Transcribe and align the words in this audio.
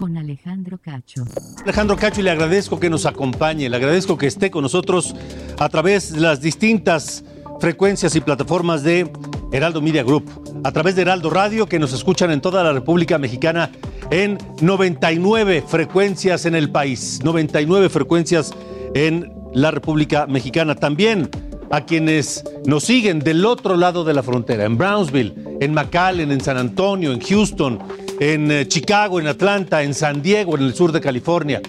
con 0.00 0.16
Alejandro 0.16 0.78
Cacho. 0.78 1.26
Alejandro 1.62 1.94
Cacho 1.94 2.22
y 2.22 2.24
le 2.24 2.30
agradezco 2.30 2.80
que 2.80 2.88
nos 2.88 3.04
acompañe, 3.04 3.68
le 3.68 3.76
agradezco 3.76 4.16
que 4.16 4.28
esté 4.28 4.50
con 4.50 4.62
nosotros 4.62 5.14
a 5.58 5.68
través 5.68 6.14
de 6.14 6.20
las 6.20 6.40
distintas 6.40 7.22
frecuencias 7.60 8.16
y 8.16 8.22
plataformas 8.22 8.82
de 8.82 9.12
Heraldo 9.52 9.82
Media 9.82 10.02
Group, 10.02 10.24
a 10.64 10.72
través 10.72 10.96
de 10.96 11.02
Heraldo 11.02 11.28
Radio 11.28 11.66
que 11.66 11.78
nos 11.78 11.92
escuchan 11.92 12.30
en 12.30 12.40
toda 12.40 12.64
la 12.64 12.72
República 12.72 13.18
Mexicana 13.18 13.72
en 14.10 14.38
99 14.62 15.64
frecuencias 15.68 16.46
en 16.46 16.54
el 16.54 16.70
país, 16.70 17.20
99 17.22 17.90
frecuencias 17.90 18.54
en 18.94 19.30
la 19.52 19.70
República 19.70 20.26
Mexicana. 20.26 20.76
También 20.76 21.28
a 21.70 21.82
quienes 21.82 22.44
nos 22.66 22.84
siguen 22.84 23.20
del 23.20 23.44
otro 23.46 23.76
lado 23.76 24.04
de 24.04 24.12
la 24.12 24.22
frontera, 24.22 24.64
en 24.64 24.76
Brownsville, 24.76 25.34
en 25.60 25.72
McAllen, 25.72 26.32
en 26.32 26.40
San 26.40 26.58
Antonio, 26.58 27.12
en 27.12 27.20
Houston, 27.20 27.78
en 28.18 28.50
eh, 28.50 28.66
Chicago, 28.66 29.20
en 29.20 29.28
Atlanta, 29.28 29.82
en 29.82 29.94
San 29.94 30.20
Diego, 30.20 30.56
en 30.56 30.64
el 30.64 30.74
sur 30.74 30.92
de 30.92 31.00
California. 31.00 31.62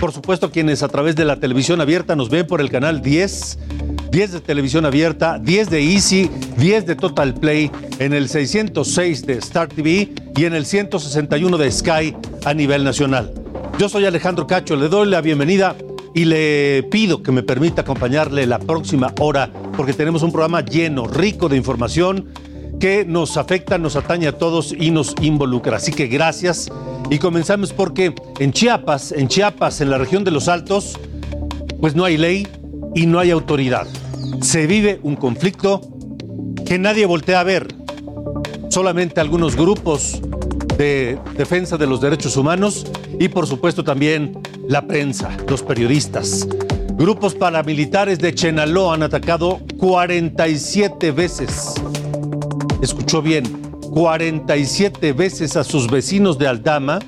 Por 0.00 0.12
supuesto, 0.12 0.50
quienes 0.50 0.82
a 0.82 0.88
través 0.88 1.16
de 1.16 1.24
la 1.24 1.36
televisión 1.36 1.80
abierta 1.80 2.16
nos 2.16 2.28
ven 2.28 2.46
por 2.46 2.60
el 2.60 2.68
canal 2.68 3.00
10, 3.00 3.58
10 4.10 4.32
de 4.32 4.40
televisión 4.40 4.84
abierta, 4.84 5.38
10 5.38 5.70
de 5.70 5.82
Easy, 5.82 6.30
10 6.58 6.86
de 6.86 6.96
Total 6.96 7.32
Play, 7.34 7.70
en 8.00 8.12
el 8.12 8.28
606 8.28 9.24
de 9.24 9.34
Star 9.34 9.68
TV 9.68 10.12
y 10.36 10.44
en 10.44 10.54
el 10.54 10.66
161 10.66 11.56
de 11.56 11.70
Sky 11.70 12.16
a 12.44 12.54
nivel 12.54 12.84
nacional. 12.84 13.32
Yo 13.78 13.88
soy 13.88 14.04
Alejandro 14.04 14.46
Cacho, 14.46 14.76
le 14.76 14.88
doy 14.88 15.08
la 15.08 15.20
bienvenida 15.20 15.74
y 16.14 16.24
le 16.24 16.84
pido 16.84 17.22
que 17.22 17.32
me 17.32 17.42
permita 17.42 17.82
acompañarle 17.82 18.46
la 18.46 18.60
próxima 18.60 19.12
hora 19.20 19.50
porque 19.76 19.92
tenemos 19.92 20.22
un 20.22 20.30
programa 20.30 20.64
lleno, 20.64 21.06
rico 21.08 21.48
de 21.48 21.56
información 21.56 22.28
que 22.78 23.04
nos 23.04 23.36
afecta, 23.36 23.78
nos 23.78 23.96
atañe 23.96 24.28
a 24.28 24.38
todos 24.38 24.72
y 24.72 24.90
nos 24.90 25.14
involucra. 25.20 25.76
Así 25.76 25.92
que 25.92 26.06
gracias 26.06 26.70
y 27.10 27.18
comenzamos 27.18 27.72
porque 27.72 28.14
en 28.38 28.52
Chiapas, 28.52 29.10
en 29.12 29.26
Chiapas, 29.26 29.80
en 29.80 29.90
la 29.90 29.98
región 29.98 30.22
de 30.22 30.30
los 30.30 30.48
Altos, 30.48 30.98
pues 31.80 31.96
no 31.96 32.04
hay 32.04 32.16
ley 32.16 32.46
y 32.94 33.06
no 33.06 33.18
hay 33.18 33.32
autoridad. 33.32 33.86
Se 34.40 34.66
vive 34.68 35.00
un 35.02 35.16
conflicto 35.16 35.80
que 36.64 36.78
nadie 36.78 37.06
voltea 37.06 37.40
a 37.40 37.44
ver. 37.44 37.74
Solamente 38.70 39.20
algunos 39.20 39.56
grupos 39.56 40.20
de 40.78 41.18
defensa 41.36 41.76
de 41.76 41.86
los 41.86 42.00
derechos 42.00 42.36
humanos 42.36 42.86
y 43.18 43.28
por 43.28 43.46
supuesto 43.46 43.84
también 43.84 44.38
la 44.68 44.86
prensa, 44.86 45.36
los 45.48 45.62
periodistas. 45.62 46.46
Grupos 46.94 47.34
paramilitares 47.34 48.18
de 48.18 48.34
Chenaló 48.34 48.92
han 48.92 49.02
atacado 49.02 49.60
47 49.78 51.10
veces 51.10 51.74
escuchó 52.84 53.22
bien, 53.22 53.44
47 53.92 55.12
veces 55.12 55.56
a 55.56 55.64
sus 55.64 55.90
vecinos 55.90 56.38
de 56.38 56.46
Aldama 56.46 56.98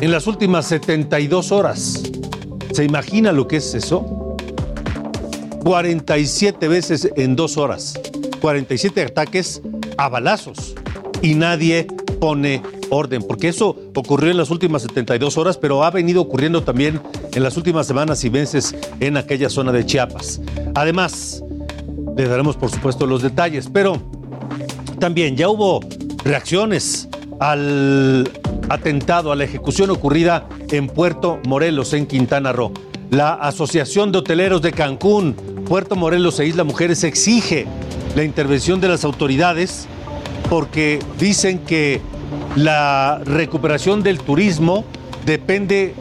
en 0.00 0.10
las 0.10 0.26
últimas 0.26 0.66
72 0.66 1.52
horas. 1.52 2.02
¿Se 2.72 2.84
imagina 2.84 3.32
lo 3.32 3.48
que 3.48 3.56
es 3.56 3.74
eso? 3.74 4.36
47 5.64 6.68
veces 6.68 7.10
en 7.16 7.36
dos 7.36 7.56
horas. 7.56 7.98
47 8.40 9.02
ataques 9.02 9.60
a 9.96 10.08
balazos. 10.08 10.74
Y 11.20 11.34
nadie 11.34 11.86
pone 12.20 12.62
orden, 12.92 13.22
porque 13.22 13.48
eso 13.48 13.76
ocurrió 13.94 14.30
en 14.30 14.36
las 14.36 14.50
últimas 14.50 14.82
72 14.82 15.38
horas, 15.38 15.56
pero 15.56 15.82
ha 15.82 15.90
venido 15.90 16.20
ocurriendo 16.20 16.62
también 16.62 17.00
en 17.32 17.42
las 17.42 17.56
últimas 17.56 17.86
semanas 17.86 18.22
y 18.24 18.30
meses 18.30 18.74
en 19.00 19.16
aquella 19.16 19.48
zona 19.48 19.72
de 19.72 19.86
Chiapas. 19.86 20.40
Además, 20.74 21.42
le 22.16 22.28
daremos 22.28 22.56
por 22.56 22.70
supuesto 22.70 23.06
los 23.06 23.22
detalles, 23.22 23.68
pero 23.72 23.96
también 24.98 25.36
ya 25.36 25.48
hubo 25.48 25.80
reacciones 26.22 27.08
al 27.40 28.30
atentado, 28.68 29.32
a 29.32 29.36
la 29.36 29.44
ejecución 29.44 29.90
ocurrida 29.90 30.46
en 30.70 30.86
Puerto 30.86 31.40
Morelos, 31.46 31.94
en 31.94 32.06
Quintana 32.06 32.52
Roo. 32.52 32.72
La 33.10 33.34
Asociación 33.34 34.12
de 34.12 34.18
Hoteleros 34.18 34.62
de 34.62 34.72
Cancún, 34.72 35.34
Puerto 35.66 35.96
Morelos 35.96 36.38
e 36.40 36.46
Isla 36.46 36.64
Mujeres 36.64 37.04
exige 37.04 37.66
la 38.14 38.24
intervención 38.24 38.80
de 38.80 38.88
las 38.88 39.04
autoridades 39.04 39.86
porque 40.48 40.98
dicen 41.18 41.58
que 41.60 42.00
la 42.56 43.20
recuperación 43.24 44.02
del 44.02 44.18
turismo 44.18 44.84
depende 45.24 45.94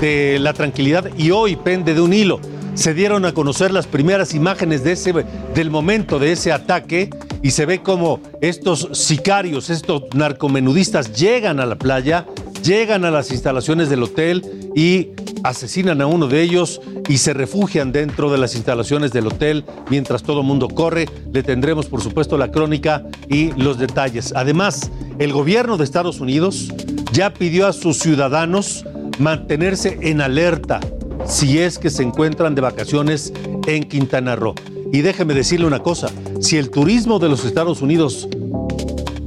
de 0.00 0.38
la 0.40 0.52
tranquilidad 0.52 1.10
y 1.16 1.30
hoy 1.30 1.56
pende 1.56 1.94
de 1.94 2.00
un 2.00 2.12
hilo. 2.12 2.40
Se 2.74 2.94
dieron 2.94 3.24
a 3.24 3.32
conocer 3.32 3.72
las 3.72 3.86
primeras 3.86 4.34
imágenes 4.34 4.84
de 4.84 4.92
ese, 4.92 5.12
del 5.54 5.70
momento 5.70 6.18
de 6.18 6.32
ese 6.32 6.52
ataque 6.52 7.10
y 7.42 7.50
se 7.50 7.66
ve 7.66 7.82
como 7.82 8.20
estos 8.40 8.88
sicarios, 8.92 9.70
estos 9.70 10.02
narcomenudistas 10.14 11.12
llegan 11.12 11.58
a 11.58 11.66
la 11.66 11.76
playa, 11.76 12.26
llegan 12.62 13.04
a 13.04 13.10
las 13.10 13.32
instalaciones 13.32 13.90
del 13.90 14.04
hotel 14.04 14.70
y 14.76 15.08
asesinan 15.42 16.00
a 16.00 16.06
uno 16.06 16.26
de 16.26 16.42
ellos 16.42 16.80
y 17.08 17.18
se 17.18 17.34
refugian 17.34 17.92
dentro 17.92 18.30
de 18.30 18.38
las 18.38 18.54
instalaciones 18.54 19.12
del 19.12 19.26
hotel 19.26 19.64
mientras 19.90 20.22
todo 20.22 20.40
el 20.40 20.46
mundo 20.46 20.68
corre. 20.68 21.08
Le 21.32 21.42
tendremos, 21.42 21.86
por 21.86 22.02
supuesto, 22.02 22.36
la 22.38 22.50
crónica 22.50 23.04
y 23.28 23.52
los 23.52 23.78
detalles. 23.78 24.32
Además, 24.34 24.90
el 25.18 25.32
gobierno 25.32 25.76
de 25.76 25.84
Estados 25.84 26.20
Unidos 26.20 26.72
ya 27.12 27.32
pidió 27.32 27.66
a 27.66 27.72
sus 27.72 27.98
ciudadanos 27.98 28.84
mantenerse 29.18 29.98
en 30.02 30.20
alerta 30.20 30.80
si 31.26 31.58
es 31.58 31.78
que 31.78 31.90
se 31.90 32.02
encuentran 32.02 32.54
de 32.54 32.60
vacaciones 32.60 33.32
en 33.66 33.84
Quintana 33.84 34.36
Roo. 34.36 34.54
Y 34.92 35.02
déjeme 35.02 35.34
decirle 35.34 35.66
una 35.66 35.80
cosa, 35.80 36.08
si 36.40 36.56
el 36.56 36.70
turismo 36.70 37.18
de 37.18 37.28
los 37.28 37.44
Estados 37.44 37.82
Unidos 37.82 38.28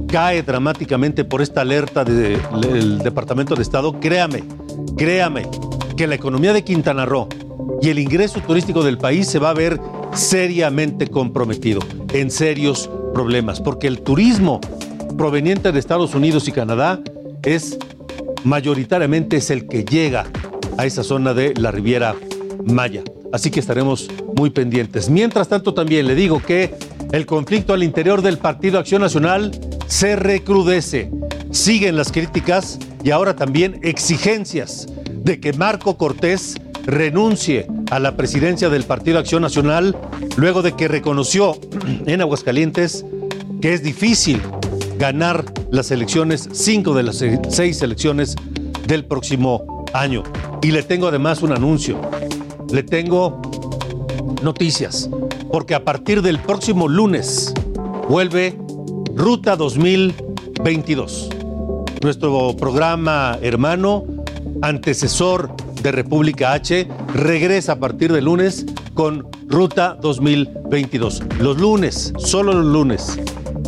cae 0.08 0.42
dramáticamente 0.42 1.24
por 1.24 1.40
esta 1.40 1.60
alerta 1.60 2.04
del 2.04 2.98
Departamento 2.98 3.54
de 3.54 3.62
Estado, 3.62 3.98
créame, 4.00 4.42
créame 4.96 5.46
que 5.96 6.06
la 6.06 6.14
economía 6.14 6.52
de 6.52 6.64
Quintana 6.64 7.06
Roo 7.06 7.28
y 7.80 7.88
el 7.88 7.98
ingreso 7.98 8.40
turístico 8.40 8.82
del 8.82 8.98
país 8.98 9.26
se 9.26 9.38
va 9.38 9.50
a 9.50 9.54
ver 9.54 9.80
seriamente 10.14 11.08
comprometido, 11.08 11.80
en 12.12 12.30
serios 12.30 12.90
problemas, 13.12 13.60
porque 13.60 13.86
el 13.86 14.02
turismo 14.02 14.60
proveniente 15.16 15.72
de 15.72 15.78
Estados 15.78 16.14
Unidos 16.14 16.48
y 16.48 16.52
Canadá 16.52 17.00
es 17.42 17.78
mayoritariamente 18.44 19.36
es 19.36 19.50
el 19.50 19.66
que 19.66 19.84
llega 19.84 20.26
a 20.78 20.86
esa 20.86 21.02
zona 21.02 21.34
de 21.34 21.54
la 21.54 21.70
Riviera 21.70 22.14
Maya. 22.64 23.02
Así 23.32 23.50
que 23.50 23.60
estaremos 23.60 24.08
muy 24.36 24.50
pendientes. 24.50 25.08
Mientras 25.08 25.48
tanto, 25.48 25.74
también 25.74 26.06
le 26.06 26.14
digo 26.14 26.40
que 26.40 26.74
el 27.12 27.26
conflicto 27.26 27.72
al 27.72 27.82
interior 27.82 28.22
del 28.22 28.38
Partido 28.38 28.78
Acción 28.78 29.02
Nacional 29.02 29.52
se 29.86 30.16
recrudece. 30.16 31.10
Siguen 31.50 31.96
las 31.96 32.12
críticas 32.12 32.78
y 33.02 33.10
ahora 33.10 33.36
también 33.36 33.80
exigencias 33.82 34.86
de 35.22 35.40
que 35.40 35.52
Marco 35.52 35.96
Cortés 35.96 36.56
renuncie 36.84 37.66
a 37.90 37.98
la 37.98 38.16
presidencia 38.16 38.68
del 38.68 38.84
Partido 38.84 39.18
Acción 39.18 39.42
Nacional 39.42 39.96
luego 40.36 40.62
de 40.62 40.72
que 40.72 40.88
reconoció 40.88 41.56
en 42.06 42.20
Aguascalientes 42.20 43.04
que 43.60 43.72
es 43.72 43.82
difícil 43.82 44.40
ganar 44.98 45.44
las 45.70 45.90
elecciones, 45.90 46.48
cinco 46.52 46.94
de 46.94 47.02
las 47.04 47.24
seis 47.48 47.82
elecciones 47.82 48.36
del 48.86 49.04
próximo 49.04 49.84
año. 49.92 50.22
Y 50.62 50.72
le 50.72 50.82
tengo 50.82 51.08
además 51.08 51.42
un 51.42 51.52
anuncio 51.52 52.00
le 52.72 52.82
tengo 52.82 53.40
noticias, 54.42 55.08
porque 55.52 55.74
a 55.74 55.84
partir 55.84 56.22
del 56.22 56.38
próximo 56.38 56.88
lunes 56.88 57.52
vuelve 58.08 58.58
Ruta 59.14 59.56
2022, 59.56 61.28
nuestro 62.02 62.56
programa 62.56 63.38
hermano 63.42 64.04
antecesor 64.60 65.54
de 65.82 65.92
República 65.92 66.52
H, 66.52 66.86
regresa 67.14 67.72
a 67.72 67.78
partir 67.78 68.12
de 68.12 68.20
lunes 68.22 68.66
con 68.94 69.26
Ruta 69.48 69.96
2022. 70.00 71.22
Los 71.38 71.58
lunes, 71.58 72.12
solo 72.18 72.52
los 72.52 72.66
lunes, 72.66 73.18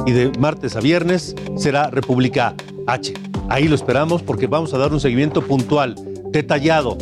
y 0.07 0.13
de 0.13 0.31
martes 0.39 0.77
a 0.77 0.81
viernes 0.81 1.35
será 1.57 1.91
República 1.91 2.55
H. 2.87 3.15
Ahí 3.49 3.69
lo 3.69 3.75
esperamos 3.75 4.23
porque 4.23 4.47
vamos 4.47 4.75
a 4.75 4.79
dar 4.79 4.93
un 4.93 5.01
seguimiento 5.01 5.43
puntual, 5.43 5.95
detallado, 6.31 6.99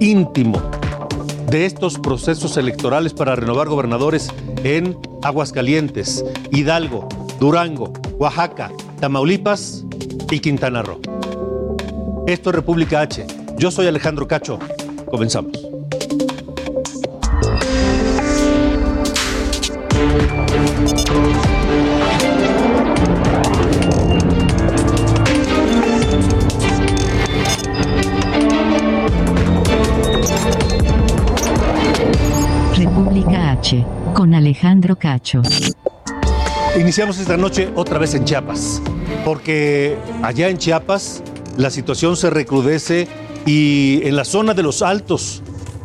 íntimo 0.00 0.60
de 1.50 1.66
estos 1.66 1.98
procesos 1.98 2.56
electorales 2.56 3.14
para 3.14 3.36
renovar 3.36 3.68
gobernadores 3.68 4.32
en 4.64 4.96
Aguascalientes, 5.22 6.24
Hidalgo, 6.50 7.08
Durango, 7.38 7.92
Oaxaca, 8.18 8.72
Tamaulipas 9.00 9.84
y 10.30 10.40
Quintana 10.40 10.82
Roo. 10.82 11.00
Esto 12.26 12.48
es 12.48 12.56
República 12.56 13.02
H. 13.02 13.26
Yo 13.58 13.70
soy 13.70 13.86
Alejandro 13.86 14.26
Cacho. 14.26 14.58
Comenzamos. 15.10 15.52
República 32.74 33.50
H, 33.50 33.84
con 34.14 34.32
Alejandro 34.32 34.96
Cacho. 34.96 35.42
Iniciamos 36.80 37.18
esta 37.18 37.36
noche 37.36 37.68
otra 37.76 37.98
vez 37.98 38.14
en 38.14 38.24
Chiapas, 38.24 38.80
porque 39.26 39.98
allá 40.22 40.48
en 40.48 40.56
Chiapas 40.56 41.22
la 41.56 41.70
situación 41.70 42.16
se 42.16 42.30
recrudece 42.30 43.08
y 43.46 44.00
en 44.04 44.16
la 44.16 44.24
zona 44.24 44.54
de 44.54 44.62
los 44.62 44.82
altos 44.82 45.42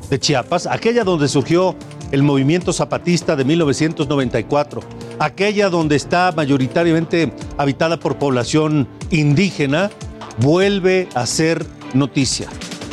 de 0.09 0.19
Chiapas, 0.19 0.65
aquella 0.65 1.03
donde 1.03 1.27
surgió 1.27 1.75
el 2.11 2.23
movimiento 2.23 2.73
zapatista 2.73 3.35
de 3.35 3.45
1994, 3.45 4.81
aquella 5.19 5.69
donde 5.69 5.95
está 5.95 6.31
mayoritariamente 6.35 7.31
habitada 7.57 7.99
por 7.99 8.17
población 8.17 8.87
indígena, 9.11 9.91
vuelve 10.39 11.07
a 11.13 11.25
ser 11.25 11.65
noticia, 11.93 12.47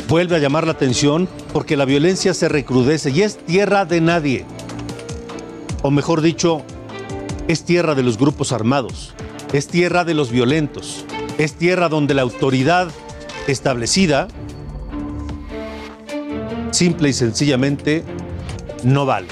vuelve 0.07 0.35
a 0.35 0.39
llamar 0.39 0.65
la 0.65 0.73
atención 0.73 1.27
porque 1.53 1.77
la 1.77 1.85
violencia 1.85 2.33
se 2.33 2.49
recrudece 2.49 3.09
y 3.09 3.23
es 3.23 3.37
tierra 3.37 3.85
de 3.85 4.01
nadie, 4.01 4.45
o 5.81 5.89
mejor 5.89 6.21
dicho, 6.21 6.61
es 7.47 7.63
tierra 7.63 7.95
de 7.95 8.03
los 8.03 8.17
grupos 8.17 8.51
armados, 8.51 9.13
es 9.53 9.67
tierra 9.67 10.03
de 10.03 10.13
los 10.13 10.29
violentos, 10.29 11.05
es 11.37 11.53
tierra 11.53 11.89
donde 11.89 12.13
la 12.13 12.23
autoridad 12.23 12.89
establecida 13.47 14.27
simple 16.71 17.09
y 17.09 17.13
sencillamente 17.13 18.03
no 18.83 19.05
vale 19.05 19.27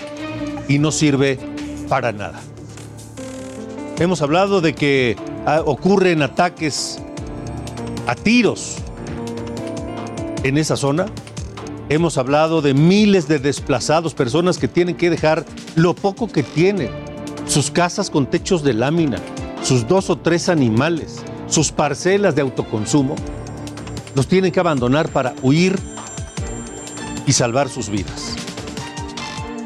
y 0.68 0.80
no 0.80 0.92
sirve 0.92 1.38
para 1.90 2.12
nada. 2.12 2.40
Hemos 4.00 4.22
hablado 4.22 4.62
de 4.62 4.74
que 4.74 5.16
ah, 5.46 5.62
ocurren 5.66 6.22
ataques 6.22 7.00
a 8.08 8.16
tiros 8.16 8.78
en 10.44 10.58
esa 10.58 10.76
zona. 10.76 11.06
Hemos 11.88 12.18
hablado 12.18 12.62
de 12.62 12.74
miles 12.74 13.28
de 13.28 13.40
desplazados, 13.40 14.14
personas 14.16 14.58
que 14.58 14.68
tienen 14.68 14.96
que 14.96 15.10
dejar 15.10 15.46
lo 15.76 15.94
poco 15.94 16.28
que 16.28 16.42
tienen, 16.42 16.90
sus 17.48 17.70
casas 17.70 18.10
con 18.10 18.26
techos 18.26 18.64
de 18.64 18.74
lámina, 18.74 19.20
sus 19.62 19.88
dos 19.88 20.10
o 20.10 20.18
tres 20.18 20.50
animales, 20.50 21.24
sus 21.48 21.72
parcelas 21.72 22.36
de 22.36 22.42
autoconsumo, 22.42 23.16
los 24.16 24.28
tienen 24.28 24.52
que 24.52 24.60
abandonar 24.60 25.10
para 25.10 25.34
huir 25.42 25.78
y 27.28 27.34
salvar 27.34 27.70
sus 27.70 27.90
vidas. 27.90 28.36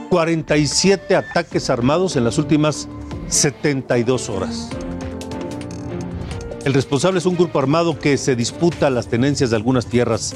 47 0.09 1.15
ataques 1.15 1.69
armados 1.69 2.15
en 2.15 2.23
las 2.23 2.37
últimas 2.37 2.87
72 3.27 4.29
horas. 4.29 4.69
El 6.65 6.73
responsable 6.73 7.19
es 7.19 7.25
un 7.25 7.35
grupo 7.35 7.59
armado 7.59 7.97
que 7.99 8.17
se 8.17 8.35
disputa 8.35 8.89
las 8.89 9.07
tenencias 9.07 9.49
de 9.49 9.55
algunas 9.55 9.85
tierras 9.85 10.35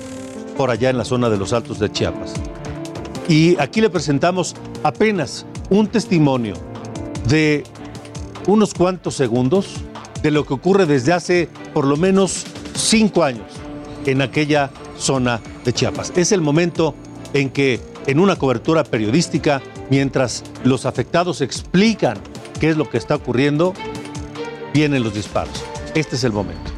por 0.55 0.69
allá 0.69 0.89
en 0.89 0.97
la 0.97 1.05
zona 1.05 1.29
de 1.29 1.37
los 1.37 1.53
Altos 1.53 1.79
de 1.79 1.91
Chiapas. 1.91 2.33
Y 3.27 3.59
aquí 3.59 3.81
le 3.81 3.89
presentamos 3.89 4.55
apenas 4.83 5.45
un 5.69 5.87
testimonio 5.87 6.53
de 7.27 7.63
unos 8.47 8.73
cuantos 8.73 9.15
segundos 9.15 9.75
de 10.23 10.31
lo 10.31 10.45
que 10.45 10.53
ocurre 10.53 10.85
desde 10.85 11.13
hace 11.13 11.49
por 11.73 11.85
lo 11.85 11.97
menos 11.97 12.45
cinco 12.73 13.23
años 13.23 13.45
en 14.05 14.21
aquella 14.21 14.71
zona 14.97 15.41
de 15.65 15.73
Chiapas. 15.73 16.13
Es 16.15 16.31
el 16.31 16.41
momento 16.41 16.95
en 17.33 17.49
que 17.49 17.79
en 18.07 18.19
una 18.19 18.35
cobertura 18.37 18.83
periodística, 18.83 19.61
mientras 19.89 20.43
los 20.63 20.85
afectados 20.85 21.41
explican 21.41 22.17
qué 22.59 22.69
es 22.69 22.77
lo 22.77 22.89
que 22.89 22.97
está 22.97 23.15
ocurriendo, 23.15 23.73
vienen 24.73 25.03
los 25.03 25.13
disparos. 25.13 25.63
Este 25.93 26.15
es 26.15 26.23
el 26.23 26.31
momento. 26.31 26.71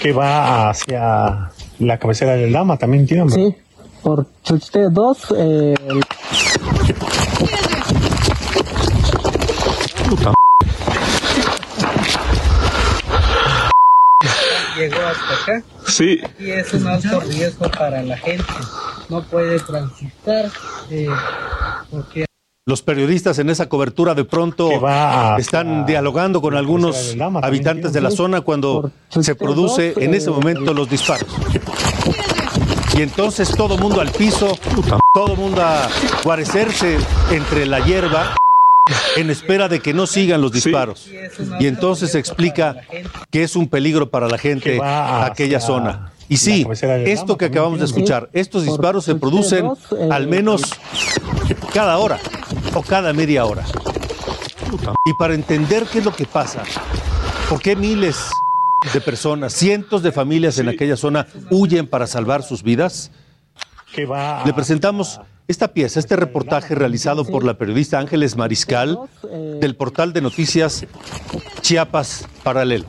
que 0.00 0.12
va 0.12 0.70
hacia 0.70 1.50
la 1.80 1.98
cabecera 1.98 2.36
del 2.36 2.52
Dama, 2.52 2.76
también 2.76 3.04
tienen. 3.04 3.28
Sí, 3.30 3.52
por 4.00 4.26
Chuchite 4.44 4.90
2, 4.90 5.34
eh, 5.36 5.74
acá 15.48 15.62
Sí, 15.86 16.20
y 16.38 16.50
es 16.50 16.72
un 16.74 16.86
alto 16.86 17.20
riesgo 17.20 17.70
para 17.70 18.02
la 18.02 18.16
gente. 18.16 18.44
No 19.08 19.22
puede 19.22 19.58
transitar 19.60 20.50
eh, 20.90 21.08
porque 21.90 22.26
Los 22.66 22.82
periodistas 22.82 23.38
en 23.38 23.50
esa 23.50 23.68
cobertura 23.68 24.14
de 24.14 24.24
pronto 24.24 24.80
va 24.80 25.36
están 25.38 25.86
dialogando 25.86 26.42
con 26.42 26.54
la 26.54 26.60
algunos 26.60 27.16
habitantes 27.42 27.92
de 27.92 28.00
la 28.00 28.10
zona 28.10 28.42
cuando 28.42 28.90
se 29.08 29.34
produce 29.34 29.94
en 29.96 30.14
ese 30.14 30.28
eh, 30.28 30.32
momento 30.32 30.74
los 30.74 30.90
disparos. 30.90 31.28
Y 32.96 33.02
entonces 33.02 33.50
todo 33.50 33.78
mundo 33.78 34.00
al 34.00 34.10
piso, 34.10 34.58
todo 35.14 35.36
mundo 35.36 35.62
a 35.62 35.88
guarecerse 36.24 36.98
entre 37.30 37.64
la 37.64 37.78
hierba 37.84 38.34
en 39.18 39.30
espera 39.30 39.68
de 39.68 39.80
que 39.80 39.92
no 39.92 40.06
sigan 40.06 40.40
los 40.40 40.52
disparos. 40.52 41.10
Y 41.58 41.66
entonces 41.66 42.14
explica 42.14 42.76
que 43.30 43.42
es 43.42 43.56
un 43.56 43.68
peligro 43.68 44.10
para 44.10 44.28
la 44.28 44.38
gente 44.38 44.80
aquella 44.82 45.60
zona. 45.60 46.12
Y 46.28 46.36
sí, 46.36 46.66
esto 47.06 47.38
que 47.38 47.46
acabamos 47.46 47.78
de 47.78 47.86
escuchar, 47.86 48.28
estos 48.32 48.64
disparos 48.64 49.04
se 49.04 49.14
producen 49.14 49.66
eh, 49.66 50.08
al 50.10 50.26
menos 50.28 50.62
cada 51.72 51.96
hora 51.96 52.18
o 52.74 52.82
cada 52.82 53.12
media 53.14 53.46
hora. 53.46 53.64
Y 55.06 55.14
para 55.14 55.34
entender 55.34 55.86
qué 55.90 56.00
es 56.00 56.04
lo 56.04 56.14
que 56.14 56.26
pasa, 56.26 56.62
por 57.48 57.62
qué 57.62 57.74
miles 57.74 58.16
de 58.92 59.00
personas, 59.00 59.54
cientos 59.54 60.02
de 60.02 60.12
familias 60.12 60.58
en 60.58 60.68
aquella 60.68 60.96
zona 60.96 61.26
huyen 61.50 61.86
para 61.86 62.06
salvar 62.06 62.42
sus 62.42 62.62
vidas, 62.62 63.10
le 63.96 64.52
presentamos 64.52 65.20
esta 65.48 65.68
pieza, 65.68 65.98
este 65.98 66.14
reportaje 66.14 66.74
realizado 66.74 67.24
por 67.24 67.42
la 67.42 67.56
periodista 67.56 67.98
Ángeles 67.98 68.36
Mariscal 68.36 68.98
del 69.60 69.74
portal 69.74 70.12
de 70.12 70.20
noticias 70.20 70.86
Chiapas 71.62 72.26
Paralelo. 72.42 72.86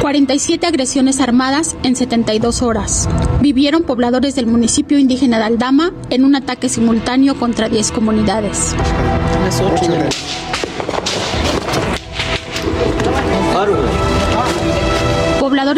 47 0.00 0.66
agresiones 0.66 1.20
armadas 1.20 1.76
en 1.84 1.94
72 1.94 2.60
horas. 2.60 3.08
Vivieron 3.40 3.84
pobladores 3.84 4.34
del 4.34 4.46
municipio 4.46 4.98
indígena 4.98 5.38
de 5.38 5.44
Aldama 5.44 5.92
en 6.10 6.24
un 6.24 6.34
ataque 6.34 6.68
simultáneo 6.68 7.38
contra 7.38 7.68
10 7.68 7.92
comunidades. 7.92 8.74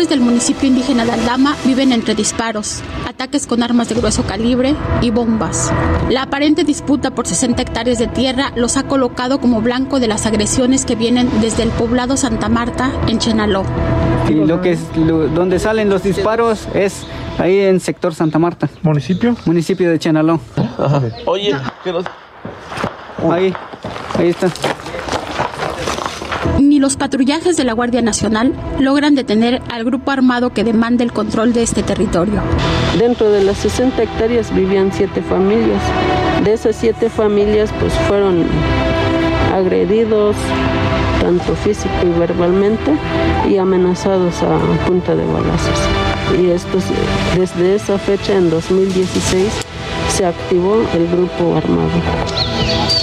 Pobladores 0.05 0.09
del 0.11 0.21
municipio 0.21 0.69
indígena 0.69 1.05
de 1.07 1.13
Aldama 1.13 1.57
viven 1.65 1.91
entre 1.91 2.15
disparos, 2.15 2.83
ataques 3.09 3.47
con 3.47 3.63
armas 3.63 3.89
de 3.89 3.95
grueso 3.95 4.23
calibre 4.25 4.75
y 5.01 5.11
bombas. 5.11 5.73
La 6.11 6.23
aparente 6.25 6.63
disputa 6.65 7.11
por 7.13 7.27
60 7.27 7.63
hectáreas 7.63 7.99
de 7.99 8.07
tierra 8.09 8.53
los 8.55 8.77
ha 8.77 8.83
colocado 8.83 9.41
como 9.41 9.63
blanco 9.63 10.01
de 10.01 10.09
las 10.09 10.27
agresiones 10.27 10.85
que 10.85 10.95
vienen 10.95 11.31
desde 11.41 11.63
el 11.63 11.71
poblado 11.71 12.19
Santa 12.19 12.51
Marta 12.51 12.91
en 13.07 13.19
Chenaló. 13.19 13.65
Y 14.29 14.35
lo 14.35 14.61
que 14.61 14.73
es, 14.73 14.81
lo- 14.97 15.29
donde 15.29 15.59
salen 15.59 15.89
los 15.89 16.03
disparos 16.03 16.69
es 16.75 17.07
ahí 17.39 17.61
en 17.61 17.81
sector 17.81 18.15
Santa 18.15 18.39
Marta, 18.39 18.69
municipio. 18.83 19.35
municipio 19.47 19.89
de 19.91 19.99
Chenaló. 19.99 20.39
Oye, 21.25 21.57
que 21.83 21.93
nos... 21.93 22.05
Ahí, 23.33 23.55
ahí 24.19 24.29
está. 24.29 24.49
Los 26.85 26.97
patrullajes 26.97 27.57
de 27.57 27.64
la 27.64 27.73
Guardia 27.73 28.03
Nacional 28.03 28.53
logran 28.79 29.14
detener 29.14 29.62
al 29.73 29.85
grupo 29.85 30.11
armado 30.11 30.53
que 30.53 30.64
demanda 30.64 31.03
el 31.03 31.14
control 31.14 31.55
de 31.55 31.62
este 31.62 31.83
territorio. 31.83 32.43
Dentro 32.99 33.31
de 33.33 33.43
las 33.43 33.57
60 33.57 34.03
hectáreas 34.03 34.55
vivían 34.55 34.93
siete 34.93 35.23
familias. 35.23 35.81
De 36.45 36.53
esas 36.53 36.76
siete 36.76 37.09
familias, 37.09 37.73
pues 37.81 37.95
fueron 38.07 38.45
agredidos 39.55 40.37
tanto 41.23 41.55
físico 41.57 41.95
y 42.05 42.19
verbalmente 42.19 42.93
y 43.49 43.57
amenazados 43.57 44.43
a 44.43 44.59
punta 44.87 45.17
de 45.17 45.25
balazos. 45.25 45.79
Y 46.38 46.50
esto, 46.50 46.76
desde 47.35 47.76
esa 47.76 47.97
fecha, 47.97 48.35
en 48.35 48.50
2016, 48.50 49.64
se 50.14 50.25
activó 50.25 50.80
el 50.94 51.09
grupo 51.09 51.56
armado. 51.56 51.90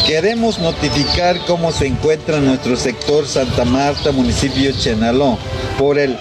Queremos 0.07 0.59
notificar 0.59 1.37
cómo 1.45 1.71
se 1.73 1.87
encuentra 1.87 2.39
nuestro 2.39 2.77
sector 2.77 3.27
Santa 3.27 3.65
Marta, 3.65 4.13
municipio 4.13 4.71
Chenaló, 4.71 5.37
por 5.77 5.99
el 5.99 6.17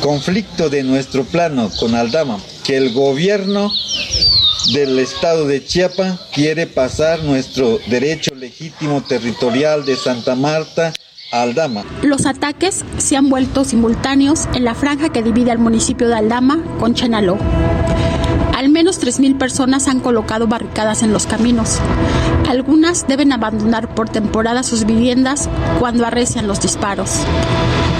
conflicto 0.00 0.68
de 0.68 0.84
nuestro 0.84 1.24
plano 1.24 1.68
con 1.80 1.96
Aldama, 1.96 2.38
que 2.64 2.76
el 2.76 2.92
gobierno 2.92 3.68
del 4.72 4.98
estado 5.00 5.46
de 5.46 5.64
Chiapas 5.64 6.20
quiere 6.32 6.68
pasar 6.68 7.24
nuestro 7.24 7.78
derecho 7.88 8.32
legítimo 8.36 9.02
territorial 9.02 9.84
de 9.84 9.96
Santa 9.96 10.36
Marta 10.36 10.92
a 11.32 11.42
Aldama. 11.42 11.84
Los 12.02 12.26
ataques 12.26 12.84
se 12.98 13.16
han 13.16 13.28
vuelto 13.28 13.64
simultáneos 13.64 14.46
en 14.54 14.64
la 14.64 14.76
franja 14.76 15.10
que 15.10 15.22
divide 15.22 15.50
al 15.50 15.58
municipio 15.58 16.06
de 16.06 16.14
Aldama 16.14 16.62
con 16.78 16.94
Chenaló. 16.94 17.38
Al 18.58 18.70
menos 18.70 19.00
3.000 19.00 19.38
personas 19.38 19.86
han 19.86 20.00
colocado 20.00 20.48
barricadas 20.48 21.04
en 21.04 21.12
los 21.12 21.28
caminos. 21.28 21.78
Algunas 22.48 23.06
deben 23.06 23.30
abandonar 23.30 23.94
por 23.94 24.08
temporada 24.08 24.64
sus 24.64 24.84
viviendas 24.84 25.48
cuando 25.78 26.04
arrecian 26.04 26.48
los 26.48 26.60
disparos. 26.60 27.20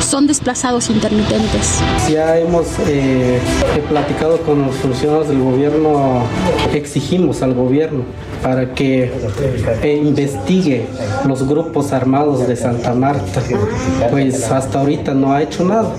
Son 0.00 0.27
desplazados 0.27 0.91
intermitentes. 0.91 1.79
Ya 2.11 2.37
hemos 2.41 2.67
eh, 2.88 3.41
platicado 3.88 4.38
con 4.38 4.62
los 4.62 4.75
funcionarios 4.75 5.29
del 5.29 5.38
gobierno, 5.38 6.25
exigimos 6.75 7.41
al 7.43 7.55
gobierno 7.55 8.03
para 8.43 8.75
que 8.75 9.12
eh, 9.85 10.03
investigue 10.05 10.87
los 11.25 11.47
grupos 11.47 11.93
armados 11.93 12.49
de 12.49 12.57
Santa 12.57 12.95
Marta, 12.95 13.41
pues 14.11 14.50
hasta 14.50 14.81
ahorita 14.81 15.15
no 15.15 15.33
ha 15.33 15.41
hecho 15.41 15.65
nada. 15.65 15.95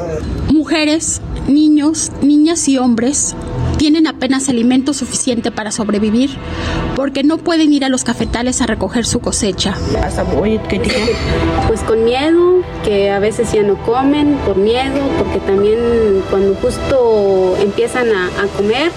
Mujeres, 0.52 1.22
niños, 1.48 2.12
niñas 2.22 2.68
y 2.68 2.78
hombres 2.78 3.38
tienen 3.80 4.08
apenas 4.08 4.50
alimento 4.50 4.94
suficiente 4.94 5.52
para 5.52 5.72
sobrevivir 5.72 6.32
porque 6.98 7.24
no 7.24 7.38
pueden 7.38 7.72
ir 7.72 7.86
a 7.86 7.90
los 7.90 8.04
cafetales 8.04 8.62
a 8.62 8.68
recoger 8.68 9.06
su 9.06 9.22
cosecha. 9.22 9.74
Pues 11.66 11.80
con 11.84 12.04
miedo, 12.04 12.62
que 12.84 13.10
a 13.10 13.20
veces 13.20 13.54
ya 13.54 13.64
no 13.64 13.78
comen, 13.78 14.38
por 14.46 14.58
miedo, 14.58 15.00
porque 15.18 15.40
también 15.40 15.80
cuando 16.30 16.56
justo 16.56 17.56
empiezan 17.62 18.10
a, 18.10 18.30
comer, 18.58 18.92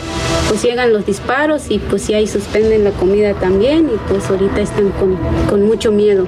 pues 0.49 0.62
llegan 0.65 0.93
los 0.93 1.07
disparos 1.07 1.71
y 1.71 1.79
pues 1.79 2.09
ya 2.09 2.17
ahí 2.17 2.27
suspenden 2.27 2.83
la 2.83 2.91
comida 2.91 3.35
también 3.35 3.89
y 3.89 3.99
pues 4.09 4.29
ahorita 4.29 4.62
están 4.62 4.91
con, 4.91 5.17
con 5.49 5.65
mucho 5.65 5.93
miedo. 5.93 6.27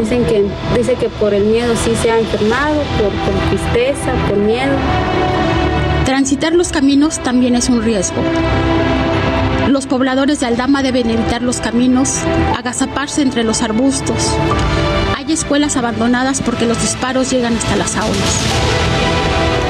Dicen 0.00 0.24
que, 0.24 0.44
dice 0.76 0.94
que 0.94 1.08
por 1.08 1.34
el 1.34 1.44
miedo 1.44 1.74
sí 1.76 1.94
se 2.00 2.10
ha 2.10 2.18
enfermado, 2.18 2.76
por, 2.98 3.10
por 3.10 3.48
tristeza, 3.48 4.12
por 4.28 4.38
miedo. 4.38 4.72
Transitar 6.04 6.54
los 6.54 6.68
caminos 6.68 7.18
también 7.18 7.54
es 7.56 7.68
un 7.68 7.82
riesgo. 7.82 8.22
Los 9.68 9.86
pobladores 9.86 10.40
de 10.40 10.46
Aldama 10.46 10.82
deben 10.82 11.10
evitar 11.10 11.42
los 11.42 11.60
caminos, 11.60 12.20
agazaparse 12.56 13.22
entre 13.22 13.44
los 13.44 13.62
arbustos. 13.62 14.32
Hay 15.16 15.32
escuelas 15.32 15.76
abandonadas 15.76 16.40
porque 16.40 16.66
los 16.66 16.80
disparos 16.80 17.30
llegan 17.30 17.56
hasta 17.56 17.76
las 17.76 17.96
aulas. 17.96 18.40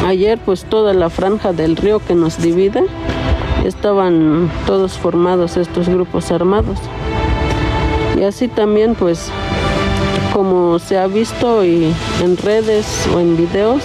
Ayer 0.07 0.39
pues 0.39 0.65
toda 0.65 0.93
la 0.95 1.11
franja 1.11 1.53
del 1.53 1.77
río 1.77 1.99
que 1.99 2.15
nos 2.15 2.41
divide 2.41 2.85
estaban 3.65 4.51
todos 4.67 4.99
formados 4.99 5.57
estos 5.57 5.89
grupos 5.89 6.31
armados. 6.31 6.79
Y 8.17 8.23
así 8.23 8.49
también 8.49 8.95
pues 8.95 9.31
como 10.37 10.79
se 10.79 10.99
ha 10.99 11.07
visto 11.07 11.65
y 11.65 11.91
en 12.23 12.37
redes 12.37 13.09
o 13.15 13.21
en 13.21 13.39
videos, 13.39 13.83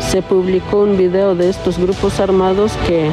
se, 0.00 0.22
publicó 0.22 0.78
un 0.78 0.96
video 0.96 1.34
de 1.34 1.50
estos 1.50 1.76
grupos 1.76 2.20
armados 2.20 2.72
que, 2.86 3.10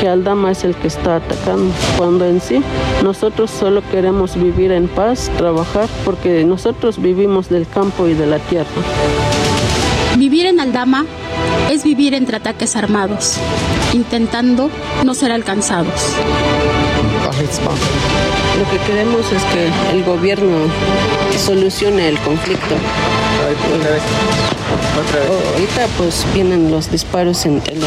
que 0.00 0.08
Aldama 0.08 0.52
es 0.52 0.62
el 0.62 0.76
que 0.76 0.86
está 0.86 1.16
atacando, 1.16 1.74
cuando 1.98 2.26
en 2.26 2.40
sí 2.40 2.62
nosotros 3.02 3.50
solo 3.50 3.82
queremos 3.90 4.36
vivir 4.36 4.70
en 4.70 4.86
paz, 4.86 5.32
trabajar, 5.36 5.88
porque 6.04 6.44
nosotros 6.44 7.02
vivimos 7.02 7.48
del 7.48 7.66
campo 7.66 8.06
y 8.06 8.14
de 8.14 8.28
la 8.28 8.38
tierra. 8.38 8.68
Vivir 10.16 10.46
en 10.46 10.60
Aldama 10.60 11.06
es 11.72 11.82
vivir 11.82 12.14
entre 12.14 12.36
ataques 12.36 12.76
armados, 12.76 13.34
intentando 13.92 14.70
no 15.04 15.12
ser 15.12 15.32
alcanzados. 15.32 16.14
Lo 18.58 18.70
que 18.70 18.76
queremos 18.86 19.32
es 19.32 19.42
que 19.44 19.70
el 19.92 20.04
gobierno 20.04 20.58
solucione 21.38 22.08
el 22.08 22.18
conflicto. 22.18 22.74
Otra 23.76 23.90
vez. 23.90 24.02
Otra 25.00 25.20
vez. 25.20 25.30
ahorita 25.54 25.86
pues 25.96 26.26
vienen 26.34 26.70
los 26.70 26.90
disparos 26.90 27.46
en 27.46 27.62
el... 27.66 27.80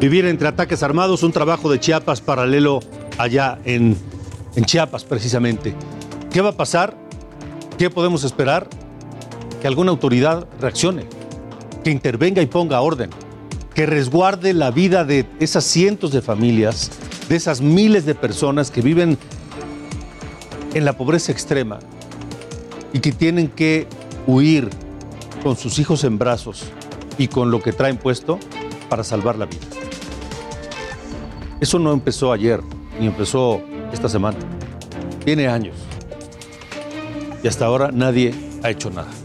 Vivir 0.00 0.24
entre 0.24 0.48
ataques 0.48 0.82
armados, 0.82 1.22
un 1.22 1.32
trabajo 1.32 1.70
de 1.70 1.78
Chiapas 1.78 2.22
paralelo 2.22 2.80
allá 3.18 3.58
en, 3.66 3.94
en 4.56 4.64
Chiapas 4.64 5.04
precisamente. 5.04 5.74
¿Qué 6.32 6.40
va 6.40 6.50
a 6.50 6.56
pasar? 6.56 6.96
¿Qué 7.76 7.90
podemos 7.90 8.24
esperar? 8.24 8.68
Que 9.60 9.66
alguna 9.66 9.90
autoridad 9.90 10.46
reaccione 10.58 11.19
que 11.82 11.90
intervenga 11.90 12.42
y 12.42 12.46
ponga 12.46 12.80
orden, 12.80 13.10
que 13.74 13.86
resguarde 13.86 14.52
la 14.54 14.70
vida 14.70 15.04
de 15.04 15.26
esas 15.40 15.64
cientos 15.64 16.12
de 16.12 16.22
familias, 16.22 16.90
de 17.28 17.36
esas 17.36 17.60
miles 17.60 18.04
de 18.04 18.14
personas 18.14 18.70
que 18.70 18.82
viven 18.82 19.18
en 20.74 20.84
la 20.84 20.96
pobreza 20.96 21.32
extrema 21.32 21.78
y 22.92 23.00
que 23.00 23.12
tienen 23.12 23.48
que 23.48 23.86
huir 24.26 24.68
con 25.42 25.56
sus 25.56 25.78
hijos 25.78 26.04
en 26.04 26.18
brazos 26.18 26.64
y 27.18 27.28
con 27.28 27.50
lo 27.50 27.62
que 27.62 27.72
traen 27.72 27.96
puesto 27.96 28.38
para 28.88 29.04
salvar 29.04 29.36
la 29.36 29.46
vida. 29.46 29.66
Eso 31.60 31.78
no 31.78 31.92
empezó 31.92 32.32
ayer, 32.32 32.60
ni 32.98 33.06
empezó 33.06 33.60
esta 33.92 34.08
semana. 34.08 34.38
Tiene 35.24 35.48
años. 35.48 35.76
Y 37.42 37.48
hasta 37.48 37.66
ahora 37.66 37.90
nadie 37.92 38.34
ha 38.62 38.70
hecho 38.70 38.90
nada. 38.90 39.19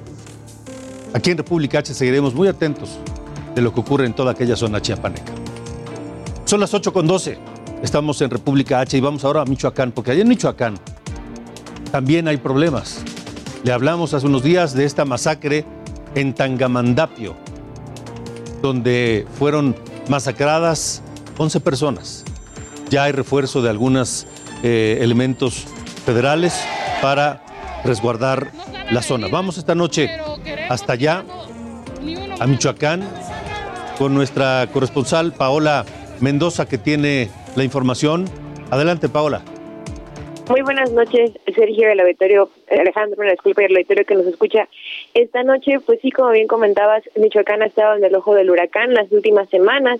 Aquí 1.15 1.31
en 1.31 1.37
República 1.37 1.79
H 1.79 1.93
seguiremos 1.93 2.33
muy 2.33 2.49
atentos 2.49 2.99
de 3.55 3.61
lo 3.61 3.73
que 3.73 3.79
ocurre 3.79 4.05
en 4.05 4.13
toda 4.13 4.33
aquella 4.33 4.57
zona 4.57 4.81
chiapaneca. 4.81 5.31
Son 6.43 6.59
las 6.59 6.73
8 6.73 6.91
con 6.91 7.07
12. 7.07 7.37
Estamos 7.81 8.21
en 8.21 8.29
República 8.29 8.81
H 8.81 8.97
y 8.97 8.99
vamos 8.99 9.23
ahora 9.23 9.39
a 9.39 9.45
Michoacán, 9.45 9.93
porque 9.93 10.11
allá 10.11 10.23
en 10.23 10.27
Michoacán 10.27 10.77
también 11.89 12.27
hay 12.27 12.35
problemas. 12.35 13.01
Le 13.63 13.71
hablamos 13.71 14.13
hace 14.13 14.25
unos 14.25 14.43
días 14.43 14.73
de 14.73 14.83
esta 14.83 15.05
masacre 15.05 15.63
en 16.15 16.33
Tangamandapio, 16.33 17.37
donde 18.61 19.25
fueron 19.39 19.73
masacradas 20.09 21.01
11 21.37 21.61
personas. 21.61 22.25
Ya 22.89 23.05
hay 23.05 23.13
refuerzo 23.13 23.61
de 23.61 23.69
algunos 23.69 24.27
eh, 24.63 24.97
elementos 24.99 25.63
federales 26.05 26.59
para 27.01 27.41
resguardar 27.85 28.51
la 28.91 29.01
zona. 29.01 29.29
Vamos 29.29 29.57
esta 29.57 29.75
noche 29.75 30.09
hasta 30.69 30.93
allá, 30.93 31.23
a 32.39 32.47
Michoacán, 32.47 33.01
con 33.97 34.13
nuestra 34.13 34.67
corresponsal 34.71 35.33
Paola 35.33 35.85
Mendoza, 36.19 36.67
que 36.67 36.77
tiene 36.77 37.29
la 37.55 37.63
información. 37.63 38.25
Adelante, 38.71 39.09
Paola. 39.09 39.41
Muy 40.49 40.61
buenas 40.61 40.91
noches, 40.91 41.31
Sergio 41.55 41.87
del 41.87 41.99
auditorio, 42.01 42.49
Alejandro, 42.69 43.23
la 43.23 43.31
disculpa 43.31 43.63
y 43.63 43.65
el 43.65 43.77
auditorio 43.77 44.05
que 44.05 44.13
nos 44.15 44.27
escucha. 44.27 44.67
Esta 45.15 45.41
noche, 45.41 45.79
pues 45.83 45.99
sí, 46.01 46.11
como 46.11 46.29
bien 46.29 46.47
comentabas, 46.47 47.03
Michoacán 47.15 47.63
ha 47.63 47.65
estado 47.65 47.97
en 47.97 48.03
el 48.03 48.15
ojo 48.15 48.35
del 48.35 48.51
huracán 48.51 48.93
las 48.93 49.11
últimas 49.11 49.49
semanas 49.49 49.99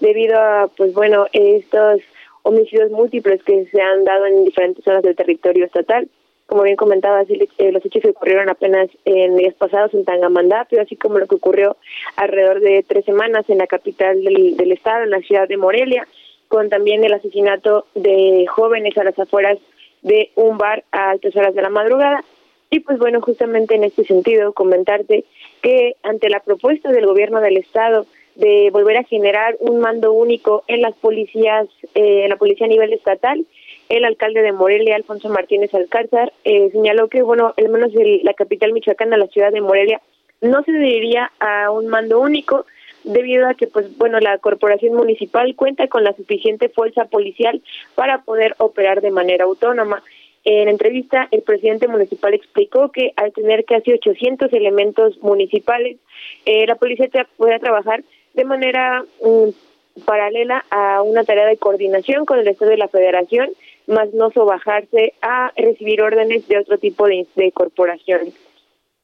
debido 0.00 0.38
a, 0.38 0.68
pues 0.76 0.92
bueno, 0.92 1.26
estos 1.32 2.02
homicidios 2.42 2.90
múltiples 2.90 3.42
que 3.42 3.64
se 3.66 3.80
han 3.80 4.04
dado 4.04 4.26
en 4.26 4.44
diferentes 4.44 4.84
zonas 4.84 5.02
del 5.02 5.16
territorio 5.16 5.64
estatal 5.64 6.08
como 6.46 6.62
bien 6.62 6.76
comentaba, 6.76 7.22
eh, 7.22 7.72
los 7.72 7.84
hechos 7.84 8.02
que 8.02 8.10
ocurrieron 8.10 8.48
apenas 8.48 8.88
en 9.04 9.36
días 9.36 9.54
pasados 9.54 9.92
en 9.94 10.04
Tangamandapio, 10.04 10.80
así 10.80 10.96
como 10.96 11.18
lo 11.18 11.26
que 11.26 11.34
ocurrió 11.34 11.76
alrededor 12.16 12.60
de 12.60 12.84
tres 12.86 13.04
semanas 13.04 13.44
en 13.48 13.58
la 13.58 13.66
capital 13.66 14.22
del, 14.22 14.56
del 14.56 14.72
estado, 14.72 15.02
en 15.02 15.10
la 15.10 15.20
ciudad 15.20 15.48
de 15.48 15.56
Morelia, 15.56 16.06
con 16.48 16.68
también 16.68 17.04
el 17.04 17.12
asesinato 17.12 17.86
de 17.94 18.46
jóvenes 18.48 18.96
a 18.96 19.04
las 19.04 19.18
afueras 19.18 19.58
de 20.02 20.30
un 20.36 20.56
bar 20.56 20.84
a 20.92 21.10
altas 21.10 21.34
horas 21.34 21.54
de 21.54 21.62
la 21.62 21.70
madrugada. 21.70 22.22
Y 22.70 22.80
pues 22.80 22.98
bueno, 22.98 23.20
justamente 23.20 23.74
en 23.74 23.84
este 23.84 24.04
sentido, 24.04 24.52
comentarte 24.52 25.24
que 25.62 25.96
ante 26.02 26.30
la 26.30 26.40
propuesta 26.40 26.90
del 26.90 27.06
gobierno 27.06 27.40
del 27.40 27.56
estado 27.56 28.06
de 28.36 28.70
volver 28.70 28.98
a 28.98 29.04
generar 29.04 29.56
un 29.60 29.80
mando 29.80 30.12
único 30.12 30.62
en 30.68 30.82
las 30.82 30.94
policías, 30.94 31.66
eh, 31.94 32.24
en 32.24 32.28
la 32.30 32.36
policía 32.36 32.66
a 32.66 32.70
nivel 32.70 32.92
estatal, 32.92 33.44
el 33.88 34.04
alcalde 34.04 34.42
de 34.42 34.52
Morelia, 34.52 34.96
Alfonso 34.96 35.28
Martínez 35.28 35.74
Alcázar, 35.74 36.32
eh, 36.44 36.70
señaló 36.72 37.08
que, 37.08 37.22
bueno, 37.22 37.54
al 37.56 37.68
menos 37.68 37.92
la 38.22 38.34
capital 38.34 38.72
michoacana, 38.72 39.16
la 39.16 39.28
ciudad 39.28 39.52
de 39.52 39.60
Morelia, 39.60 40.00
no 40.40 40.62
se 40.62 40.72
dirigiría 40.72 41.30
a 41.38 41.70
un 41.70 41.86
mando 41.86 42.20
único 42.20 42.66
debido 43.06 43.48
a 43.48 43.54
que 43.54 43.68
pues 43.68 43.96
bueno 43.96 44.18
la 44.18 44.36
corporación 44.38 44.94
municipal 44.94 45.54
cuenta 45.54 45.86
con 45.86 46.02
la 46.02 46.12
suficiente 46.14 46.68
fuerza 46.68 47.04
policial 47.04 47.62
para 47.94 48.22
poder 48.22 48.54
operar 48.58 49.00
de 49.00 49.12
manera 49.12 49.44
autónoma. 49.44 50.02
En 50.44 50.68
entrevista, 50.68 51.26
el 51.30 51.42
presidente 51.42 51.88
municipal 51.88 52.34
explicó 52.34 52.90
que 52.90 53.12
al 53.16 53.32
tener 53.32 53.64
casi 53.64 53.92
800 53.92 54.52
elementos 54.52 55.18
municipales, 55.22 55.98
eh, 56.44 56.66
la 56.66 56.76
policía 56.76 57.08
puede 57.36 57.58
trabajar 57.58 58.04
de 58.34 58.44
manera 58.44 59.04
mm, 59.22 60.02
paralela 60.04 60.64
a 60.70 61.02
una 61.02 61.24
tarea 61.24 61.46
de 61.46 61.56
coordinación 61.56 62.26
con 62.26 62.38
el 62.38 62.46
Estado 62.46 62.70
de 62.70 62.76
la 62.76 62.88
Federación, 62.88 63.50
más 63.86 64.12
no 64.14 64.30
sobajarse 64.30 65.14
a 65.22 65.52
recibir 65.56 66.02
órdenes 66.02 66.46
de 66.48 66.58
otro 66.58 66.78
tipo 66.78 67.06
de, 67.06 67.26
de 67.36 67.52
corporaciones. 67.52 68.34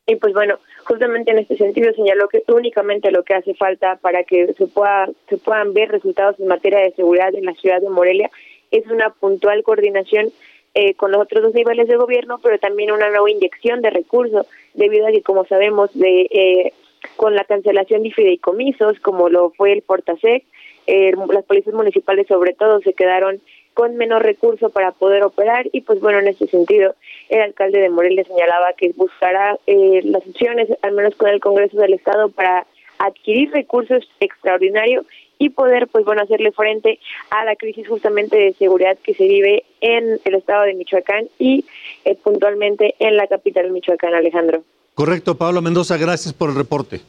Y 0.06 0.16
pues 0.16 0.34
bueno, 0.34 0.58
justamente 0.84 1.30
en 1.30 1.38
este 1.38 1.56
sentido 1.56 1.92
señaló 1.94 2.28
que 2.28 2.42
únicamente 2.48 3.12
lo 3.12 3.22
que 3.22 3.34
hace 3.34 3.54
falta 3.54 3.96
para 3.96 4.24
que 4.24 4.52
se 4.54 4.66
pueda 4.66 5.08
se 5.28 5.38
puedan 5.38 5.72
ver 5.74 5.90
resultados 5.90 6.38
en 6.40 6.48
materia 6.48 6.80
de 6.80 6.92
seguridad 6.92 7.34
en 7.34 7.44
la 7.44 7.54
ciudad 7.54 7.80
de 7.80 7.88
Morelia 7.88 8.30
es 8.72 8.86
una 8.86 9.10
puntual 9.10 9.62
coordinación 9.62 10.32
eh, 10.74 10.94
con 10.94 11.12
los 11.12 11.20
otros 11.20 11.42
dos 11.42 11.54
niveles 11.54 11.86
de 11.86 11.96
gobierno, 11.96 12.40
pero 12.42 12.58
también 12.58 12.90
una 12.90 13.10
nueva 13.10 13.30
inyección 13.30 13.82
de 13.82 13.90
recursos, 13.90 14.46
debido 14.72 15.06
a 15.06 15.12
que, 15.12 15.22
como 15.22 15.44
sabemos, 15.44 15.90
de 15.92 16.22
eh, 16.30 16.72
con 17.16 17.34
la 17.34 17.44
cancelación 17.44 18.02
de 18.02 18.10
fideicomisos, 18.10 18.98
como 19.00 19.28
lo 19.28 19.50
fue 19.50 19.72
el 19.72 19.82
Portasec, 19.82 20.44
eh, 20.86 21.12
las 21.30 21.44
policías 21.44 21.74
municipales 21.74 22.26
sobre 22.26 22.54
todo 22.54 22.80
se 22.80 22.94
quedaron 22.94 23.40
con 23.74 23.96
menos 23.96 24.22
recursos 24.22 24.70
para 24.72 24.92
poder 24.92 25.22
operar 25.24 25.66
y 25.72 25.82
pues 25.82 26.00
bueno, 26.00 26.18
en 26.18 26.28
ese 26.28 26.46
sentido, 26.46 26.94
el 27.28 27.40
alcalde 27.40 27.80
de 27.80 27.88
Morelia 27.88 28.24
señalaba 28.24 28.72
que 28.76 28.92
buscará 28.96 29.58
eh, 29.66 30.00
las 30.04 30.26
opciones, 30.26 30.68
al 30.82 30.92
menos 30.92 31.14
con 31.16 31.28
el 31.28 31.40
Congreso 31.40 31.78
del 31.78 31.94
Estado, 31.94 32.30
para 32.30 32.66
adquirir 32.98 33.50
recursos 33.50 34.08
extraordinarios 34.20 35.04
y 35.38 35.50
poder 35.50 35.88
pues 35.88 36.04
bueno 36.04 36.22
hacerle 36.22 36.52
frente 36.52 37.00
a 37.30 37.44
la 37.44 37.56
crisis 37.56 37.88
justamente 37.88 38.36
de 38.36 38.52
seguridad 38.54 38.96
que 39.02 39.14
se 39.14 39.24
vive 39.24 39.64
en 39.80 40.20
el 40.24 40.34
estado 40.34 40.62
de 40.62 40.74
Michoacán 40.74 41.26
y 41.38 41.64
eh, 42.04 42.16
puntualmente 42.22 42.94
en 43.00 43.16
la 43.16 43.26
capital 43.26 43.64
de 43.64 43.72
Michoacán, 43.72 44.14
Alejandro. 44.14 44.62
Correcto, 44.94 45.36
Pablo 45.36 45.60
Mendoza, 45.60 45.96
gracias 45.96 46.32
por 46.32 46.50
el 46.50 46.56
reporte. 46.56 47.00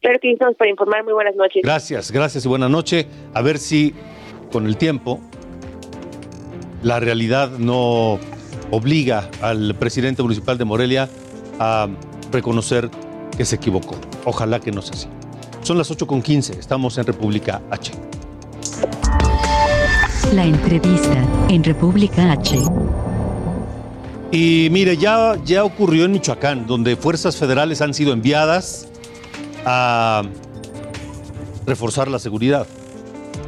Claro 0.00 0.18
que 0.20 0.30
estamos 0.30 0.54
para 0.56 0.70
informar. 0.70 1.02
Muy 1.02 1.14
buenas 1.14 1.34
noches. 1.34 1.62
Gracias, 1.62 2.12
gracias 2.12 2.44
y 2.44 2.48
buenas 2.48 2.70
noches. 2.70 3.06
A 3.32 3.42
ver 3.42 3.58
si 3.58 3.94
con 4.52 4.66
el 4.66 4.76
tiempo 4.76 5.18
la 6.84 7.00
realidad 7.00 7.50
no 7.58 8.20
obliga 8.70 9.30
al 9.40 9.74
presidente 9.74 10.22
municipal 10.22 10.58
de 10.58 10.64
Morelia 10.64 11.08
a 11.58 11.88
reconocer 12.30 12.90
que 13.36 13.44
se 13.44 13.56
equivocó. 13.56 13.96
Ojalá 14.24 14.60
que 14.60 14.70
no 14.70 14.82
sea 14.82 14.92
así. 14.92 15.08
Son 15.62 15.78
las 15.78 15.90
8.15, 15.90 16.58
estamos 16.58 16.98
en 16.98 17.06
República 17.06 17.62
H. 17.70 17.92
La 20.34 20.44
entrevista 20.44 21.24
en 21.48 21.64
República 21.64 22.30
H. 22.32 22.58
Y 24.30 24.68
mire, 24.70 24.96
ya, 24.96 25.36
ya 25.44 25.64
ocurrió 25.64 26.04
en 26.04 26.12
Michoacán, 26.12 26.66
donde 26.66 26.96
fuerzas 26.96 27.36
federales 27.36 27.80
han 27.80 27.94
sido 27.94 28.12
enviadas 28.12 28.88
a 29.64 30.22
reforzar 31.66 32.08
la 32.08 32.18
seguridad. 32.18 32.66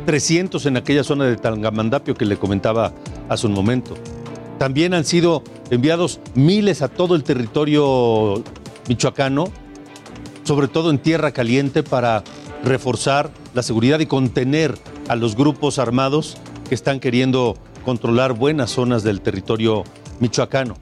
300 0.06 0.64
en 0.66 0.76
aquella 0.76 1.04
zona 1.04 1.24
de 1.24 1.36
Tangamandapio 1.36 2.14
que 2.14 2.24
le 2.24 2.38
comentaba 2.38 2.92
hace 3.28 3.46
un 3.46 3.52
momento. 3.52 3.94
También 4.58 4.94
han 4.94 5.04
sido 5.04 5.42
enviados 5.70 6.20
miles 6.34 6.82
a 6.82 6.88
todo 6.88 7.14
el 7.14 7.24
territorio 7.24 8.42
michoacano, 8.88 9.48
sobre 10.44 10.68
todo 10.68 10.90
en 10.90 10.98
tierra 10.98 11.32
caliente, 11.32 11.82
para 11.82 12.22
reforzar 12.64 13.30
la 13.54 13.62
seguridad 13.62 14.00
y 14.00 14.06
contener 14.06 14.74
a 15.08 15.16
los 15.16 15.36
grupos 15.36 15.78
armados 15.78 16.36
que 16.68 16.74
están 16.74 17.00
queriendo 17.00 17.56
controlar 17.84 18.32
buenas 18.32 18.70
zonas 18.70 19.02
del 19.02 19.20
territorio 19.20 19.84
michoacano. 20.20 20.76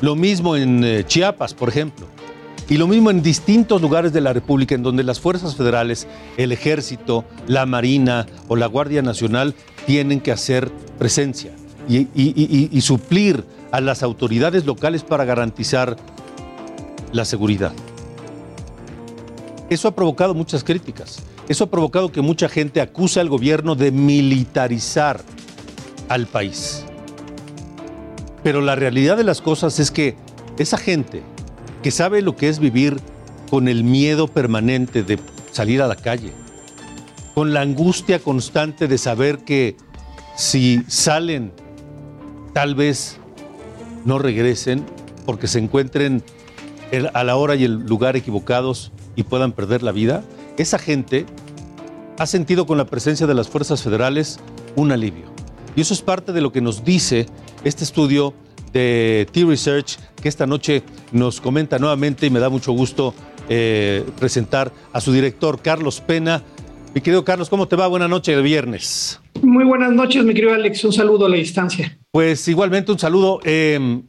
Lo 0.00 0.16
mismo 0.16 0.56
en 0.56 0.82
eh, 0.84 1.04
Chiapas, 1.06 1.54
por 1.54 1.68
ejemplo. 1.68 2.06
Y 2.68 2.76
lo 2.76 2.86
mismo 2.86 3.10
en 3.10 3.22
distintos 3.22 3.80
lugares 3.80 4.12
de 4.12 4.20
la 4.20 4.32
República 4.32 4.74
en 4.74 4.82
donde 4.82 5.02
las 5.02 5.20
fuerzas 5.20 5.56
federales, 5.56 6.06
el 6.36 6.52
ejército, 6.52 7.24
la 7.46 7.64
Marina 7.66 8.26
o 8.46 8.56
la 8.56 8.66
Guardia 8.66 9.00
Nacional 9.00 9.54
tienen 9.86 10.20
que 10.20 10.32
hacer 10.32 10.70
presencia 10.98 11.52
y, 11.88 12.80
suplir 12.80 13.44
a 13.72 13.80
las 13.80 14.02
autoridades 14.02 14.66
locales 14.66 15.02
para 15.02 15.24
garantizar 15.24 15.96
la 17.12 17.24
seguridad. 17.24 17.72
Eso 19.70 19.88
ha 19.88 19.94
provocado 19.94 20.34
muchas 20.34 20.64
críticas. 20.64 21.22
Eso 21.48 21.64
ha 21.64 21.70
provocado 21.70 22.12
que 22.12 22.20
mucha 22.20 22.48
gente 22.48 22.80
acusa 22.80 23.20
al 23.20 23.28
gobierno 23.28 23.74
de 23.74 23.90
militarizar 23.90 25.22
al 26.08 26.26
país. 26.26 26.84
Pero 28.42 28.60
la 28.60 28.74
realidad 28.74 29.16
de 29.16 29.24
las 29.24 29.40
cosas 29.40 29.78
es 29.78 29.90
que 29.90 30.16
esa 30.58 30.78
gente 30.78 31.22
que 31.82 31.90
sabe 31.90 32.22
lo 32.22 32.36
que 32.36 32.48
es 32.48 32.58
vivir 32.58 32.98
con 33.50 33.68
el 33.68 33.84
miedo 33.84 34.28
permanente 34.28 35.02
de 35.02 35.18
salir 35.52 35.80
a 35.82 35.86
la 35.86 35.96
calle, 35.96 36.32
con 37.34 37.54
la 37.54 37.62
angustia 37.62 38.18
constante 38.18 38.88
de 38.88 38.98
saber 38.98 39.38
que 39.38 39.76
si 40.36 40.82
salen 40.86 41.52
tal 42.58 42.74
vez 42.74 43.20
no 44.04 44.18
regresen 44.18 44.84
porque 45.26 45.46
se 45.46 45.60
encuentren 45.60 46.24
a 47.14 47.22
la 47.22 47.36
hora 47.36 47.54
y 47.54 47.62
el 47.62 47.86
lugar 47.86 48.16
equivocados 48.16 48.90
y 49.14 49.22
puedan 49.22 49.52
perder 49.52 49.84
la 49.84 49.92
vida, 49.92 50.24
esa 50.56 50.80
gente 50.80 51.24
ha 52.18 52.26
sentido 52.26 52.66
con 52.66 52.76
la 52.76 52.86
presencia 52.86 53.28
de 53.28 53.34
las 53.34 53.48
fuerzas 53.48 53.84
federales 53.84 54.40
un 54.74 54.90
alivio. 54.90 55.26
Y 55.76 55.82
eso 55.82 55.94
es 55.94 56.02
parte 56.02 56.32
de 56.32 56.40
lo 56.40 56.50
que 56.50 56.60
nos 56.60 56.84
dice 56.84 57.26
este 57.62 57.84
estudio 57.84 58.34
de 58.72 59.28
T-Research 59.30 59.96
que 60.20 60.28
esta 60.28 60.48
noche 60.48 60.82
nos 61.12 61.40
comenta 61.40 61.78
nuevamente 61.78 62.26
y 62.26 62.30
me 62.30 62.40
da 62.40 62.48
mucho 62.48 62.72
gusto 62.72 63.14
eh, 63.48 64.04
presentar 64.18 64.72
a 64.92 65.00
su 65.00 65.12
director, 65.12 65.62
Carlos 65.62 66.00
Pena. 66.00 66.42
Mi 66.92 67.02
querido 67.02 67.24
Carlos, 67.24 67.50
¿cómo 67.50 67.68
te 67.68 67.76
va? 67.76 67.86
Buenas 67.86 68.10
noches 68.10 68.36
el 68.36 68.42
viernes. 68.42 69.20
Muy 69.42 69.62
buenas 69.62 69.92
noches, 69.92 70.24
mi 70.24 70.34
querido 70.34 70.54
Alex. 70.54 70.84
Un 70.84 70.92
saludo 70.92 71.26
a 71.26 71.28
la 71.28 71.36
distancia. 71.36 71.96
Pues 72.18 72.48
igualmente 72.48 72.90
un 72.90 72.98
saludo. 72.98 73.38
Em, 73.44 74.02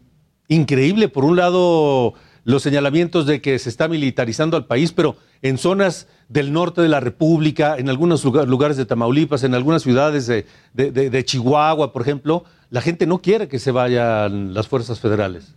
increíble, 0.47 1.09
por 1.09 1.25
un 1.25 1.35
lado, 1.35 2.15
los 2.43 2.63
señalamientos 2.63 3.27
de 3.27 3.39
que 3.39 3.59
se 3.59 3.69
está 3.69 3.87
militarizando 3.87 4.57
al 4.57 4.65
país, 4.65 4.93
pero 4.93 5.15
en 5.43 5.59
zonas 5.59 6.07
del 6.27 6.51
norte 6.51 6.81
de 6.81 6.87
la 6.87 7.01
República, 7.01 7.75
en 7.77 7.87
algunos 7.87 8.25
lugares 8.25 8.77
de 8.77 8.87
Tamaulipas, 8.87 9.43
en 9.43 9.53
algunas 9.53 9.83
ciudades 9.83 10.25
de, 10.25 10.43
de 10.73 11.23
Chihuahua, 11.23 11.93
por 11.93 12.01
ejemplo, 12.01 12.45
la 12.71 12.81
gente 12.81 13.05
no 13.05 13.21
quiere 13.21 13.47
que 13.47 13.59
se 13.59 13.69
vayan 13.69 14.55
las 14.55 14.67
fuerzas 14.67 14.99
federales. 14.99 15.53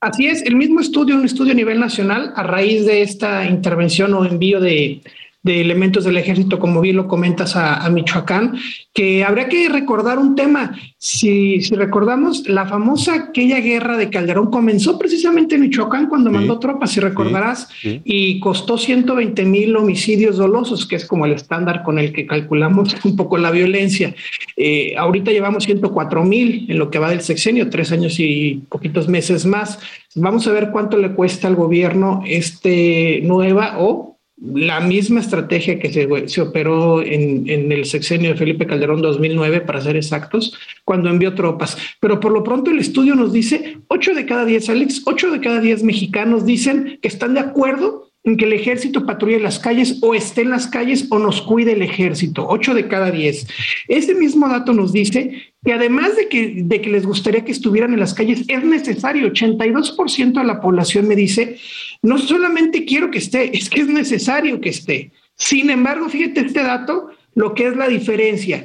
Así 0.00 0.26
es, 0.26 0.40
el 0.46 0.56
mismo 0.56 0.80
estudio, 0.80 1.16
un 1.16 1.26
estudio 1.26 1.52
a 1.52 1.56
nivel 1.56 1.78
nacional, 1.78 2.32
a 2.34 2.44
raíz 2.44 2.86
de 2.86 3.02
esta 3.02 3.44
intervención 3.44 4.14
o 4.14 4.24
envío 4.24 4.58
de 4.58 5.02
de 5.48 5.62
elementos 5.62 6.04
del 6.04 6.18
ejército, 6.18 6.58
como 6.58 6.82
bien 6.82 6.96
lo 6.96 7.08
comentas, 7.08 7.56
a, 7.56 7.88
Michoacán, 7.88 8.58
que 8.92 9.24
habría 9.24 9.48
que 9.48 9.70
recordar 9.70 10.18
un 10.18 10.34
tema. 10.34 10.78
Si, 10.98 11.62
si, 11.62 11.74
recordamos, 11.74 12.46
la 12.46 12.66
famosa 12.66 13.14
aquella 13.14 13.58
guerra 13.60 13.96
de 13.96 14.10
Calderón 14.10 14.50
comenzó 14.50 14.98
precisamente 14.98 15.54
en 15.54 15.62
Michoacán 15.62 16.06
cuando 16.08 16.30
mandó 16.30 16.58
tropas, 16.58 16.90
si 16.90 17.00
recordarás, 17.00 17.70
y 17.82 18.40
costó 18.40 18.76
120 18.76 19.42
mil 19.46 19.74
homicidios 19.74 20.36
dolosos, 20.36 20.86
que 20.86 20.96
es 20.96 21.06
como 21.06 21.24
el 21.24 21.32
estándar 21.32 21.82
con 21.82 21.98
el 21.98 22.12
que 22.12 22.26
calculamos 22.26 22.94
un 23.04 23.16
poco 23.16 23.38
la 23.38 23.50
violencia. 23.50 24.14
Eh, 24.54 24.96
ahorita 24.98 25.30
llevamos 25.30 25.64
104 25.64 26.24
mil 26.24 26.66
en 26.68 26.78
lo 26.78 26.90
que 26.90 26.98
va 26.98 27.08
del 27.08 27.22
sexenio, 27.22 27.70
tres 27.70 27.90
años 27.90 28.20
y 28.20 28.64
poquitos 28.68 29.08
meses 29.08 29.46
más. 29.46 29.78
Vamos 30.14 30.46
a 30.46 30.52
ver 30.52 30.68
cuánto 30.72 30.98
le 30.98 31.12
cuesta 31.12 31.48
al 31.48 31.54
gobierno 31.54 32.22
este 32.26 33.22
nueva 33.22 33.76
o 33.78 34.17
la 34.40 34.80
misma 34.80 35.20
estrategia 35.20 35.78
que 35.80 35.92
se, 35.92 36.40
operó 36.40 37.02
en, 37.02 37.48
en, 37.48 37.72
el 37.72 37.84
sexenio 37.84 38.30
de 38.30 38.36
Felipe 38.36 38.66
Calderón 38.66 39.02
2009, 39.02 39.62
para 39.62 39.80
ser 39.80 39.96
exactos, 39.96 40.56
cuando 40.84 41.10
envió 41.10 41.34
tropas. 41.34 41.76
Pero 42.00 42.20
por 42.20 42.32
lo 42.32 42.44
pronto 42.44 42.70
el 42.70 42.78
estudio 42.78 43.14
nos 43.14 43.32
dice, 43.32 43.78
8 43.88 44.14
de 44.14 44.26
cada 44.26 44.44
10, 44.44 44.68
Alex, 44.70 45.02
8 45.06 45.30
de 45.32 45.40
cada 45.40 45.60
10 45.60 45.82
mexicanos 45.82 46.46
dicen 46.46 46.98
que 47.02 47.08
están 47.08 47.34
de 47.34 47.40
acuerdo 47.40 48.07
en 48.24 48.36
que 48.36 48.44
el 48.44 48.52
ejército 48.52 49.06
patrulle 49.06 49.40
las 49.40 49.58
calles 49.58 49.98
o 50.02 50.14
esté 50.14 50.42
en 50.42 50.50
las 50.50 50.66
calles 50.66 51.06
o 51.10 51.18
nos 51.18 51.40
cuide 51.40 51.72
el 51.72 51.82
ejército, 51.82 52.46
8 52.48 52.74
de 52.74 52.88
cada 52.88 53.10
10. 53.10 53.46
Ese 53.88 54.14
mismo 54.14 54.48
dato 54.48 54.72
nos 54.72 54.92
dice 54.92 55.52
que 55.64 55.72
además 55.72 56.16
de 56.16 56.28
que, 56.28 56.62
de 56.64 56.80
que 56.80 56.90
les 56.90 57.06
gustaría 57.06 57.44
que 57.44 57.52
estuvieran 57.52 57.92
en 57.92 58.00
las 58.00 58.14
calles, 58.14 58.44
es 58.48 58.64
necesario, 58.64 59.32
82% 59.32 60.32
de 60.32 60.44
la 60.44 60.60
población 60.60 61.08
me 61.08 61.16
dice, 61.16 61.58
no 62.02 62.18
solamente 62.18 62.84
quiero 62.84 63.10
que 63.10 63.18
esté, 63.18 63.56
es 63.56 63.70
que 63.70 63.80
es 63.80 63.88
necesario 63.88 64.60
que 64.60 64.70
esté. 64.70 65.12
Sin 65.36 65.70
embargo, 65.70 66.08
fíjate 66.08 66.40
este 66.40 66.62
dato, 66.62 67.10
lo 67.34 67.54
que 67.54 67.68
es 67.68 67.76
la 67.76 67.88
diferencia. 67.88 68.64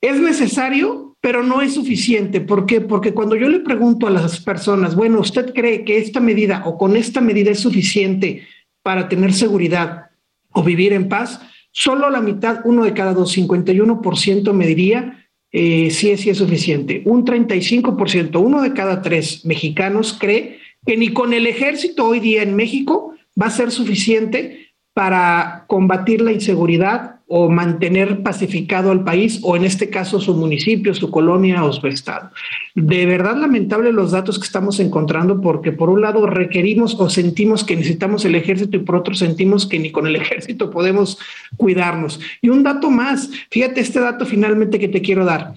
Es 0.00 0.20
necesario, 0.20 1.16
pero 1.20 1.42
no 1.42 1.60
es 1.60 1.74
suficiente. 1.74 2.40
¿Por 2.40 2.66
qué? 2.66 2.80
Porque 2.80 3.12
cuando 3.12 3.36
yo 3.36 3.48
le 3.48 3.60
pregunto 3.60 4.06
a 4.06 4.10
las 4.10 4.40
personas, 4.40 4.94
bueno, 4.94 5.20
¿usted 5.20 5.52
cree 5.52 5.84
que 5.84 5.98
esta 5.98 6.20
medida 6.20 6.62
o 6.64 6.78
con 6.78 6.96
esta 6.96 7.20
medida 7.20 7.50
es 7.50 7.60
suficiente 7.60 8.42
para 8.82 9.08
tener 9.08 9.32
seguridad 9.32 10.10
o 10.52 10.62
vivir 10.62 10.92
en 10.92 11.08
paz, 11.08 11.40
solo 11.70 12.10
la 12.10 12.20
mitad, 12.20 12.60
uno 12.64 12.84
de 12.84 12.92
cada 12.92 13.14
dos, 13.14 13.36
51% 13.36 14.52
me 14.52 14.66
diría 14.66 15.28
eh, 15.50 15.86
es, 15.86 15.96
si 15.96 16.10
es 16.10 16.38
suficiente. 16.38 17.02
Un 17.04 17.24
35%, 17.24 18.40
uno 18.40 18.62
de 18.62 18.72
cada 18.72 19.02
tres 19.02 19.44
mexicanos 19.44 20.16
cree 20.18 20.58
que 20.86 20.96
ni 20.96 21.08
con 21.08 21.32
el 21.32 21.46
ejército 21.46 22.06
hoy 22.06 22.20
día 22.20 22.42
en 22.42 22.56
México 22.56 23.14
va 23.40 23.46
a 23.46 23.50
ser 23.50 23.70
suficiente 23.70 24.68
para 24.94 25.64
combatir 25.68 26.20
la 26.20 26.32
inseguridad 26.32 27.20
o 27.34 27.48
mantener 27.48 28.22
pacificado 28.22 28.90
al 28.90 29.04
país, 29.04 29.40
o 29.42 29.56
en 29.56 29.64
este 29.64 29.88
caso 29.88 30.20
su 30.20 30.34
municipio, 30.34 30.92
su 30.92 31.10
colonia 31.10 31.64
o 31.64 31.72
su 31.72 31.86
estado. 31.86 32.30
De 32.74 33.06
verdad 33.06 33.38
lamentable 33.38 33.90
los 33.90 34.10
datos 34.10 34.38
que 34.38 34.44
estamos 34.44 34.78
encontrando 34.80 35.40
porque 35.40 35.72
por 35.72 35.88
un 35.88 36.02
lado 36.02 36.26
requerimos 36.26 36.94
o 37.00 37.08
sentimos 37.08 37.64
que 37.64 37.74
necesitamos 37.74 38.26
el 38.26 38.34
ejército 38.34 38.76
y 38.76 38.80
por 38.80 38.96
otro 38.96 39.14
sentimos 39.14 39.66
que 39.66 39.78
ni 39.78 39.90
con 39.90 40.06
el 40.06 40.16
ejército 40.22 40.70
podemos 40.70 41.18
cuidarnos. 41.56 42.20
Y 42.42 42.50
un 42.50 42.62
dato 42.62 42.90
más, 42.90 43.30
fíjate 43.50 43.80
este 43.80 44.00
dato 44.00 44.26
finalmente 44.26 44.78
que 44.78 44.88
te 44.88 45.00
quiero 45.00 45.24
dar. 45.24 45.54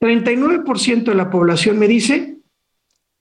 39% 0.00 1.04
de 1.04 1.14
la 1.14 1.28
población 1.28 1.78
me 1.78 1.88
dice 1.88 2.38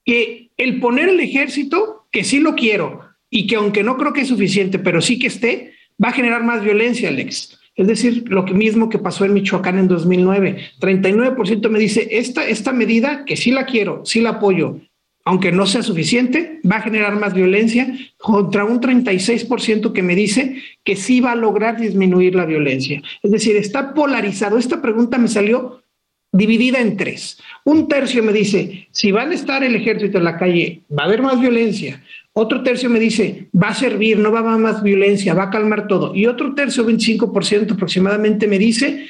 que 0.06 0.52
el 0.56 0.80
poner 0.80 1.10
el 1.10 1.20
ejército, 1.20 2.08
que 2.10 2.24
sí 2.24 2.40
lo 2.40 2.56
quiero, 2.56 3.02
y 3.30 3.48
que 3.48 3.58
aunque 3.58 3.84
no 3.84 3.98
creo 3.98 4.14
que 4.14 4.22
es 4.22 4.30
suficiente, 4.30 4.80
pero 4.80 5.02
sí 5.02 5.20
que 5.20 5.28
esté, 5.28 5.74
va 6.02 6.08
a 6.08 6.14
generar 6.14 6.46
más 6.46 6.64
violencia, 6.64 7.10
Alex. 7.10 7.57
Es 7.78 7.88
decir, 7.88 8.24
lo 8.28 8.44
mismo 8.44 8.90
que 8.90 8.98
pasó 8.98 9.24
en 9.24 9.34
Michoacán 9.34 9.78
en 9.78 9.88
2009. 9.88 10.58
39% 10.82 11.70
me 11.70 11.80
dice, 11.80 12.08
esta, 12.12 12.46
esta 12.48 12.74
medida, 12.74 13.24
que 13.24 13.38
sí 13.38 13.52
la 13.52 13.68
quiero, 13.68 14.02
sí 14.04 14.20
la 14.20 14.32
apoyo, 14.32 14.80
aunque 15.24 15.52
no 15.52 15.68
sea 15.68 15.84
suficiente, 15.84 16.60
va 16.70 16.78
a 16.78 16.82
generar 16.82 17.20
más 17.20 17.34
violencia, 17.34 17.96
contra 18.18 18.66
un 18.66 18.82
36% 18.82 19.92
que 19.92 20.02
me 20.02 20.16
dice 20.16 20.56
que 20.84 20.96
sí 20.96 21.20
va 21.20 21.34
a 21.34 21.36
lograr 21.36 21.78
disminuir 21.80 22.34
la 22.34 22.46
violencia. 22.46 23.02
Es 23.22 23.30
decir, 23.30 23.56
está 23.58 23.94
polarizado. 23.94 24.58
Esta 24.58 24.82
pregunta 24.82 25.18
me 25.18 25.28
salió 25.28 25.84
dividida 26.32 26.80
en 26.80 26.98
tres. 26.98 27.40
Un 27.64 27.88
tercio 27.88 28.24
me 28.24 28.34
dice, 28.34 28.88
si 28.92 29.12
van 29.12 29.32
a 29.32 29.36
estar 29.36 29.64
el 29.64 29.76
ejército 29.76 30.18
en 30.18 30.24
la 30.24 30.38
calle, 30.38 30.82
va 30.98 31.04
a 31.04 31.06
haber 31.08 31.22
más 31.22 31.40
violencia. 31.40 32.02
Otro 32.40 32.62
tercio 32.62 32.88
me 32.88 33.00
dice, 33.00 33.50
va 33.52 33.70
a 33.70 33.74
servir, 33.74 34.20
no 34.20 34.32
va 34.32 34.42
a 34.42 34.42
haber 34.44 34.60
más 34.60 34.84
violencia, 34.84 35.34
va 35.34 35.46
a 35.46 35.50
calmar 35.50 35.88
todo. 35.88 36.14
Y 36.14 36.28
otro 36.28 36.54
tercio, 36.54 36.86
25% 36.86 37.72
aproximadamente, 37.72 38.46
me 38.46 38.60
dice, 38.60 39.08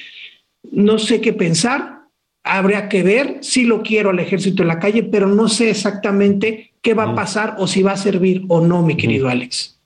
no 0.71 0.97
sé 0.97 1.19
qué 1.19 1.33
pensar, 1.33 2.03
habría 2.41 2.87
que 2.87 3.03
ver 3.03 3.39
si 3.41 3.65
lo 3.65 3.83
quiero 3.83 4.11
al 4.11 4.19
ejército 4.19 4.61
en 4.61 4.69
la 4.69 4.79
calle, 4.79 5.03
pero 5.03 5.27
no 5.27 5.49
sé 5.49 5.69
exactamente 5.69 6.71
qué 6.81 6.93
va 6.93 7.03
a 7.03 7.15
pasar 7.15 7.57
o 7.59 7.67
si 7.67 7.83
va 7.83 7.91
a 7.91 7.97
servir 7.97 8.45
o 8.47 8.61
no, 8.61 8.81
mi 8.81 8.95
querido 8.95 9.27
Alex. 9.27 9.77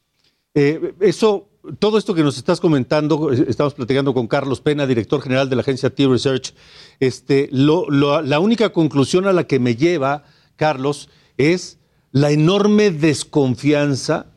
Eh, 0.53 0.93
eso, 0.99 1.49
todo 1.79 1.97
esto 1.97 2.13
que 2.13 2.21
nos 2.21 2.37
estás 2.37 2.59
comentando, 2.59 3.31
estamos 3.31 3.73
platicando 3.73 4.13
con 4.13 4.27
Carlos 4.27 4.61
Pena, 4.61 4.85
director 4.85 5.19
general 5.19 5.49
de 5.49 5.55
la 5.55 5.63
agencia 5.63 5.89
T-Research, 5.89 6.53
este, 6.99 7.49
la 7.51 8.39
única 8.39 8.71
conclusión 8.71 9.25
a 9.25 9.33
la 9.33 9.47
que 9.47 9.57
me 9.57 9.75
lleva, 9.75 10.25
Carlos, 10.57 11.09
es 11.37 11.79
la 12.11 12.31
enorme 12.31 12.91
desconfianza 12.91 14.27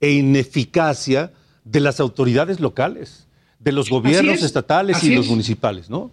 e 0.00 0.12
ineficacia 0.12 1.32
de 1.64 1.80
las 1.80 2.00
autoridades 2.00 2.60
locales, 2.60 3.26
de 3.58 3.72
los 3.72 3.88
gobiernos 3.88 4.42
estatales 4.42 5.02
y 5.02 5.14
los 5.14 5.28
municipales, 5.28 5.88
¿no? 5.88 6.10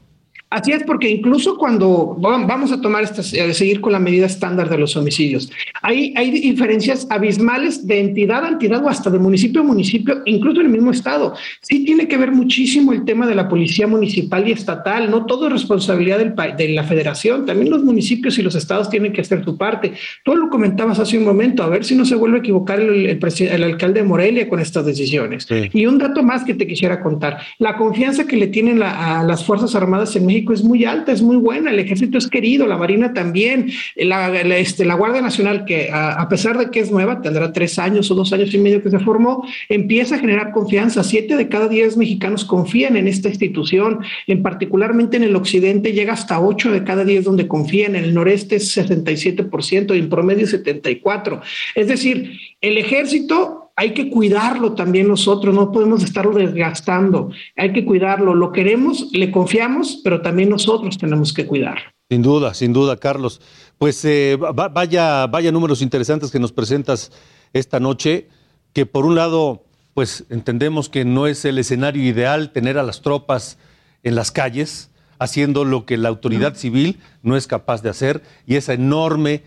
Así 0.52 0.74
es, 0.74 0.84
porque 0.84 1.10
incluso 1.10 1.58
cuando 1.58 2.18
vamos 2.20 2.74
a 2.74 2.82
tomar 2.82 3.04
esta, 3.04 3.22
eh, 3.22 3.54
seguir 3.54 3.80
con 3.80 3.94
la 3.94 4.00
medida 4.00 4.26
estándar 4.26 4.68
de 4.70 4.78
los 4.78 4.98
homicidios, 4.98 5.50
hay, 5.82 6.14
hay 6.18 6.30
diferencias 6.30 7.08
abismales 7.10 7.88
de 7.88 8.02
entidad 8.02 8.44
a 8.44 8.50
entidad 8.50 8.84
o 8.84 8.90
hasta 8.90 9.10
de 9.10 9.18
municipio 9.18 9.62
a 9.62 9.64
municipio, 9.64 10.22
incluso 10.26 10.60
en 10.60 10.66
el 10.66 10.74
mismo 10.74 10.92
estado. 10.92 11.36
Sí 11.62 11.86
tiene 11.86 12.06
que 12.10 12.18
ver 12.18 12.34
muchísimo 12.34 12.92
el 12.92 13.06
tema 13.06 13.28
de 13.28 13.36
la 13.36 13.48
policía 13.48 13.88
municipal 13.88 14.46
y 14.46 14.52
estatal, 14.52 15.10
no 15.10 15.26
todo 15.26 15.48
es 15.48 15.54
responsabilidad 15.54 16.20
del, 16.20 16.36
de 16.58 16.68
la 16.68 16.84
federación, 16.84 17.46
también 17.46 17.70
los 17.70 17.86
municipios 17.86 18.38
y 18.38 18.42
los 18.42 18.56
estados 18.56 18.90
tienen 18.90 19.14
que 19.14 19.22
hacer 19.22 19.46
su 19.46 19.58
parte. 19.58 19.94
Tú 20.26 20.36
lo 20.36 20.50
comentabas 20.50 21.00
hace 21.00 21.18
un 21.18 21.24
momento, 21.24 21.64
a 21.64 21.70
ver 21.70 21.86
si 21.86 21.96
no 21.96 22.04
se 22.04 22.16
vuelve 22.16 22.38
a 22.38 22.40
equivocar 22.42 22.78
el, 22.82 23.06
el, 23.06 23.64
alcalde 23.64 24.02
de 24.02 24.06
Morelia 24.06 24.50
con 24.50 24.60
estas 24.60 24.86
decisiones. 24.86 25.48
Y 25.72 25.86
un 25.86 25.98
dato 25.98 26.24
más 26.24 26.44
que 26.44 26.56
te 26.56 26.68
quisiera 26.68 27.02
contar, 27.02 27.38
la 27.58 27.78
confianza 27.78 28.28
que 28.28 28.36
le 28.36 28.48
tienen 28.48 28.84
a 28.84 29.24
las 29.24 29.46
Fuerzas 29.46 29.76
Armadas 29.76 30.14
en 30.18 30.26
México 30.26 30.41
es 30.50 30.64
muy 30.64 30.86
alta, 30.86 31.12
es 31.12 31.22
muy 31.22 31.38
buena, 31.38 31.72
el 31.72 31.80
ejército 31.80 32.18
es 32.18 32.28
querido, 32.28 32.68
la 32.68 32.78
marina 32.78 33.14
también, 33.14 33.72
la, 33.96 34.30
este, 34.58 34.86
la 34.86 34.96
Guardia 34.96 35.22
Nacional, 35.22 35.66
que 35.66 35.90
a, 35.92 36.28
pesar 36.30 36.58
de 36.58 36.70
que 36.70 36.80
es 36.80 36.92
nueva, 36.92 37.22
tendrá 37.22 37.52
tres 37.54 37.80
años 37.80 38.10
o 38.12 38.16
dos 38.16 38.34
años 38.34 38.54
y 38.54 38.58
medio 38.58 38.82
que 38.82 38.90
se 38.90 39.00
formó, 39.00 39.46
empieza 39.70 40.16
a 40.16 40.20
generar 40.20 40.52
confianza. 40.52 41.04
Siete 41.04 41.36
de 41.36 41.48
cada 41.48 41.68
diez 41.68 41.98
mexicanos 41.98 42.46
confían 42.46 42.98
en 42.98 43.08
esta 43.08 43.30
institución, 43.30 44.00
en 44.28 44.42
particularmente 44.42 45.18
en 45.18 45.24
el 45.24 45.36
occidente 45.36 45.94
llega 45.94 46.14
hasta 46.14 46.40
ocho 46.40 46.72
de 46.72 46.84
cada 46.84 47.04
diez 47.04 47.24
donde 47.24 47.48
confían, 47.48 47.96
en 47.96 48.04
el 48.04 48.14
noreste 48.14 48.58
es 48.58 48.78
67% 48.78 49.96
y 49.96 50.00
en 50.00 50.10
promedio 50.10 50.48
74%. 50.48 51.42
Es 51.76 51.88
decir, 51.88 52.40
el 52.62 52.78
ejército 52.78 53.61
hay 53.76 53.94
que 53.94 54.10
cuidarlo 54.10 54.74
también 54.74 55.08
nosotros, 55.08 55.54
no 55.54 55.72
podemos 55.72 56.04
estarlo 56.04 56.34
desgastando, 56.34 57.32
hay 57.56 57.74
que 57.74 57.86
cuidarlo, 57.86 58.36
lo 58.36 58.52
queremos, 58.52 59.08
le 59.12 59.32
confiamos, 59.32 60.00
pero 60.04 60.22
también 60.22 60.50
nosotros 60.50 60.98
tenemos 60.98 61.34
que 61.34 61.46
cuidarlo. 61.46 61.84
Sin 62.10 62.22
duda, 62.22 62.54
sin 62.54 62.74
duda, 62.74 62.98
Carlos. 62.98 63.42
Pues 63.78 64.04
eh, 64.06 64.38
vaya, 64.38 65.28
vaya 65.28 65.52
números 65.52 65.82
interesantes 65.82 66.30
que 66.30 66.40
nos 66.40 66.52
presentas 66.52 67.12
esta 67.54 67.80
noche, 67.80 68.28
que 68.74 68.86
por 68.86 69.06
un 69.06 69.16
lado, 69.16 69.64
pues 69.94 70.26
entendemos 70.30 70.90
que 70.90 71.06
no 71.06 71.26
es 71.26 71.46
el 71.46 71.58
escenario 71.58 72.04
ideal 72.04 72.52
tener 72.52 72.78
a 72.78 72.84
las 72.84 73.02
tropas 73.02 73.58
en 74.04 74.16
las 74.16 74.32
calles, 74.32 74.92
haciendo 75.20 75.66
lo 75.66 75.86
que 75.86 75.98
la 75.98 76.10
autoridad 76.10 76.56
civil 76.56 77.00
no 77.22 77.38
es 77.38 77.48
capaz 77.48 77.82
de 77.82 77.90
hacer, 77.90 78.24
y 78.46 78.56
esa 78.56 78.74
enorme 78.74 79.44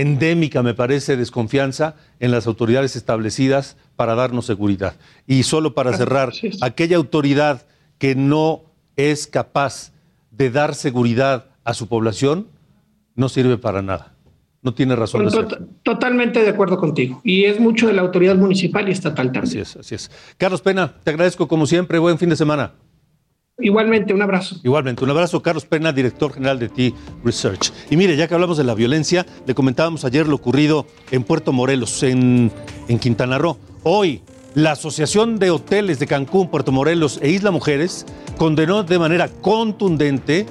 endémica, 0.00 0.62
me 0.62 0.74
parece, 0.74 1.16
desconfianza 1.16 1.96
en 2.18 2.30
las 2.30 2.46
autoridades 2.46 2.96
establecidas 2.96 3.76
para 3.96 4.14
darnos 4.14 4.46
seguridad. 4.46 4.94
Y 5.26 5.42
solo 5.42 5.74
para 5.74 5.96
cerrar, 5.96 6.32
aquella 6.60 6.96
autoridad 6.96 7.66
que 7.98 8.14
no 8.14 8.62
es 8.96 9.26
capaz 9.26 9.92
de 10.30 10.50
dar 10.50 10.74
seguridad 10.74 11.46
a 11.64 11.74
su 11.74 11.88
población 11.88 12.48
no 13.14 13.28
sirve 13.28 13.58
para 13.58 13.82
nada. 13.82 14.14
No 14.62 14.74
tiene 14.74 14.94
razón. 14.94 15.24
de 15.24 15.30
ser. 15.30 15.46
Totalmente 15.82 16.42
de 16.42 16.50
acuerdo 16.50 16.78
contigo. 16.78 17.20
Y 17.24 17.44
es 17.44 17.58
mucho 17.58 17.86
de 17.86 17.94
la 17.94 18.02
autoridad 18.02 18.36
municipal 18.36 18.88
y 18.88 18.92
estatal 18.92 19.32
también. 19.32 19.44
Así 19.44 19.58
es, 19.58 19.76
así 19.76 19.94
es. 19.94 20.10
Carlos 20.36 20.60
Pena, 20.60 20.94
te 21.02 21.10
agradezco 21.10 21.48
como 21.48 21.66
siempre. 21.66 21.98
Buen 21.98 22.18
fin 22.18 22.28
de 22.28 22.36
semana. 22.36 22.72
Igualmente, 23.60 24.14
un 24.14 24.22
abrazo. 24.22 24.56
Igualmente, 24.62 25.04
un 25.04 25.10
abrazo. 25.10 25.42
Carlos 25.42 25.64
Pena, 25.64 25.92
director 25.92 26.32
general 26.32 26.58
de 26.58 26.68
T 26.68 26.94
Research. 27.24 27.72
Y 27.90 27.96
mire, 27.96 28.16
ya 28.16 28.28
que 28.28 28.34
hablamos 28.34 28.56
de 28.56 28.64
la 28.64 28.74
violencia, 28.74 29.26
le 29.46 29.54
comentábamos 29.54 30.04
ayer 30.04 30.26
lo 30.26 30.36
ocurrido 30.36 30.86
en 31.10 31.24
Puerto 31.24 31.52
Morelos, 31.52 32.02
en, 32.02 32.50
en 32.88 32.98
Quintana 32.98 33.38
Roo. 33.38 33.58
Hoy, 33.82 34.22
la 34.54 34.72
Asociación 34.72 35.38
de 35.38 35.50
Hoteles 35.50 35.98
de 35.98 36.06
Cancún, 36.06 36.48
Puerto 36.48 36.72
Morelos 36.72 37.18
e 37.22 37.30
Isla 37.30 37.50
Mujeres 37.50 38.06
condenó 38.36 38.82
de 38.82 38.98
manera 38.98 39.28
contundente 39.28 40.46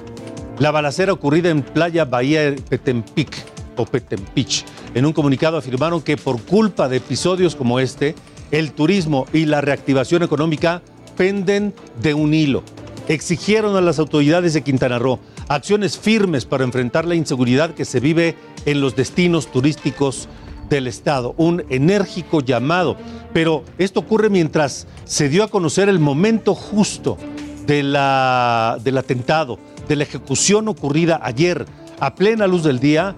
la 0.58 0.70
balacera 0.70 1.12
ocurrida 1.12 1.50
en 1.50 1.62
Playa 1.62 2.04
Bahía 2.04 2.54
Petempic 2.68 3.44
o 3.76 3.84
Petempich. 3.84 4.64
En 4.94 5.06
un 5.06 5.12
comunicado 5.12 5.56
afirmaron 5.56 6.02
que 6.02 6.16
por 6.16 6.40
culpa 6.42 6.88
de 6.88 6.98
episodios 6.98 7.56
como 7.56 7.80
este, 7.80 8.14
el 8.50 8.72
turismo 8.72 9.26
y 9.32 9.46
la 9.46 9.60
reactivación 9.60 10.22
económica 10.22 10.82
penden 11.16 11.74
de 12.02 12.14
un 12.14 12.34
hilo 12.34 12.62
exigieron 13.10 13.76
a 13.76 13.80
las 13.80 13.98
autoridades 13.98 14.54
de 14.54 14.62
Quintana 14.62 15.00
Roo 15.00 15.18
acciones 15.48 15.98
firmes 15.98 16.44
para 16.44 16.62
enfrentar 16.62 17.04
la 17.06 17.16
inseguridad 17.16 17.74
que 17.74 17.84
se 17.84 17.98
vive 17.98 18.36
en 18.66 18.80
los 18.80 18.94
destinos 18.94 19.50
turísticos 19.50 20.28
del 20.68 20.86
Estado. 20.86 21.34
Un 21.36 21.64
enérgico 21.70 22.40
llamado. 22.40 22.96
Pero 23.32 23.64
esto 23.78 24.00
ocurre 24.00 24.30
mientras 24.30 24.86
se 25.04 25.28
dio 25.28 25.42
a 25.42 25.48
conocer 25.48 25.88
el 25.88 25.98
momento 25.98 26.54
justo 26.54 27.18
de 27.66 27.82
la, 27.82 28.78
del 28.84 28.96
atentado, 28.96 29.58
de 29.88 29.96
la 29.96 30.04
ejecución 30.04 30.68
ocurrida 30.68 31.20
ayer 31.22 31.66
a 31.98 32.14
plena 32.14 32.46
luz 32.46 32.62
del 32.62 32.78
día 32.78 33.16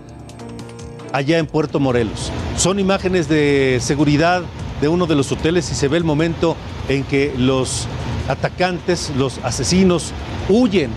allá 1.13 1.37
en 1.37 1.47
Puerto 1.47 1.81
Morelos. 1.81 2.33
Son 2.57 2.79
imágenes 2.79 3.29
de 3.29 3.79
seguridad 3.83 4.43
de 4.81 4.89
uno 4.89 5.07
de 5.07 5.17
los 5.17 5.31
hoteles 5.31 5.71
y 5.71 5.75
se 5.75 5.89
ve 5.89 5.99
el 5.99 6.05
momento 6.05 6.57
en 6.89 7.05
que 7.05 7.35
los 7.37 7.87
atacantes, 8.29 9.13
los 9.17 9.39
asesinos, 9.43 10.13
huyen, 10.49 10.91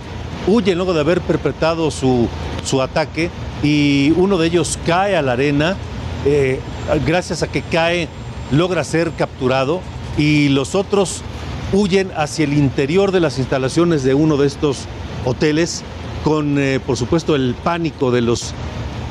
huyen 0.46 0.76
luego 0.76 0.94
de 0.94 1.00
haber 1.00 1.20
perpetrado 1.20 1.90
su, 1.90 2.28
su 2.64 2.82
ataque 2.82 3.30
y 3.62 4.12
uno 4.16 4.38
de 4.38 4.46
ellos 4.46 4.78
cae 4.86 5.16
a 5.16 5.22
la 5.22 5.32
arena, 5.32 5.76
eh, 6.24 6.60
gracias 7.06 7.42
a 7.42 7.48
que 7.48 7.62
cae 7.62 8.08
logra 8.50 8.84
ser 8.84 9.10
capturado 9.12 9.80
y 10.16 10.48
los 10.50 10.74
otros 10.74 11.22
huyen 11.72 12.10
hacia 12.16 12.44
el 12.44 12.52
interior 12.52 13.12
de 13.12 13.20
las 13.20 13.38
instalaciones 13.38 14.04
de 14.04 14.14
uno 14.14 14.36
de 14.36 14.46
estos 14.46 14.84
hoteles 15.24 15.82
con, 16.24 16.58
eh, 16.58 16.80
por 16.84 16.96
supuesto, 16.96 17.34
el 17.34 17.54
pánico 17.62 18.10
de 18.10 18.20
los 18.20 18.52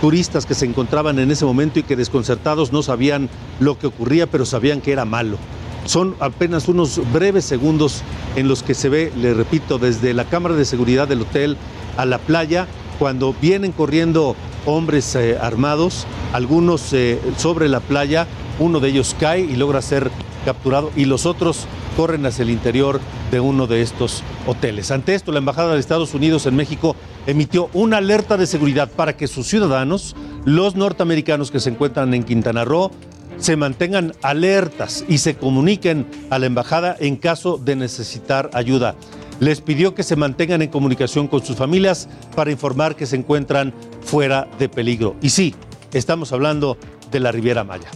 turistas 0.01 0.45
que 0.45 0.53
se 0.53 0.65
encontraban 0.65 1.19
en 1.19 1.31
ese 1.31 1.45
momento 1.45 1.79
y 1.79 1.83
que 1.83 1.95
desconcertados 1.95 2.71
no 2.71 2.83
sabían 2.83 3.29
lo 3.59 3.77
que 3.79 3.87
ocurría, 3.87 4.27
pero 4.27 4.45
sabían 4.45 4.81
que 4.81 4.91
era 4.91 5.05
malo. 5.05 5.37
Son 5.85 6.15
apenas 6.19 6.67
unos 6.67 6.99
breves 7.13 7.45
segundos 7.45 8.01
en 8.35 8.47
los 8.47 8.63
que 8.63 8.73
se 8.73 8.89
ve, 8.89 9.13
le 9.15 9.33
repito, 9.33 9.77
desde 9.77 10.13
la 10.13 10.25
cámara 10.25 10.55
de 10.55 10.65
seguridad 10.65 11.07
del 11.07 11.21
hotel 11.21 11.57
a 11.95 12.05
la 12.05 12.17
playa, 12.17 12.67
cuando 12.97 13.35
vienen 13.39 13.71
corriendo 13.71 14.35
hombres 14.65 15.15
eh, 15.15 15.37
armados, 15.39 16.07
algunos 16.33 16.91
eh, 16.93 17.19
sobre 17.37 17.69
la 17.69 17.81
playa, 17.81 18.27
uno 18.59 18.79
de 18.79 18.89
ellos 18.89 19.15
cae 19.19 19.41
y 19.41 19.55
logra 19.55 19.81
ser 19.81 20.09
capturado 20.43 20.91
y 20.95 21.05
los 21.05 21.25
otros 21.25 21.67
corren 21.97 22.25
hacia 22.25 22.43
el 22.43 22.49
interior 22.49 22.99
de 23.31 23.39
uno 23.39 23.67
de 23.67 23.81
estos 23.81 24.23
hoteles. 24.47 24.91
Ante 24.91 25.15
esto, 25.15 25.31
la 25.31 25.39
Embajada 25.39 25.73
de 25.73 25.79
Estados 25.79 26.13
Unidos 26.13 26.45
en 26.45 26.55
México 26.55 26.95
emitió 27.25 27.69
una 27.73 27.97
alerta 27.97 28.37
de 28.37 28.47
seguridad 28.47 28.89
para 28.89 29.17
que 29.17 29.27
sus 29.27 29.47
ciudadanos, 29.47 30.15
los 30.45 30.75
norteamericanos 30.75 31.51
que 31.51 31.59
se 31.59 31.69
encuentran 31.69 32.13
en 32.13 32.23
Quintana 32.23 32.65
Roo, 32.65 32.91
se 33.37 33.55
mantengan 33.55 34.13
alertas 34.21 35.05
y 35.07 35.19
se 35.19 35.35
comuniquen 35.35 36.05
a 36.29 36.39
la 36.39 36.45
embajada 36.45 36.95
en 36.99 37.15
caso 37.15 37.57
de 37.57 37.75
necesitar 37.75 38.49
ayuda. 38.53 38.95
Les 39.39 39.61
pidió 39.61 39.93
que 39.93 40.03
se 40.03 40.15
mantengan 40.15 40.61
en 40.61 40.69
comunicación 40.69 41.27
con 41.27 41.45
sus 41.45 41.57
familias 41.57 42.07
para 42.35 42.51
informar 42.51 42.95
que 42.95 43.05
se 43.05 43.17
encuentran 43.17 43.73
fuera 44.01 44.47
de 44.57 44.69
peligro. 44.69 45.15
Y 45.21 45.29
sí, 45.29 45.53
estamos 45.93 46.31
hablando 46.31 46.77
de 47.11 47.19
la 47.19 47.31
Riviera 47.31 47.63
Maya. 47.63 47.89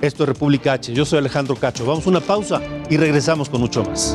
Esto 0.00 0.24
es 0.24 0.28
República 0.28 0.74
H. 0.74 0.92
Yo 0.92 1.04
soy 1.04 1.18
Alejandro 1.18 1.56
Cacho. 1.56 1.84
Vamos 1.84 2.06
a 2.06 2.10
una 2.10 2.20
pausa 2.20 2.60
y 2.88 2.96
regresamos 2.96 3.48
con 3.48 3.60
mucho 3.60 3.84
más. 3.84 4.14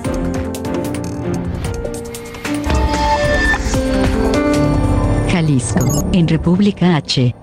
En 6.13 6.27
República 6.27 6.95
H. 6.95 7.35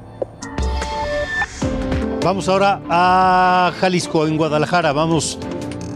Vamos 2.22 2.48
ahora 2.48 2.80
a 2.90 3.72
Jalisco, 3.80 4.26
en 4.26 4.36
Guadalajara. 4.36 4.92
Vamos 4.92 5.38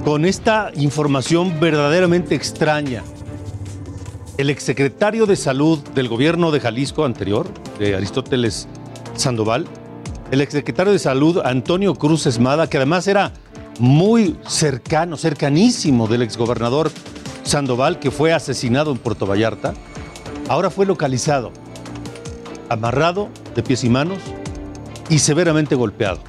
con 0.04 0.24
esta 0.24 0.70
información 0.74 1.61
verdaderamente 1.61 2.35
extraña. 2.35 3.02
El 4.38 4.50
exsecretario 4.50 5.26
de 5.26 5.37
Salud 5.37 5.78
del 5.94 6.08
gobierno 6.08 6.50
de 6.50 6.61
Jalisco 6.61 7.04
anterior, 7.04 7.46
Aristóteles 7.78 8.66
Sandoval, 9.14 9.66
el 10.30 10.40
exsecretario 10.40 10.92
de 10.92 10.98
Salud 10.98 11.40
Antonio 11.44 11.94
Cruz 11.94 12.26
Esmada, 12.26 12.68
que 12.68 12.78
además 12.78 13.06
era 13.06 13.32
muy 13.78 14.38
cercano, 14.46 15.16
cercanísimo 15.16 16.08
del 16.08 16.22
exgobernador 16.22 16.90
Sandoval, 17.42 17.98
que 17.98 18.11
fue 18.11 18.32
asesinado 18.32 18.92
en 18.92 18.98
Puerto 18.98 19.26
Vallarta, 19.26 19.74
ahora 20.48 20.70
fue 20.70 20.87
localizado, 20.87 21.52
amarrado 22.72 23.28
de 23.54 23.62
pies 23.62 23.85
y 23.85 23.88
manos 23.88 24.18
y 25.08 25.18
severamente 25.18 25.74
golpeado. 25.74 26.20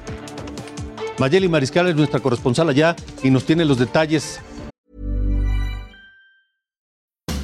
Mayeli 1.18 1.48
Mariscal 1.48 1.88
es 1.88 1.96
nuestra 1.96 2.20
corresponsal 2.20 2.68
allá 2.68 2.96
y 3.22 3.30
nos 3.30 3.44
tiene 3.44 3.64
los 3.64 3.78
detalles. 3.78 4.40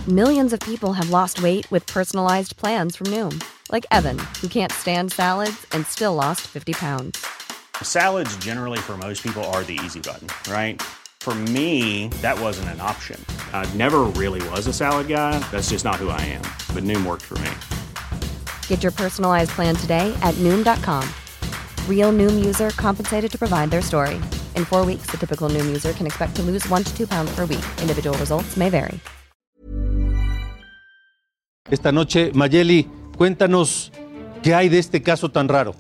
Millions 0.09 0.53
of 0.53 0.59
people 0.61 0.93
have 0.93 1.11
lost 1.11 1.41
weight 1.41 1.71
with 1.71 1.87
personalized 1.87 2.57
plans 2.57 2.97
from 2.97 3.07
Noom, 3.09 3.41
like 3.71 3.87
Evan, 3.93 4.19
who 4.41 4.49
can't 4.49 4.73
stand 4.73 5.13
salads 5.13 5.67
and 5.73 5.87
still 5.87 6.15
lost 6.15 6.41
50 6.49 6.73
pounds. 6.73 7.25
Salads, 7.83 8.35
generally, 8.39 8.79
for 8.79 8.97
most 8.97 9.23
people, 9.23 9.45
are 9.53 9.63
the 9.63 9.79
easy 9.85 10.01
button, 10.01 10.29
right? 10.51 10.83
For 11.21 11.35
me, 11.35 12.09
that 12.23 12.41
wasn't 12.41 12.71
an 12.71 12.81
option. 12.81 13.23
I 13.53 13.73
never 13.75 14.01
really 14.17 14.41
was 14.49 14.67
a 14.67 14.73
salad 14.73 15.07
guy. 15.07 15.39
That's 15.51 15.71
just 15.71 15.85
not 15.85 15.97
who 15.97 16.09
I 16.09 16.21
am. 16.23 16.43
But 16.75 16.85
Noom 16.85 17.07
worked 17.07 17.27
for 17.27 17.39
me. 17.39 17.51
Get 18.71 18.85
your 18.85 18.93
personalized 18.95 19.51
plan 19.51 19.75
today 19.75 20.15
at 20.23 20.35
Noom.com. 20.39 21.03
Real 21.89 22.13
Noom 22.13 22.39
user 22.39 22.71
compensated 22.79 23.31
to 23.33 23.39
provide 23.39 23.69
their 23.71 23.83
story. 23.83 24.15
In 24.55 24.65
four 24.65 24.87
weeks, 24.87 25.11
the 25.11 25.19
typical 25.19 25.51
Noom 25.51 25.67
user 25.67 25.93
can 25.93 26.07
expect 26.07 26.37
to 26.37 26.43
lose 26.43 26.67
one 26.71 26.85
to 26.85 26.97
two 26.97 27.07
pounds 27.07 27.35
per 27.35 27.47
week. 27.47 27.65
Individual 27.83 28.17
results 28.17 28.57
may 28.57 28.71
vary. 28.71 29.01
Esta 31.69 31.93
noche, 31.93 32.33
Mayeli, 32.33 32.89
cuéntanos 33.17 33.91
qué 34.43 34.55
hay 34.55 34.69
de 34.69 34.79
este 34.79 35.03
caso 35.03 35.31
tan 35.31 35.49
raro. 35.49 35.75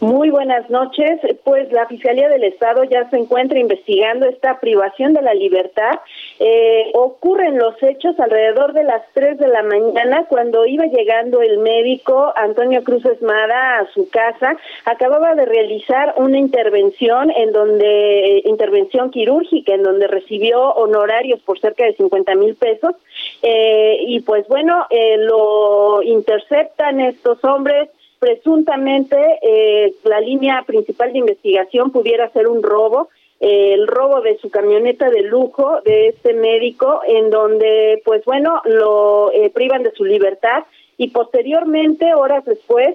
Muy 0.00 0.30
buenas 0.30 0.68
noches. 0.70 1.20
Pues 1.44 1.70
la 1.72 1.86
Fiscalía 1.86 2.28
del 2.28 2.44
Estado 2.44 2.84
ya 2.84 3.08
se 3.10 3.16
encuentra 3.16 3.58
investigando 3.58 4.26
esta 4.26 4.58
privación 4.58 5.14
de 5.14 5.22
la 5.22 5.34
libertad. 5.34 6.00
Eh, 6.40 6.90
ocurren 6.94 7.58
los 7.58 7.80
hechos 7.82 8.18
alrededor 8.18 8.72
de 8.72 8.84
las 8.84 9.02
3 9.14 9.38
de 9.38 9.48
la 9.48 9.62
mañana 9.62 10.26
cuando 10.28 10.66
iba 10.66 10.86
llegando 10.86 11.42
el 11.42 11.58
médico 11.58 12.32
Antonio 12.36 12.82
Cruz 12.82 13.04
Esmada 13.04 13.78
a 13.78 13.86
su 13.92 14.08
casa. 14.08 14.56
Acababa 14.84 15.34
de 15.34 15.46
realizar 15.46 16.14
una 16.16 16.38
intervención 16.38 17.30
en 17.30 17.52
donde, 17.52 18.42
intervención 18.44 19.10
quirúrgica, 19.10 19.74
en 19.74 19.84
donde 19.84 20.08
recibió 20.08 20.70
honorarios 20.72 21.40
por 21.40 21.60
cerca 21.60 21.84
de 21.84 21.94
50 21.94 22.34
mil 22.34 22.56
pesos. 22.56 22.94
Eh, 23.42 23.98
y 24.06 24.20
pues 24.20 24.46
bueno, 24.48 24.86
eh, 24.90 25.18
lo 25.18 26.02
interceptan 26.02 27.00
estos 27.00 27.42
hombres 27.44 27.88
presuntamente 28.24 29.18
eh, 29.42 29.92
la 30.04 30.18
línea 30.18 30.62
principal 30.66 31.12
de 31.12 31.18
investigación 31.18 31.90
pudiera 31.90 32.30
ser 32.30 32.48
un 32.48 32.62
robo, 32.62 33.10
eh, 33.38 33.74
el 33.74 33.86
robo 33.86 34.22
de 34.22 34.38
su 34.38 34.48
camioneta 34.48 35.10
de 35.10 35.24
lujo 35.24 35.82
de 35.84 36.08
este 36.08 36.32
médico, 36.32 37.02
en 37.06 37.28
donde, 37.28 38.00
pues 38.02 38.24
bueno, 38.24 38.62
lo 38.64 39.30
eh, 39.30 39.50
privan 39.50 39.82
de 39.82 39.90
su 39.90 40.06
libertad 40.06 40.64
y 40.96 41.08
posteriormente, 41.08 42.14
horas 42.14 42.46
después, 42.46 42.94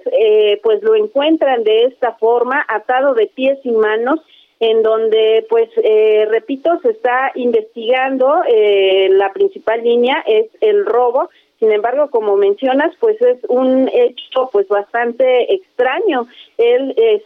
pues 0.62 0.82
lo 0.82 0.96
encuentran 0.96 1.62
de 1.64 1.84
esta 1.84 2.14
forma, 2.14 2.64
atado 2.66 3.14
de 3.14 3.26
pies 3.26 3.58
y 3.62 3.70
manos, 3.70 4.20
en 4.58 4.82
donde, 4.82 5.46
pues, 5.50 5.68
repito, 6.28 6.80
se 6.80 6.92
está 6.92 7.30
investigando, 7.34 8.42
la 9.10 9.32
principal 9.34 9.82
línea 9.82 10.24
es 10.26 10.46
el 10.62 10.86
robo 10.86 11.28
sin 11.60 11.70
embargo, 11.72 12.08
como 12.08 12.36
mencionas, 12.36 12.90
pues 12.98 13.20
es 13.20 13.36
un 13.48 13.88
hecho 13.92 14.48
pues 14.50 14.66
bastante 14.66 15.54
extraño. 15.54 16.26
El 16.56 16.92
eh, 16.96 17.22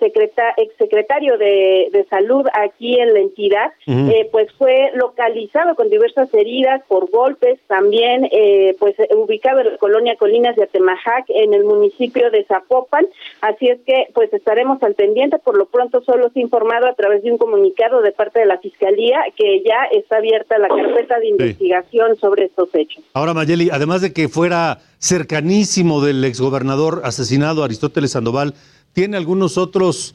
exsecretario 0.56 1.38
de, 1.38 1.88
de, 1.92 2.04
salud 2.10 2.44
aquí 2.52 2.98
en 2.98 3.14
la 3.14 3.20
entidad, 3.20 3.72
eh, 3.86 4.28
pues 4.32 4.52
fue 4.58 4.90
localizado 4.94 5.76
con 5.76 5.88
diversas 5.88 6.32
heridas 6.34 6.82
por 6.88 7.10
golpes, 7.10 7.60
también 7.68 8.28
eh, 8.32 8.76
pues 8.80 8.96
ubicado 9.16 9.60
en 9.60 9.72
la 9.72 9.76
colonia 9.78 10.16
Colinas 10.16 10.56
de 10.56 10.64
Atemajac, 10.64 11.26
en 11.28 11.54
el 11.54 11.64
municipio 11.64 12.30
de 12.32 12.44
Zapopan. 12.44 13.06
Así 13.40 13.68
es 13.68 13.80
que 13.86 14.08
pues 14.14 14.32
estaremos 14.32 14.82
al 14.82 14.94
pendiente. 14.94 15.38
Por 15.38 15.56
lo 15.56 15.66
pronto 15.66 16.02
solo 16.02 16.28
se 16.30 16.40
ha 16.40 16.42
informado 16.42 16.88
a 16.88 16.94
través 16.94 17.22
de 17.22 17.30
un 17.30 17.38
comunicado 17.38 18.02
de 18.02 18.10
parte 18.10 18.40
de 18.40 18.46
la 18.46 18.58
Fiscalía 18.58 19.20
que 19.36 19.62
ya 19.62 19.84
está 19.92 20.16
abierta 20.16 20.58
la 20.58 20.68
carpeta 20.68 21.20
de 21.20 21.28
investigación 21.28 22.16
sobre 22.16 22.46
estos 22.46 22.68
hechos. 22.74 23.04
Ahora, 23.14 23.32
Mayeli, 23.32 23.70
además 23.70 24.02
de 24.02 24.12
que 24.12 24.23
fuera 24.28 24.80
cercanísimo 24.98 26.02
del 26.02 26.24
exgobernador 26.24 27.02
asesinado 27.04 27.64
Aristóteles 27.64 28.12
Sandoval, 28.12 28.54
¿tiene 28.92 29.16
algunos 29.16 29.58
otros 29.58 30.14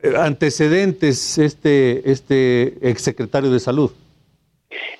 eh, 0.00 0.14
antecedentes 0.16 1.38
este, 1.38 2.10
este 2.10 2.88
exsecretario 2.88 3.50
de 3.50 3.60
Salud? 3.60 3.90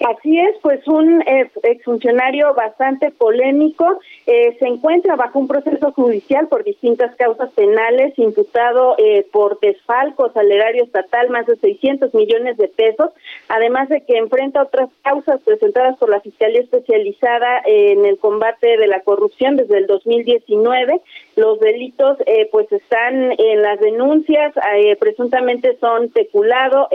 Así 0.01 0.39
es, 0.39 0.57
pues 0.63 0.87
un 0.89 1.23
exfuncionario 1.63 2.55
bastante 2.55 3.11
polémico 3.11 4.01
eh, 4.27 4.57
se 4.59 4.67
encuentra 4.67 5.17
bajo 5.17 5.39
un 5.39 5.49
proceso 5.49 5.93
judicial 5.93 6.49
por 6.49 6.65
distintas 6.65 7.15
causas 7.17 7.51
penales, 7.53 8.19
imputado 8.19 8.97
eh, 8.99 9.27
por 9.33 9.61
desfalco 9.61 10.31
al 10.35 10.51
erario 10.51 10.85
estatal 10.85 11.31
más 11.31 11.47
de 11.47 11.57
600 11.57 12.15
millones 12.15 12.57
de 12.57 12.69
pesos, 12.69 13.11
además 13.49 13.89
de 13.89 14.03
que 14.03 14.17
enfrenta 14.17 14.63
otras 14.63 14.91
causas 15.03 15.41
presentadas 15.43 15.97
por 15.99 16.11
la 16.11 16.21
Fiscalía 16.21 16.61
Especializada 16.61 17.61
en 17.65 18.05
el 18.07 18.19
combate 18.19 18.77
de 18.77 18.87
la 18.87 19.01
corrupción 19.01 19.57
desde 19.57 19.79
el 19.79 19.87
2019. 19.87 21.01
Los 21.41 21.59
delitos 21.59 22.19
eh, 22.27 22.49
pues 22.53 22.71
están 22.71 23.33
en 23.33 23.63
las 23.63 23.81
denuncias, 23.81 24.53
presuntamente 24.99 25.79
son 25.81 26.11
peculado 26.11 26.89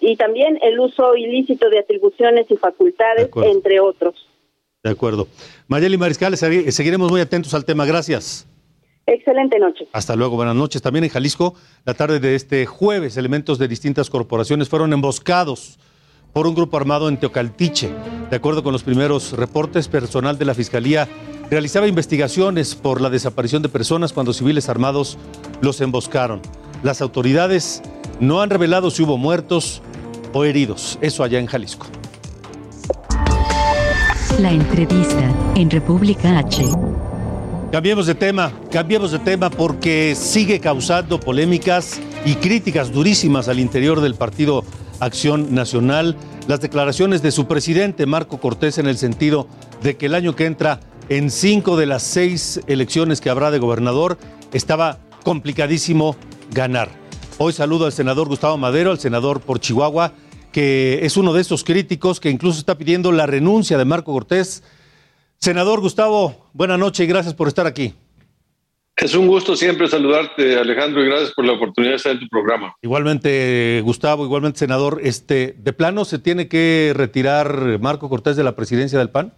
y 0.00 0.16
también 0.16 0.58
el 0.62 0.78
uso 0.78 1.16
ilícito 1.16 1.70
de 1.70 1.78
atribuciones 1.78 2.46
y 2.50 2.56
facultades, 2.56 3.30
entre 3.42 3.80
otros. 3.80 4.14
De 4.82 4.90
acuerdo. 4.90 5.26
Mayeli 5.66 5.96
Mariscal, 5.96 6.36
seguiremos 6.36 7.10
muy 7.10 7.20
atentos 7.20 7.54
al 7.54 7.64
tema. 7.64 7.86
Gracias. 7.86 8.46
Excelente 9.06 9.58
noche. 9.58 9.88
Hasta 9.92 10.14
luego, 10.14 10.36
buenas 10.36 10.54
noches. 10.54 10.82
También 10.82 11.04
en 11.04 11.10
Jalisco, 11.10 11.54
la 11.84 11.94
tarde 11.94 12.20
de 12.20 12.34
este 12.34 12.66
jueves, 12.66 13.16
elementos 13.16 13.58
de 13.58 13.66
distintas 13.66 14.08
corporaciones 14.08 14.68
fueron 14.68 14.92
emboscados 14.92 15.78
por 16.32 16.46
un 16.46 16.54
grupo 16.54 16.76
armado 16.76 17.08
en 17.08 17.18
Teocaltiche. 17.18 17.90
De 18.30 18.36
acuerdo 18.36 18.62
con 18.62 18.72
los 18.72 18.82
primeros 18.82 19.32
reportes, 19.32 19.88
personal 19.88 20.38
de 20.38 20.44
la 20.44 20.54
Fiscalía 20.54 21.08
realizaba 21.50 21.88
investigaciones 21.88 22.74
por 22.76 23.00
la 23.00 23.10
desaparición 23.10 23.60
de 23.62 23.68
personas 23.68 24.12
cuando 24.12 24.32
civiles 24.32 24.68
armados 24.68 25.18
los 25.60 25.80
emboscaron. 25.80 26.40
Las 26.82 27.02
autoridades 27.02 27.82
no 28.20 28.40
han 28.40 28.50
revelado 28.50 28.90
si 28.90 29.02
hubo 29.02 29.18
muertos 29.18 29.82
o 30.32 30.44
heridos. 30.44 30.98
Eso 31.00 31.24
allá 31.24 31.40
en 31.40 31.46
Jalisco. 31.46 31.86
La 34.38 34.52
entrevista 34.52 35.34
en 35.56 35.68
República 35.70 36.38
H. 36.38 36.64
Cambiemos 37.72 38.06
de 38.06 38.14
tema, 38.14 38.52
cambiemos 38.70 39.12
de 39.12 39.18
tema 39.18 39.50
porque 39.50 40.14
sigue 40.16 40.60
causando 40.60 41.20
polémicas 41.20 42.00
y 42.24 42.34
críticas 42.36 42.90
durísimas 42.92 43.48
al 43.48 43.60
interior 43.60 44.00
del 44.00 44.14
Partido 44.14 44.64
Acción 45.00 45.54
Nacional 45.54 46.16
las 46.46 46.60
declaraciones 46.60 47.22
de 47.22 47.30
su 47.30 47.46
presidente 47.46 48.06
Marco 48.06 48.40
Cortés 48.40 48.78
en 48.78 48.88
el 48.88 48.98
sentido 48.98 49.46
de 49.82 49.96
que 49.96 50.06
el 50.06 50.16
año 50.16 50.34
que 50.34 50.46
entra 50.46 50.80
en 51.10 51.28
cinco 51.30 51.76
de 51.76 51.86
las 51.86 52.04
seis 52.04 52.60
elecciones 52.68 53.20
que 53.20 53.30
habrá 53.30 53.50
de 53.50 53.58
gobernador 53.58 54.16
estaba 54.52 55.00
complicadísimo 55.24 56.16
ganar. 56.52 56.88
Hoy 57.36 57.52
saludo 57.52 57.86
al 57.86 57.92
senador 57.92 58.28
Gustavo 58.28 58.56
Madero, 58.56 58.92
al 58.92 59.00
senador 59.00 59.40
por 59.40 59.58
Chihuahua, 59.58 60.12
que 60.52 61.00
es 61.02 61.16
uno 61.16 61.32
de 61.32 61.40
estos 61.40 61.64
críticos 61.64 62.20
que 62.20 62.30
incluso 62.30 62.60
está 62.60 62.78
pidiendo 62.78 63.10
la 63.10 63.26
renuncia 63.26 63.76
de 63.76 63.84
Marco 63.84 64.12
Cortés. 64.12 64.62
Senador 65.36 65.80
Gustavo, 65.80 66.48
buena 66.52 66.78
noche 66.78 67.02
y 67.02 67.06
gracias 67.08 67.34
por 67.34 67.48
estar 67.48 67.66
aquí. 67.66 67.92
Es 68.96 69.14
un 69.14 69.26
gusto 69.26 69.56
siempre 69.56 69.88
saludarte, 69.88 70.58
Alejandro, 70.58 71.02
y 71.02 71.06
gracias 71.06 71.32
por 71.32 71.44
la 71.44 71.54
oportunidad 71.54 71.92
de 71.92 71.96
estar 71.96 72.12
en 72.12 72.20
tu 72.20 72.28
programa. 72.28 72.76
Igualmente, 72.82 73.80
Gustavo, 73.82 74.24
igualmente, 74.24 74.60
senador, 74.60 75.00
este, 75.02 75.56
¿de 75.58 75.72
plano 75.72 76.04
se 76.04 76.20
tiene 76.20 76.46
que 76.46 76.92
retirar 76.94 77.80
Marco 77.80 78.08
Cortés 78.08 78.36
de 78.36 78.44
la 78.44 78.54
presidencia 78.54 78.98
del 78.98 79.10
PAN? 79.10 79.32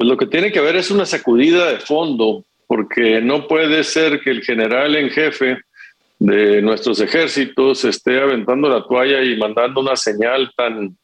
Pues 0.00 0.08
lo 0.08 0.16
que 0.16 0.28
tiene 0.28 0.50
que 0.50 0.60
haber 0.60 0.76
es 0.76 0.90
una 0.90 1.04
sacudida 1.04 1.70
de 1.70 1.78
fondo, 1.78 2.42
porque 2.66 3.20
no 3.20 3.46
puede 3.46 3.84
ser 3.84 4.22
que 4.22 4.30
el 4.30 4.42
general 4.42 4.96
en 4.96 5.10
jefe 5.10 5.58
de 6.18 6.62
nuestros 6.62 7.02
ejércitos 7.02 7.84
esté 7.84 8.18
aventando 8.18 8.70
la 8.70 8.82
toalla 8.82 9.22
y 9.22 9.36
mandando 9.36 9.82
una 9.82 9.96
señal 9.96 10.50
tan 10.56 10.96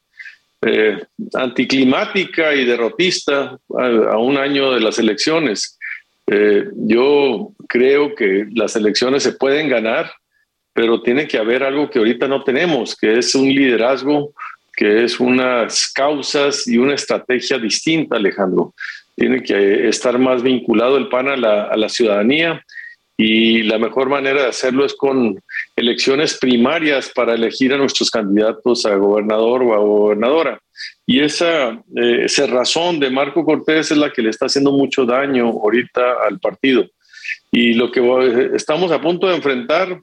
eh, 0.63 0.99
anticlimática 1.35 2.55
y 2.55 2.65
derrotista 2.65 3.59
a 3.79 4.17
un 4.17 4.39
año 4.39 4.73
de 4.73 4.81
las 4.81 4.99
elecciones. 4.99 5.79
Eh, 6.27 6.65
yo 6.75 7.51
creo 7.69 8.15
que 8.15 8.47
las 8.55 8.77
elecciones 8.77 9.25
se 9.25 9.33
pueden 9.33 9.69
ganar, 9.69 10.11
pero 10.73 11.03
tiene 11.03 11.29
que 11.29 11.37
haber 11.37 11.65
algo 11.65 11.91
que 11.91 11.99
ahorita 11.99 12.29
no 12.29 12.45
tenemos, 12.45 12.97
que 12.97 13.19
es 13.19 13.35
un 13.35 13.47
liderazgo, 13.47 14.33
que 14.77 15.05
es 15.05 15.19
unas 15.19 15.91
causas 15.93 16.69
y 16.69 16.79
una 16.79 16.95
estrategia 16.95 17.59
distinta, 17.59 18.17
Alejandro. 18.17 18.75
Tiene 19.17 19.43
que 19.43 19.89
estar 19.89 20.19
más 20.19 20.43
vinculado 20.43 20.99
el 20.99 21.09
PAN 21.09 21.29
a 21.29 21.37
la, 21.37 21.65
a 21.65 21.77
la 21.77 21.89
ciudadanía 21.89 22.63
y 23.17 23.63
la 23.63 23.79
mejor 23.79 24.11
manera 24.11 24.43
de 24.43 24.49
hacerlo 24.49 24.85
es 24.85 24.95
con 24.95 25.43
elecciones 25.75 26.37
primarias 26.37 27.11
para 27.15 27.35
elegir 27.35 27.73
a 27.73 27.79
nuestros 27.79 28.11
candidatos 28.11 28.85
a 28.85 28.95
gobernador 28.97 29.63
o 29.63 29.75
a 29.75 29.79
gobernadora. 29.79 30.61
Y 31.07 31.21
esa 31.21 31.83
eh, 31.97 32.27
razón 32.47 33.01
de 33.01 33.11
Marco 33.11 33.45
Cortés 33.45 33.91
es 33.91 33.97
la 33.97 34.13
que 34.13 34.21
le 34.21 34.31
está 34.31 34.47
haciendo 34.47 34.73
mucho 34.73 35.07
daño 35.07 35.47
ahorita 35.47 36.17
al 36.29 36.39
partido. 36.41 36.87
Y 37.51 37.73
lo 37.73 37.91
que 37.91 38.51
estamos 38.55 38.93
a 38.93 39.01
punto 39.01 39.29
de 39.29 39.37
enfrentar, 39.37 39.99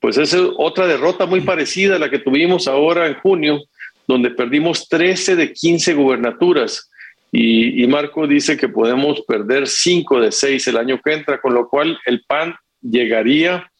pues 0.00 0.18
es 0.18 0.36
otra 0.56 0.88
derrota 0.88 1.26
muy 1.26 1.42
parecida 1.42 1.94
a 1.94 1.98
la 2.00 2.10
que 2.10 2.18
tuvimos 2.18 2.66
ahora 2.66 3.06
en 3.06 3.14
junio, 3.20 3.60
donde 4.06 4.30
perdimos 4.30 4.88
13 4.88 5.36
de 5.36 5.52
15 5.52 5.94
gubernaturas. 5.94 6.90
Y, 7.34 7.86
Marco 7.86 8.26
dice 8.26 8.58
que 8.58 8.68
podemos 8.68 9.22
perder 9.22 9.66
5 9.66 10.20
de 10.20 10.32
6 10.32 10.68
el 10.68 10.76
año 10.76 11.00
que 11.02 11.14
entra, 11.14 11.40
con 11.40 11.54
lo 11.54 11.66
cual 11.68 11.98
el 12.04 12.22
PAN 12.26 12.54
llegaría 12.82 13.70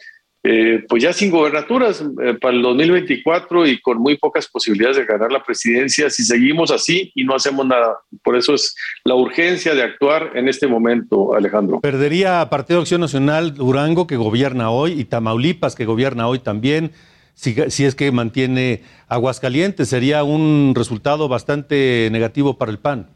eh, 0.44 0.85
pues 0.88 1.04
ya 1.04 1.12
sin 1.12 1.30
gobernaturas 1.30 2.00
eh, 2.00 2.35
para 2.40 2.56
el 2.56 2.62
2024 2.62 3.64
y 3.64 3.80
con 3.80 3.98
muy 3.98 4.16
pocas 4.16 4.48
posibilidades 4.48 4.96
de 4.96 5.04
ganar 5.04 5.30
la 5.30 5.44
presidencia 5.44 6.11
si 6.11 6.24
seguimos 6.24 6.72
así 6.72 7.12
y 7.14 7.22
no 7.22 7.37
hacemos 7.37 7.64
nada. 7.64 7.98
Por 8.24 8.37
eso 8.37 8.54
es 8.54 8.74
la 9.04 9.14
urgencia 9.14 9.72
de 9.76 9.85
actuar 9.85 10.32
en 10.35 10.48
este 10.48 10.66
momento, 10.66 11.35
Alejandro. 11.35 11.80
Perdería 11.80 12.48
Partido 12.50 12.80
Acción 12.80 13.00
Nacional 13.02 13.54
Durango, 13.54 14.08
que 14.08 14.16
gobierna 14.16 14.70
hoy, 14.70 14.98
y 15.00 15.04
Tamaulipas, 15.04 15.76
que 15.76 15.85
gobierna 15.85 16.26
hoy 16.26 16.40
también. 16.40 16.90
Si, 17.35 17.85
es 17.85 17.95
que 17.95 18.12
mantiene 18.12 18.83
Aguascalientes, 19.09 19.88
sería 19.88 20.23
un 20.23 20.75
resultado 20.77 21.29
bastante 21.29 22.09
negativo 22.12 22.59
para 22.59 22.71
el 22.71 22.79
PAN 22.79 23.09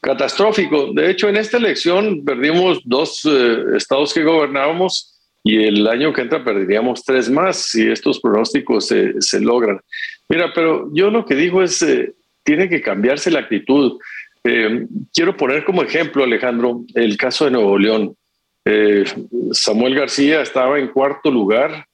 catastrófico. 0.00 0.92
De 0.92 1.10
hecho, 1.10 1.28
en 1.28 1.36
esta 1.36 1.58
elección 1.58 2.24
perdimos 2.24 2.80
dos 2.84 3.24
eh, 3.24 3.76
estados 3.76 4.12
que 4.12 4.24
gobernábamos 4.24 5.12
y 5.44 5.64
el 5.64 5.86
año 5.86 6.12
que 6.12 6.22
entra 6.22 6.44
perderíamos 6.44 7.04
tres 7.04 7.30
más 7.30 7.56
si 7.56 7.88
estos 7.88 8.20
pronósticos 8.20 8.88
se, 8.88 9.20
se 9.20 9.40
logran. 9.40 9.80
Mira, 10.28 10.52
pero 10.54 10.88
yo 10.92 11.10
lo 11.10 11.24
que 11.24 11.34
digo 11.34 11.62
es, 11.62 11.82
eh, 11.82 12.14
tiene 12.42 12.68
que 12.68 12.80
cambiarse 12.80 13.30
la 13.30 13.40
actitud. 13.40 13.98
Eh, 14.44 14.86
quiero 15.12 15.36
poner 15.36 15.64
como 15.64 15.82
ejemplo, 15.82 16.24
Alejandro, 16.24 16.84
el 16.94 17.16
caso 17.16 17.44
de 17.44 17.52
Nuevo 17.52 17.78
León. 17.78 18.16
Eh, 18.64 19.04
Samuel 19.52 19.94
García 19.94 20.42
estaba 20.42 20.78
en 20.78 20.88
cuarto 20.88 21.30
lugar 21.30 21.86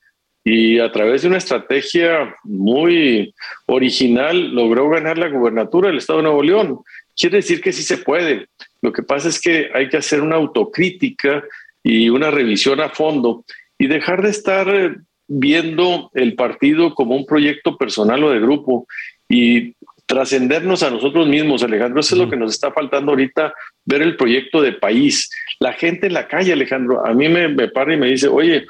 y 0.50 0.78
a 0.78 0.90
través 0.90 1.20
de 1.20 1.28
una 1.28 1.37
estrategia 1.37 2.34
muy 2.42 3.34
original 3.66 4.54
logró 4.54 4.88
ganar 4.88 5.18
la 5.18 5.28
gubernatura 5.28 5.88
del 5.88 5.98
Estado 5.98 6.20
de 6.20 6.22
Nuevo 6.22 6.42
León. 6.42 6.78
Quiere 7.14 7.37
decir 7.37 7.61
que 7.61 7.70
sí 7.70 7.82
se 7.82 7.98
puede. 7.98 8.46
Lo 8.80 8.90
que 8.90 9.02
pasa 9.02 9.28
es 9.28 9.38
que 9.38 9.68
hay 9.74 9.90
que 9.90 9.98
hacer 9.98 10.22
una 10.22 10.37
autocrítica 10.37 11.44
y 11.82 12.08
una 12.08 12.30
revisión 12.30 12.80
a 12.80 12.88
fondo 12.88 13.44
y 13.76 13.88
dejar 13.88 14.22
de 14.22 14.30
estar 14.30 14.74
eh, 14.74 14.96
viendo 15.26 16.11
el 16.14 16.34
partido 16.34 16.94
como 16.94 17.14
un 17.14 17.26
proyecto 17.26 17.76
personal 17.76 18.24
o 18.24 18.30
de 18.30 18.40
grupo 18.40 18.87
y 19.28 19.74
trascendernos 20.06 20.82
a 20.82 20.90
nosotros 20.90 21.28
mismos, 21.28 21.62
Alejandro. 21.62 22.00
Eso 22.00 22.14
es 22.14 22.22
lo 22.22 22.30
que 22.30 22.38
nos 22.38 22.54
está 22.54 22.72
faltando 22.72 23.12
ahorita, 23.12 23.52
ver 23.84 24.00
el 24.00 24.16
proyecto 24.16 24.62
de 24.62 24.72
país. 24.72 25.28
La 25.61 25.74
gente 25.74 26.06
en 26.06 26.14
la 26.14 26.26
calle, 26.26 26.54
Alejandro, 26.54 27.06
a 27.06 27.12
mí 27.12 27.28
me, 27.28 27.48
me 27.48 27.68
para 27.68 27.92
y 27.92 27.98
me 27.98 28.06
dice, 28.06 28.28
oye, 28.28 28.64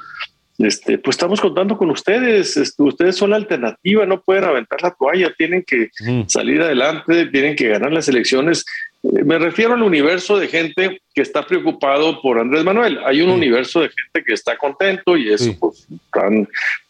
este, 0.59 0.97
pues 0.97 1.15
estamos 1.15 1.39
contando 1.39 1.77
con 1.77 1.89
ustedes, 1.89 2.57
este, 2.57 2.83
ustedes 2.83 3.15
son 3.15 3.29
la 3.29 3.37
alternativa, 3.37 4.05
no 4.05 4.21
pueden 4.21 4.43
aventar 4.43 4.81
la 4.81 4.91
toalla, 4.91 5.33
tienen 5.37 5.63
que 5.63 5.89
salir 6.27 6.61
adelante, 6.61 7.27
tienen 7.27 7.55
que 7.55 7.69
ganar 7.69 7.93
las 7.93 8.09
elecciones. 8.09 8.65
Eh, 9.03 9.23
me 9.23 9.39
refiero 9.39 9.73
al 9.73 9.83
universo 9.83 10.37
de 10.37 10.49
gente 10.49 11.01
que 11.15 11.21
está 11.21 11.45
preocupado 11.45 12.21
por 12.21 12.39
Andrés 12.39 12.65
Manuel. 12.65 12.99
Hay 13.05 13.21
un 13.21 13.29
universo 13.29 13.79
de 13.79 13.87
gente 13.87 14.25
que 14.27 14.33
está 14.33 14.57
contento 14.57 15.15
y 15.15 15.29
eso, 15.29 15.55
pues, 15.57 15.87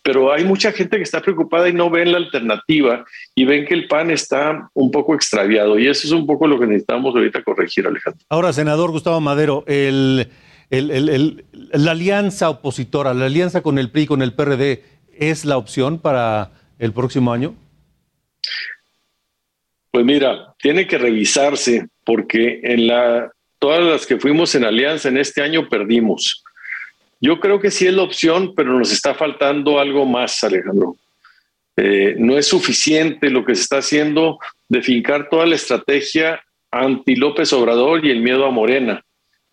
pero 0.02 0.34
hay 0.34 0.44
mucha 0.46 0.72
gente 0.72 0.98
que 0.98 1.04
está 1.04 1.22
preocupada 1.22 1.70
y 1.70 1.74
no 1.74 1.92
ven 1.92 2.12
la 2.12 2.18
alternativa 2.18 3.06
y 3.36 3.46
ven 3.46 3.68
que 3.68 3.76
el 3.76 3.88
PAN 3.88 4.10
está 4.10 4.68
un 4.74 4.90
poco 4.90 5.14
extraviado 5.14 5.78
y 5.78 5.88
eso 5.88 6.08
es 6.08 6.12
un 6.12 6.26
poco 6.26 6.48
lo 6.48 6.60
que 6.60 6.66
necesitamos 6.66 7.16
ahorita 7.16 7.44
corregir, 7.44 7.86
Alejandro. 7.86 8.26
Ahora, 8.30 8.52
senador 8.52 8.90
Gustavo 8.90 9.22
Madero, 9.22 9.64
el 9.68 10.28
la 10.70 11.92
alianza 11.92 12.50
opositora, 12.50 13.14
la 13.14 13.26
alianza 13.26 13.62
con 13.62 13.80
el 13.80 13.90
PRI, 13.90 14.06
con 14.06 14.22
el 14.22 14.34
PRD, 14.34 14.84
¿es 15.18 15.46
la 15.46 15.58
opción 15.58 16.00
para 16.00 16.52
el 16.78 16.94
próximo 16.94 17.34
año? 17.34 17.56
Pues 19.92 20.06
mira, 20.06 20.54
tiene 20.60 20.86
que 20.86 21.00
revisarse 21.00 21.88
porque 22.06 22.62
en 22.64 22.88
la, 22.88 23.32
todas 23.58 23.84
las 23.84 24.06
que 24.06 24.20
fuimos 24.20 24.54
en 24.54 24.64
alianza 24.64 25.10
en 25.10 25.18
este 25.18 25.42
año 25.42 25.68
perdimos. 25.68 26.44
Yo 27.20 27.40
creo 27.40 27.60
que 27.60 27.72
sí 27.72 27.88
es 27.88 27.94
la 27.94 28.04
opción, 28.04 28.54
pero 28.56 28.78
nos 28.78 28.92
está 28.92 29.16
faltando 29.16 29.80
algo 29.80 30.06
más, 30.06 30.44
Alejandro. 30.44 30.96
Eh, 31.76 32.16
no 32.18 32.38
es 32.38 32.46
suficiente 32.46 33.30
lo 33.30 33.44
que 33.44 33.56
se 33.56 33.64
está 33.64 33.78
haciendo 33.78 34.38
de 34.68 34.82
fincar 34.82 35.30
toda 35.30 35.46
la 35.46 35.56
estrategia 35.56 36.42
anti 36.72 37.16
López 37.16 37.52
Obrador 37.54 38.06
y 38.06 38.12
el 38.12 38.22
miedo 38.22 38.46
a 38.46 38.52
Morena 38.52 39.04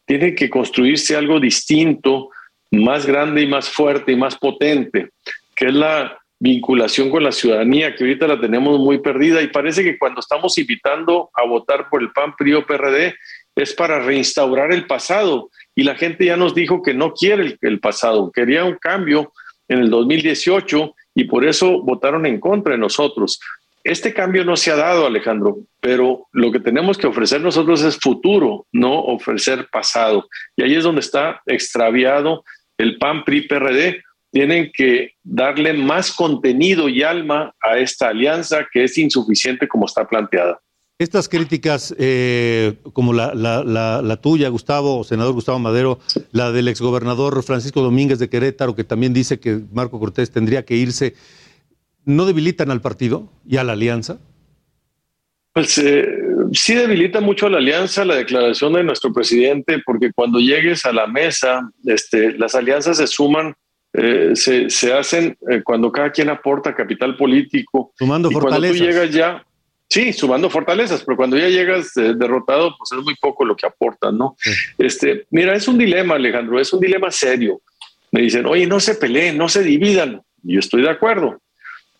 tiene 0.06 0.34
que 0.34 0.48
construirse 0.48 1.16
algo 1.16 1.40
distinto, 1.40 2.30
más 2.70 3.06
grande 3.06 3.42
y 3.42 3.46
más 3.46 3.68
fuerte 3.68 4.12
y 4.12 4.16
más 4.16 4.36
potente, 4.36 5.10
que 5.54 5.66
es 5.66 5.74
la 5.74 6.18
vinculación 6.38 7.10
con 7.10 7.24
la 7.24 7.32
ciudadanía, 7.32 7.94
que 7.94 8.04
ahorita 8.04 8.26
la 8.26 8.40
tenemos 8.40 8.78
muy 8.78 8.98
perdida 8.98 9.42
y 9.42 9.48
parece 9.48 9.82
que 9.82 9.98
cuando 9.98 10.20
estamos 10.20 10.56
invitando 10.58 11.30
a 11.34 11.46
votar 11.46 11.88
por 11.88 12.02
el 12.02 12.12
PAN, 12.12 12.34
PRI 12.36 12.54
o 12.54 12.66
PRD 12.66 13.14
es 13.54 13.74
para 13.74 14.00
reinstaurar 14.00 14.72
el 14.72 14.86
pasado 14.86 15.50
y 15.74 15.82
la 15.82 15.94
gente 15.94 16.26
ya 16.26 16.36
nos 16.36 16.54
dijo 16.54 16.82
que 16.82 16.92
no 16.92 17.12
quiere 17.12 17.42
el, 17.42 17.58
el 17.62 17.80
pasado, 17.80 18.30
quería 18.30 18.64
un 18.64 18.76
cambio 18.76 19.32
en 19.68 19.78
el 19.78 19.90
2018 19.90 20.94
y 21.14 21.24
por 21.24 21.46
eso 21.46 21.82
votaron 21.82 22.26
en 22.26 22.38
contra 22.38 22.74
de 22.74 22.78
nosotros. 22.78 23.40
Este 23.86 24.12
cambio 24.12 24.44
no 24.44 24.56
se 24.56 24.70
ha 24.70 24.76
dado, 24.76 25.06
Alejandro, 25.06 25.58
pero 25.80 26.26
lo 26.32 26.52
que 26.52 26.60
tenemos 26.60 26.98
que 26.98 27.06
ofrecer 27.06 27.40
nosotros 27.40 27.82
es 27.82 27.96
futuro, 27.96 28.66
no 28.72 29.00
ofrecer 29.00 29.68
pasado. 29.70 30.28
Y 30.56 30.62
ahí 30.62 30.74
es 30.74 30.84
donde 30.84 31.00
está 31.00 31.40
extraviado 31.46 32.44
el 32.78 32.98
PAN 32.98 33.24
PRI 33.24 33.42
PRD. 33.42 34.02
Tienen 34.32 34.70
que 34.74 35.12
darle 35.22 35.72
más 35.72 36.12
contenido 36.12 36.88
y 36.88 37.02
alma 37.02 37.54
a 37.62 37.78
esta 37.78 38.08
alianza 38.08 38.66
que 38.70 38.84
es 38.84 38.98
insuficiente 38.98 39.66
como 39.68 39.86
está 39.86 40.06
planteada. 40.06 40.60
Estas 40.98 41.28
críticas, 41.28 41.94
eh, 41.98 42.78
como 42.94 43.12
la, 43.12 43.34
la, 43.34 44.16
tuya, 44.22 44.48
Gustavo, 44.48 45.04
senador 45.04 45.34
Gustavo 45.34 45.58
Madero, 45.58 45.98
la 46.32 46.52
del 46.52 46.68
exgobernador 46.68 47.42
Francisco 47.42 47.82
Domínguez 47.82 48.18
de 48.18 48.30
Querétaro, 48.30 48.74
que 48.74 48.82
también 48.82 49.12
dice 49.12 49.38
que 49.38 49.60
Marco 49.72 50.00
Cortés 50.00 50.30
tendría 50.30 50.64
que 50.64 50.74
irse, 50.74 51.14
¿no 52.06 52.24
debilitan 52.24 52.70
al 52.70 52.80
partido 52.80 53.30
y 53.46 53.58
a 53.58 53.64
la 53.64 53.74
alianza? 53.74 54.18
Pues 55.52 55.76
eh, 55.76 56.06
sí 56.52 56.74
debilita 56.74 57.20
mucho 57.20 57.46
a 57.46 57.50
la 57.50 57.58
alianza 57.58 58.04
la 58.06 58.16
declaración 58.16 58.72
de 58.72 58.84
nuestro 58.84 59.12
presidente, 59.12 59.82
porque 59.84 60.10
cuando 60.14 60.38
llegues 60.38 60.86
a 60.86 60.92
la 60.92 61.06
mesa, 61.06 61.70
este, 61.84 62.32
las 62.38 62.54
alianzas 62.54 62.96
se 62.96 63.06
suman, 63.06 63.54
eh, 63.92 64.30
se, 64.34 64.70
se, 64.70 64.92
hacen 64.92 65.36
cuando 65.64 65.92
cada 65.92 66.10
quien 66.10 66.30
aporta 66.30 66.74
capital 66.74 67.16
político. 67.16 67.92
Sumando 67.98 68.30
y 68.30 68.32
fortalezas. 68.32 68.78
Cuando 68.78 68.78
tú 68.78 68.84
llegas 68.84 69.10
ya, 69.14 69.46
Sí, 69.88 70.12
sumando 70.12 70.50
fortalezas, 70.50 71.04
pero 71.04 71.16
cuando 71.16 71.38
ya 71.38 71.48
llegas 71.48 71.96
eh, 71.96 72.14
derrotado, 72.16 72.74
pues 72.76 72.90
es 72.92 73.04
muy 73.04 73.14
poco 73.20 73.44
lo 73.44 73.54
que 73.54 73.66
aportan, 73.66 74.18
¿no? 74.18 74.36
Este, 74.78 75.26
mira, 75.30 75.54
es 75.54 75.68
un 75.68 75.78
dilema, 75.78 76.16
Alejandro, 76.16 76.58
es 76.58 76.72
un 76.72 76.80
dilema 76.80 77.10
serio. 77.10 77.60
Me 78.10 78.22
dicen, 78.22 78.46
oye, 78.46 78.66
no 78.66 78.80
se 78.80 78.96
peleen, 78.96 79.38
no 79.38 79.48
se 79.48 79.62
dividan. 79.62 80.22
Yo 80.42 80.58
estoy 80.58 80.82
de 80.82 80.90
acuerdo, 80.90 81.40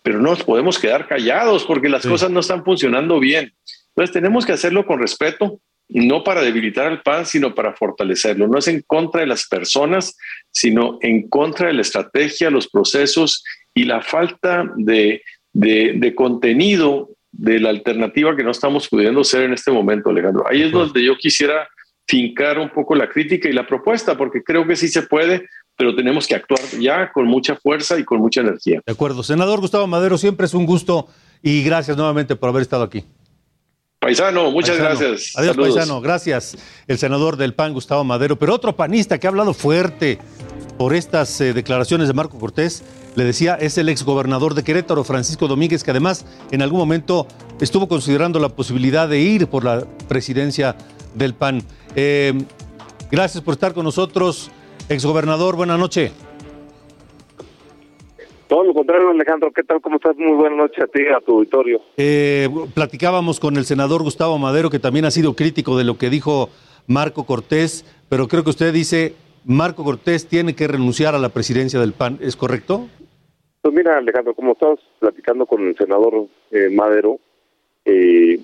pero 0.07 0.21
no 0.21 0.31
nos 0.31 0.45
podemos 0.45 0.79
quedar 0.79 1.09
callados 1.09 1.65
porque 1.65 1.89
las 1.89 2.07
cosas 2.07 2.31
no 2.31 2.39
están 2.39 2.65
funcionando 2.65 3.19
bien. 3.19 3.53
Entonces 3.89 4.15
tenemos 4.15 4.47
que 4.47 4.53
hacerlo 4.53 4.87
con 4.87 5.01
respeto, 5.01 5.59
no 5.89 6.23
para 6.23 6.43
debilitar 6.43 6.87
al 6.87 7.03
PAN, 7.03 7.27
sino 7.27 7.57
para 7.57 7.75
fortalecerlo. 7.75 8.47
No 8.47 8.57
es 8.57 8.69
en 8.69 8.83
contra 8.83 9.23
de 9.23 9.27
las 9.27 9.49
personas, 9.49 10.17
sino 10.53 10.99
en 11.01 11.29
contra 11.29 11.67
de 11.67 11.73
la 11.73 11.81
estrategia, 11.81 12.51
los 12.51 12.69
procesos 12.69 13.43
y 13.75 13.83
la 13.83 14.01
falta 14.01 14.71
de, 14.77 15.23
de, 15.53 15.95
de 15.97 16.15
contenido 16.15 17.11
de 17.33 17.59
la 17.59 17.71
alternativa 17.71 18.37
que 18.37 18.45
no 18.45 18.53
estamos 18.53 18.89
pudiendo 18.89 19.25
ser 19.25 19.43
en 19.43 19.55
este 19.55 19.73
momento, 19.73 20.11
Alejandro. 20.11 20.45
Ahí 20.49 20.63
es 20.63 20.71
donde 20.71 21.03
yo 21.03 21.17
quisiera 21.17 21.69
fincar 22.07 22.61
un 22.61 22.71
poco 22.71 22.95
la 22.95 23.09
crítica 23.09 23.49
y 23.49 23.53
la 23.53 23.67
propuesta, 23.67 24.17
porque 24.17 24.45
creo 24.45 24.69
que 24.69 24.77
sí 24.77 24.87
se 24.87 25.03
puede, 25.03 25.49
pero 25.77 25.95
tenemos 25.95 26.27
que 26.27 26.35
actuar 26.35 26.61
ya 26.81 27.13
con 27.13 27.27
mucha 27.27 27.57
fuerza 27.57 27.99
y 27.99 28.05
con 28.05 28.19
mucha 28.19 28.41
energía. 28.41 28.81
De 28.85 28.93
acuerdo. 28.93 29.23
Senador 29.23 29.61
Gustavo 29.61 29.87
Madero, 29.87 30.19
siempre 30.19 30.47
es 30.47 30.55
un 30.55 30.67
gusto 30.67 31.09
y 31.43 31.63
gracias 31.63 31.97
nuevamente 31.97 32.35
por 32.37 32.49
haber 32.49 32.63
estado 32.63 32.83
aquí. 32.83 33.05
Paisano, 33.99 34.51
muchas 34.51 34.79
gracias. 34.79 35.33
Adiós, 35.37 35.57
paisano. 35.57 36.01
Gracias. 36.01 36.57
El 36.87 36.99
senador 36.99 37.37
del 37.37 37.55
PAN, 37.55 37.73
Gustavo 37.73 38.05
Madero, 38.05 38.39
pero 38.39 38.55
otro 38.55 38.77
panista 38.77 39.19
que 39.19 39.27
ha 39.27 39.31
hablado 39.31 39.55
fuerte 39.55 40.19
por 40.79 40.95
estas 40.95 41.41
eh, 41.41 41.53
declaraciones 41.53 42.07
de 42.07 42.15
Marco 42.15 42.39
Cortés 42.39 42.83
le 43.17 43.25
decía, 43.25 43.55
es 43.55 43.79
el 43.79 43.89
exgobernador 43.89 44.55
de 44.55 44.63
Querétaro, 44.63 45.03
Francisco 45.03 45.49
Domínguez, 45.49 45.83
que 45.83 45.91
además 45.91 46.27
en 46.51 46.61
algún 46.61 46.79
momento 46.79 47.27
estuvo 47.61 47.89
considerando 47.89 48.39
la 48.39 48.51
posibilidad 48.51 49.09
de 49.09 49.21
ir 49.21 49.47
por 49.49 49.65
la 49.65 49.87
presidencia 50.07 50.77
del 51.15 51.33
PAN. 51.33 51.63
Eh, 51.95 52.35
gracias 53.11 53.43
por 53.43 53.55
estar 53.55 53.73
con 53.73 53.85
nosotros, 53.85 54.51
exgobernador. 54.89 55.57
Buenas 55.57 55.79
noches. 55.79 56.13
Todo 58.49 58.65
lo 58.65 58.75
contrario, 58.75 59.11
Alejandro. 59.11 59.51
¿Qué 59.53 59.65
tal? 59.65 59.81
¿Cómo 59.81 59.97
estás? 59.97 60.17
Muy 60.17 60.37
buena 60.37 60.57
noche 60.57 60.83
a 60.83 60.87
ti, 60.87 61.03
a 61.15 61.21
tu 61.21 61.39
auditorio. 61.39 61.81
Eh, 61.97 62.49
platicábamos 62.75 63.41
con 63.41 63.57
el 63.57 63.65
senador 63.65 64.03
Gustavo 64.03 64.39
Madero, 64.39 64.71
que 64.71 64.79
también 64.79 65.05
ha 65.05 65.11
sido 65.11 65.35
crítico 65.35 65.77
de 65.77 65.85
lo 65.85 65.99
que 65.99 66.11
dijo 66.11 66.49
Marco 66.87 67.27
Cortés, 67.27 67.85
pero 68.09 68.29
creo 68.29 68.45
que 68.45 68.51
usted 68.51 68.73
dice, 68.73 69.15
Marco 69.45 69.83
Cortés 69.83 70.29
tiene 70.29 70.55
que 70.55 70.69
renunciar 70.69 71.15
a 71.17 71.19
la 71.19 71.31
presidencia 71.31 71.81
del 71.81 71.93
PAN. 71.93 72.19
¿Es 72.21 72.37
correcto? 72.37 72.87
Pues 73.63 73.75
mira, 73.75 73.99
Alejandro, 73.99 74.35
como 74.35 74.53
estabas 74.53 74.79
platicando 75.01 75.45
con 75.45 75.67
el 75.67 75.77
senador 75.77 76.29
eh, 76.53 76.69
Madero, 76.71 77.19
eh, 77.85 78.39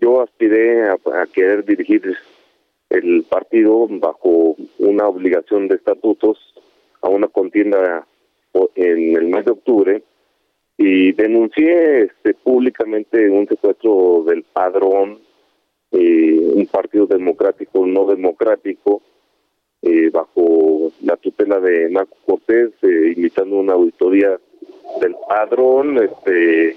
yo 0.00 0.22
aspiré 0.22 0.88
a, 0.90 0.96
querer 1.32 1.64
dirigir 1.64 2.14
el 2.90 3.24
partido 3.28 3.86
bajo 3.88 4.56
una 4.78 5.08
obligación 5.08 5.68
de 5.68 5.76
estatutos 5.76 6.38
a 7.02 7.08
una 7.08 7.28
contienda 7.28 8.06
en 8.74 9.16
el 9.16 9.26
mes 9.26 9.44
de 9.44 9.52
octubre 9.52 10.02
y 10.78 11.12
denuncié 11.12 12.02
este, 12.02 12.34
públicamente 12.34 13.30
un 13.30 13.46
secuestro 13.46 14.24
del 14.26 14.42
padrón, 14.44 15.18
eh, 15.92 16.38
un 16.54 16.66
partido 16.66 17.06
democrático 17.06 17.86
no 17.86 18.06
democrático, 18.06 19.02
bajo 20.12 20.90
la 21.02 21.16
tutela 21.16 21.60
de 21.60 21.88
Marco 21.90 22.16
Cortés, 22.26 22.72
invitando 22.82 23.56
una 23.56 23.74
auditoría 23.74 24.38
del 25.00 25.14
padrón, 25.28 25.98
este, 25.98 26.76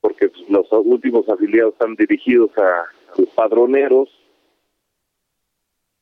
porque 0.00 0.30
los 0.48 0.66
últimos 0.72 1.28
afiliados 1.28 1.74
están 1.74 1.94
dirigidos 1.94 2.50
a, 2.58 2.84
los 3.18 3.28
padroneros. 3.30 4.08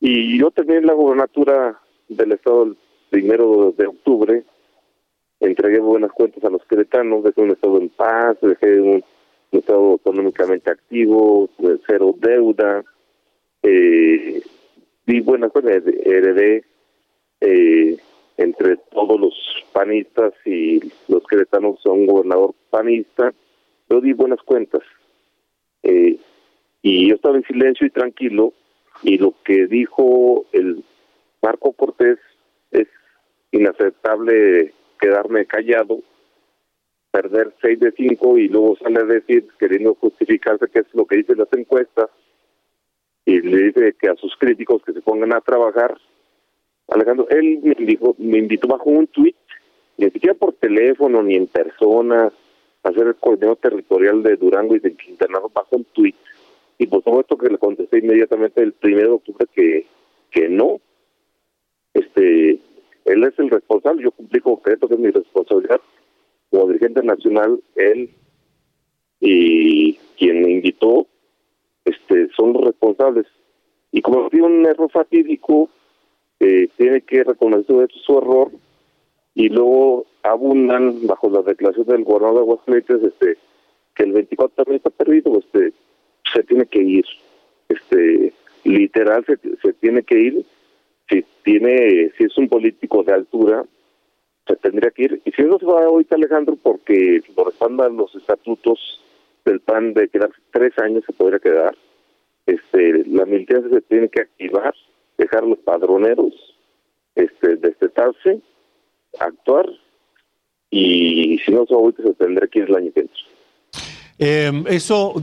Y 0.01 0.39
yo 0.39 0.51
también 0.51 0.87
la 0.87 0.95
gobernatura 0.95 1.79
del 2.09 2.33
estado 2.33 2.65
el 2.65 2.77
primero 3.11 3.73
de 3.77 3.87
octubre, 3.87 4.45
entregué 5.41 5.79
buenas 5.79 6.13
cuentas 6.13 6.43
a 6.45 6.51
los 6.51 6.65
queretanos, 6.65 7.23
dejé 7.23 7.43
un 7.43 7.51
estado 7.51 7.79
en 7.79 7.89
paz, 7.91 8.39
dejé 8.41 8.81
un, 8.81 9.05
estado 9.53 9.97
económicamente 9.97 10.71
activo, 10.71 11.51
cero 11.87 12.15
deuda, 12.19 12.85
eh, 13.63 14.41
di 15.07 15.21
buenas 15.21 15.51
cuentas, 15.51 15.83
heredé 16.05 16.65
eh, 17.41 17.97
entre 18.37 18.77
todos 18.77 19.21
los 19.21 19.35
panistas 19.73 20.33
y 20.47 20.81
los 21.09 21.27
queretanos 21.29 21.81
son 21.83 22.01
un 22.01 22.07
gobernador 22.07 22.55
panista, 22.71 23.35
yo 23.89 24.01
di 24.01 24.13
buenas 24.13 24.41
cuentas. 24.43 24.83
Eh, 25.83 26.17
y 26.83 27.09
yo 27.09 27.17
estaba 27.17 27.37
en 27.37 27.45
silencio 27.45 27.87
y 27.87 27.91
tranquilo, 27.91 28.53
y 29.03 29.19
lo 29.19 29.35
que 29.45 29.67
dijo 29.67 30.47
el 30.53 30.85
Marco 31.43 31.73
Cortés 31.73 32.19
es 32.71 32.89
inaceptable 33.51 34.73
quedarme 35.01 35.47
callado, 35.47 36.01
perder 37.11 37.53
seis 37.61 37.81
de 37.81 37.93
cinco 37.93 38.39
y 38.39 38.49
luego 38.49 38.77
sale 38.77 39.01
a 39.01 39.05
decir, 39.05 39.49
queriendo 39.59 39.95
justificarse 39.95 40.69
que 40.69 40.81
es 40.81 40.87
lo 40.95 41.07
que 41.07 41.17
dicen 41.17 41.39
las 41.39 41.53
encuestas, 41.53 42.11
y 43.25 43.41
le 43.41 43.65
dice 43.65 43.95
que 44.01 44.09
a 44.09 44.17
sus 44.17 44.37
críticos 44.37 44.83
que 44.85 44.93
se 44.93 45.01
pongan 45.01 45.33
a 45.33 45.41
trabajar, 45.41 45.97
Alejandro, 46.89 47.29
él 47.31 47.61
me, 47.63 47.75
dijo, 47.75 48.15
me 48.19 48.39
invitó 48.39 48.69
bajo 48.69 48.91
un 48.91 49.07
tweet, 49.07 49.35
ni 49.97 50.11
siquiera 50.11 50.35
por 50.35 50.55
teléfono 50.55 51.23
ni 51.23 51.37
en 51.37 51.47
persona, 51.47 52.33
a 52.83 52.89
hacer 52.89 53.07
el 53.07 53.15
coordinador 53.17 53.59
territorial 53.59 54.23
de 54.23 54.37
Durango 54.37 54.75
y 54.75 54.81
de 54.81 54.95
Quintana 54.95 55.39
bajo 55.53 55.77
un 55.77 55.85
tweet. 55.85 56.15
Y 56.81 56.87
por 56.87 57.05
supuesto 57.05 57.37
que 57.37 57.51
le 57.51 57.59
contesté 57.59 57.99
inmediatamente 57.99 58.63
el 58.63 58.73
primero 58.73 59.09
de 59.09 59.15
octubre 59.17 59.47
que, 59.55 59.87
que 60.31 60.49
no. 60.49 60.81
Este, 61.93 62.59
él 63.05 63.25
es 63.25 63.39
el 63.39 63.51
responsable, 63.51 64.03
yo 64.03 64.13
cumplí 64.13 64.41
con 64.41 64.57
que 64.63 64.73
es 64.73 64.99
mi 64.99 65.11
responsabilidad 65.11 65.79
como 66.51 66.69
dirigente 66.69 67.03
nacional, 67.03 67.61
él 67.77 68.09
y 69.21 69.93
quien 70.17 70.41
me 70.41 70.53
invitó, 70.53 71.07
este, 71.85 72.31
son 72.35 72.55
los 72.55 72.65
responsables. 72.65 73.27
Y 73.93 74.01
como 74.01 74.31
fue 74.31 74.41
un 74.41 74.65
error 74.65 74.91
fatídico, 74.91 75.69
eh, 76.41 76.71
tiene 76.79 77.03
que 77.03 77.25
reconocer 77.25 77.91
su 77.93 78.17
error 78.17 78.53
y 79.35 79.51
luego 79.51 80.07
abundan 80.23 81.07
bajo 81.07 81.29
la 81.29 81.43
declaración 81.43 81.87
del 81.89 82.05
gobernador 82.05 82.37
de 82.37 82.41
Aguascalientes 82.41 83.03
este 83.03 83.37
que 83.95 84.05
el 84.05 84.13
24 84.13 84.65
también 84.65 84.77
está 84.77 84.89
perdido 84.89 85.39
este 85.39 85.75
se 86.33 86.43
tiene 86.45 86.67
que 86.67 86.83
ir 86.83 87.05
este 87.69 88.33
literal 88.65 89.25
se, 89.27 89.39
se 89.63 89.73
tiene 89.75 90.03
que 90.03 90.19
ir 90.19 90.45
si 91.09 91.25
tiene 91.43 92.13
si 92.17 92.25
es 92.25 92.37
un 92.39 92.49
político 92.49 93.03
de 93.03 93.13
altura 93.13 93.65
se 94.47 94.57
tendría 94.57 94.91
que 94.91 95.05
ir. 95.05 95.23
Y 95.25 95.31
si 95.33 95.43
no 95.43 95.59
se 95.59 95.67
va 95.67 95.85
ahorita 95.85 96.17
Alejandro 96.17 96.57
porque 96.61 97.23
lo 97.37 97.45
respaldan 97.45 97.97
los 97.97 98.15
estatutos 98.15 99.01
del 99.45 99.61
PAN 99.61 99.95
de 99.95 100.09
quedarse 100.09 100.41
tres 100.51 100.77
años 100.79 101.05
se 101.07 101.13
podría 101.13 101.39
quedar 101.39 101.75
este 102.47 103.05
la 103.07 103.25
militancia 103.27 103.71
se 103.71 103.81
tiene 103.83 104.09
que 104.09 104.23
activar 104.23 104.75
dejar 105.21 105.45
los 105.45 105.59
padroneros, 105.59 106.33
este, 107.15 107.57
destetarse, 107.57 108.41
actuar 109.19 109.69
y 110.71 111.39
si 111.45 111.53
no, 111.53 111.67
ahorita 111.69 112.03
se 112.03 112.15
tendrá 112.15 112.47
que 112.47 112.61
ir 112.61 112.65
el 112.67 112.77
año 112.77 112.93
que 112.93 113.09
em, 114.19 114.65
eso, 114.69 115.15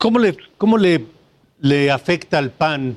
¿cómo 0.00 0.18
le, 0.18 0.34
cómo 0.56 0.78
le, 0.78 1.04
le 1.60 1.90
afecta 1.90 2.38
al 2.38 2.50
PAN 2.50 2.96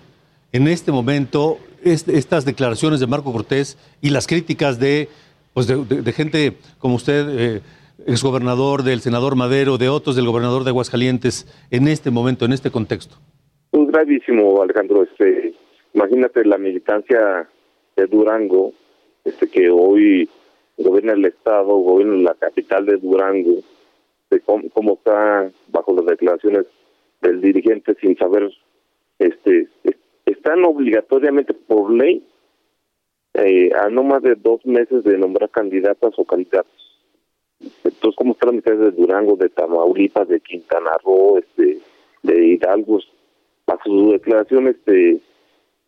en 0.51 0.67
este 0.67 0.91
momento 0.91 1.57
estas 1.83 2.45
declaraciones 2.45 3.01
de 3.01 3.07
Marco 3.07 3.33
Cortés 3.33 3.77
y 4.01 4.09
las 4.09 4.25
críticas 4.25 4.79
de, 4.79 5.09
pues 5.53 5.67
de, 5.67 6.11
gente 6.13 6.53
como 6.79 6.95
usted, 6.95 7.25
eh, 7.29 7.61
exgobernador, 8.07 8.83
del 8.83 9.01
senador 9.01 9.35
Madero, 9.35 9.77
de 9.77 9.89
otros, 9.89 10.15
del 10.15 10.25
gobernador 10.25 10.63
de 10.63 10.69
Aguascalientes, 10.69 11.45
en 11.71 11.89
este 11.89 12.09
momento, 12.09 12.45
en 12.45 12.53
este 12.53 12.71
contexto? 12.71 13.17
Pues 13.71 13.87
gravísimo, 13.87 14.61
Alejandro. 14.61 15.03
Este, 15.03 15.53
imagínate 15.93 16.45
la 16.45 16.57
militancia 16.57 17.49
de 17.97 18.07
Durango, 18.07 18.71
este 19.25 19.49
que 19.49 19.69
hoy 19.69 20.29
gobierna 20.77 21.13
el 21.13 21.25
estado, 21.25 21.65
gobierna 21.65 22.15
la 22.15 22.33
capital 22.35 22.85
de 22.85 22.95
Durango, 22.95 23.57
de 24.29 24.39
cómo, 24.39 24.69
cómo 24.69 24.93
está 24.93 25.51
bajo 25.67 25.93
las 25.95 26.05
declaraciones 26.05 26.65
del 27.23 27.41
dirigente 27.41 27.95
sin 27.99 28.15
saber, 28.17 28.51
este, 29.19 29.67
es- 29.83 29.95
están 30.25 30.63
obligatoriamente 30.65 31.53
por 31.53 31.91
ley 31.91 32.23
eh, 33.35 33.71
a 33.75 33.89
no 33.89 34.03
más 34.03 34.21
de 34.21 34.35
dos 34.35 34.63
meses 34.65 35.03
de 35.03 35.17
nombrar 35.17 35.49
candidatas 35.49 36.13
o 36.17 36.23
candidatos. 36.23 36.71
Entonces, 37.83 38.15
¿cómo 38.15 38.33
están 38.33 38.59
de 38.59 38.91
Durango, 38.91 39.35
de 39.37 39.49
Tamaulipas, 39.49 40.27
de 40.27 40.39
Quintana 40.39 40.91
Roo, 41.03 41.39
este, 41.39 41.79
de 42.21 42.45
Hidalgo? 42.47 42.99
Bajo 43.65 43.81
su 43.85 44.11
declaración, 44.11 44.67
este, 44.67 45.19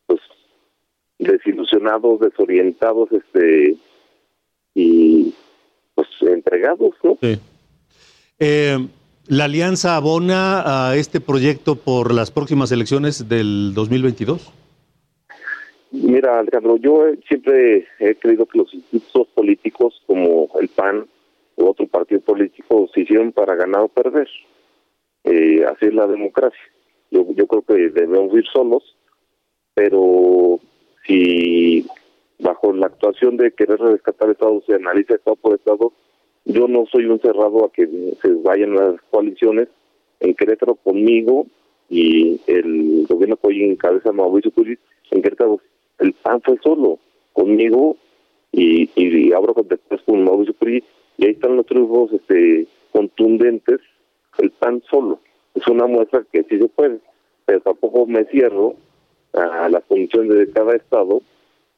pues, 0.07 0.21
desilusionados, 1.19 2.19
desorientados, 2.21 3.11
este, 3.11 3.75
y 4.73 5.33
pues 5.93 6.07
entregados, 6.21 6.95
¿no? 7.03 7.17
Sí. 7.21 7.37
Eh, 8.39 8.77
¿La 9.27 9.45
alianza 9.45 9.95
abona 9.95 10.89
a 10.89 10.95
este 10.95 11.19
proyecto 11.19 11.75
por 11.75 12.13
las 12.13 12.29
próximas 12.29 12.71
elecciones 12.71 13.27
del 13.27 13.73
2022? 13.73 14.53
Mira, 15.91 16.39
Alejandro, 16.39 16.77
yo 16.77 17.07
eh, 17.07 17.17
siempre 17.27 17.87
he 17.99 18.13
creído 18.15 18.45
que 18.45 18.59
los 18.59 18.71
institutos 18.71 19.27
políticos 19.33 19.99
como 20.05 20.47
el 20.61 20.67
PAN 20.67 21.07
u 21.55 21.65
otro 21.65 21.87
partido 21.87 22.21
político 22.21 22.87
se 22.93 23.01
hicieron 23.01 23.31
para 23.31 23.55
ganar 23.55 23.81
o 23.81 23.87
perder. 23.87 24.27
Eh, 25.23 25.65
así 25.65 25.87
es 25.87 25.93
la 25.95 26.05
democracia. 26.05 26.61
Yo, 27.09 27.25
yo 27.33 27.47
creo 27.47 27.63
que 27.63 27.89
debemos 27.89 28.31
ir 28.35 28.45
solos, 28.53 28.95
pero 29.73 30.59
si 31.07 31.87
bajo 32.37 32.73
la 32.73 32.87
actuación 32.87 33.37
de 33.37 33.53
querer 33.53 33.79
rescatar 33.79 34.29
Estado 34.29 34.61
se 34.67 34.75
analiza 34.75 35.15
Estado 35.15 35.35
por 35.37 35.55
Estado, 35.55 35.93
yo 36.45 36.67
no 36.67 36.85
soy 36.91 37.05
un 37.05 37.19
cerrado 37.19 37.65
a 37.65 37.71
que 37.71 37.87
se 38.21 38.33
vayan 38.43 38.75
las 38.75 39.01
coaliciones. 39.09 39.67
En 40.19 40.33
Querétaro 40.33 40.75
conmigo 40.75 41.45
y 41.89 42.39
el 42.47 43.05
gobierno 43.07 43.35
que 43.35 43.47
hoy 43.47 43.63
encabeza 43.63 44.11
Mauricio 44.11 44.49
Curi 44.51 44.77
en 45.11 45.21
Querétaro 45.21 45.59
el 45.99 46.13
PAN 46.13 46.41
fue 46.41 46.57
solo 46.63 46.99
conmigo 47.33 47.97
y, 48.51 48.89
y 48.95 49.33
abro 49.33 49.53
con- 49.53 49.67
después 49.67 50.01
con 50.03 50.23
Mauricio 50.23 50.53
Curi 50.55 50.83
y 51.17 51.25
ahí 51.25 51.31
están 51.31 51.57
los 51.57 51.65
triunfos 51.65 52.13
este 52.13 52.65
contundentes 52.91 53.81
el 54.39 54.51
PAN 54.51 54.81
solo. 54.89 55.19
Es 55.53 55.67
una 55.67 55.85
muestra 55.85 56.25
que 56.31 56.43
sí 56.43 56.57
se 56.57 56.67
puede 56.69 56.99
pero 57.45 57.59
tampoco 57.59 58.07
me 58.07 58.23
cierro 58.25 58.75
a 59.33 59.67
las 59.69 59.83
condiciones 59.83 60.37
de 60.37 60.49
cada 60.51 60.75
estado 60.75 61.21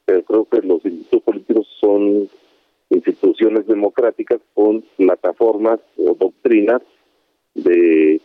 pero 0.06 0.22
creo 0.22 0.44
que 0.46 0.62
los 0.66 0.82
institutos 0.84 1.22
políticos 1.22 1.66
son 1.80 2.28
instituciones 2.90 3.66
democráticas 3.66 4.40
con 4.54 4.82
plataformas 4.96 5.80
o 5.96 6.14
doctrinas 6.14 6.80
de, 7.54 8.20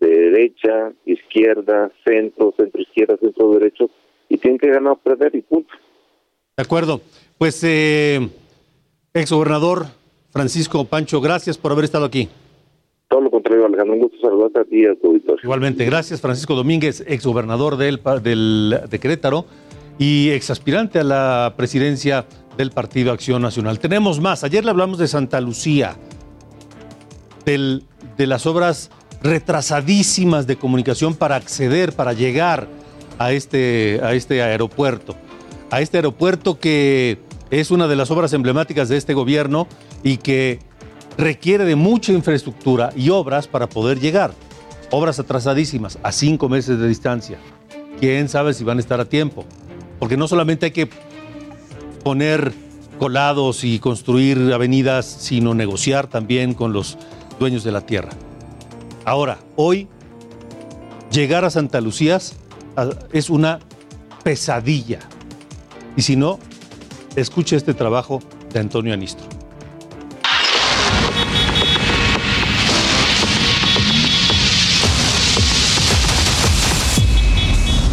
de 0.00 0.08
derecha, 0.08 0.92
izquierda, 1.04 1.90
centro, 2.04 2.54
centro 2.56 2.80
izquierda, 2.80 3.16
centro 3.20 3.52
derecho, 3.52 3.90
y 4.28 4.38
tienen 4.38 4.58
que 4.58 4.68
ganar 4.70 4.92
o 4.92 4.96
perder 4.96 5.34
y 5.34 5.42
punto. 5.42 5.72
De 6.56 6.62
acuerdo. 6.62 7.00
Pues, 7.38 7.62
eh, 7.64 8.28
exgobernador 9.14 9.86
Francisco 10.30 10.84
Pancho, 10.84 11.20
gracias 11.20 11.56
por 11.58 11.72
haber 11.72 11.84
estado 11.84 12.04
aquí. 12.04 12.28
Todo 13.08 13.20
lo 13.22 13.30
contrario, 13.30 13.64
Alejandro, 13.64 13.94
un 13.94 14.00
gusto 14.00 14.18
saludarte 14.20 14.60
a 14.60 14.64
ti 14.64 14.82
y 14.82 14.86
a 14.86 14.94
tu 14.94 15.08
auditorio. 15.08 15.40
Igualmente, 15.42 15.84
gracias 15.86 16.20
Francisco 16.20 16.54
Domínguez, 16.54 17.02
exgobernador 17.06 17.76
del, 17.76 18.00
pa- 18.00 18.18
del, 18.20 18.80
de 18.90 18.98
Querétaro 18.98 19.46
y 19.98 20.28
exaspirante 20.30 20.98
a 20.98 21.04
la 21.04 21.54
presidencia 21.56 22.26
del 22.58 22.72
Partido 22.72 23.12
Acción 23.12 23.40
Nacional. 23.40 23.78
Tenemos 23.78 24.20
más. 24.20 24.44
Ayer 24.44 24.64
le 24.64 24.70
hablamos 24.70 24.98
de 24.98 25.08
Santa 25.08 25.40
Lucía, 25.40 25.96
del- 27.46 27.84
de 28.18 28.26
las 28.26 28.44
obras 28.46 28.90
retrasadísimas 29.22 30.46
de 30.46 30.56
comunicación 30.56 31.14
para 31.14 31.36
acceder, 31.36 31.92
para 31.94 32.12
llegar 32.12 32.68
a 33.18 33.32
este, 33.32 34.00
a 34.02 34.12
este 34.12 34.42
aeropuerto. 34.42 35.16
A 35.70 35.80
este 35.80 35.98
aeropuerto 35.98 36.58
que 36.58 37.18
es 37.50 37.70
una 37.70 37.86
de 37.88 37.96
las 37.96 38.10
obras 38.10 38.32
emblemáticas 38.32 38.88
de 38.88 38.96
este 38.96 39.14
gobierno 39.14 39.66
y 40.02 40.16
que 40.18 40.58
requiere 41.16 41.64
de 41.64 41.76
mucha 41.76 42.12
infraestructura 42.12 42.92
y 42.96 43.10
obras 43.10 43.46
para 43.48 43.68
poder 43.68 44.00
llegar. 44.00 44.32
Obras 44.90 45.18
atrasadísimas, 45.20 45.98
a 46.02 46.10
cinco 46.12 46.48
meses 46.48 46.78
de 46.78 46.88
distancia. 46.88 47.38
¿Quién 48.00 48.28
sabe 48.28 48.52
si 48.54 48.64
van 48.64 48.78
a 48.78 48.80
estar 48.80 49.00
a 49.00 49.04
tiempo? 49.04 49.44
Porque 49.98 50.16
no 50.16 50.26
solamente 50.28 50.66
hay 50.66 50.72
que 50.72 50.88
poner 52.08 52.54
colados 52.98 53.64
y 53.64 53.80
construir 53.80 54.50
avenidas, 54.54 55.04
sino 55.04 55.52
negociar 55.52 56.06
también 56.06 56.54
con 56.54 56.72
los 56.72 56.96
dueños 57.38 57.64
de 57.64 57.70
la 57.70 57.82
tierra. 57.82 58.08
Ahora, 59.04 59.36
hoy, 59.56 59.88
llegar 61.12 61.44
a 61.44 61.50
Santa 61.50 61.82
Lucía 61.82 62.18
es 63.12 63.28
una 63.28 63.58
pesadilla. 64.24 65.00
Y 65.98 66.00
si 66.00 66.16
no, 66.16 66.38
escuche 67.14 67.56
este 67.56 67.74
trabajo 67.74 68.22
de 68.54 68.60
Antonio 68.60 68.94
Anistro. 68.94 69.37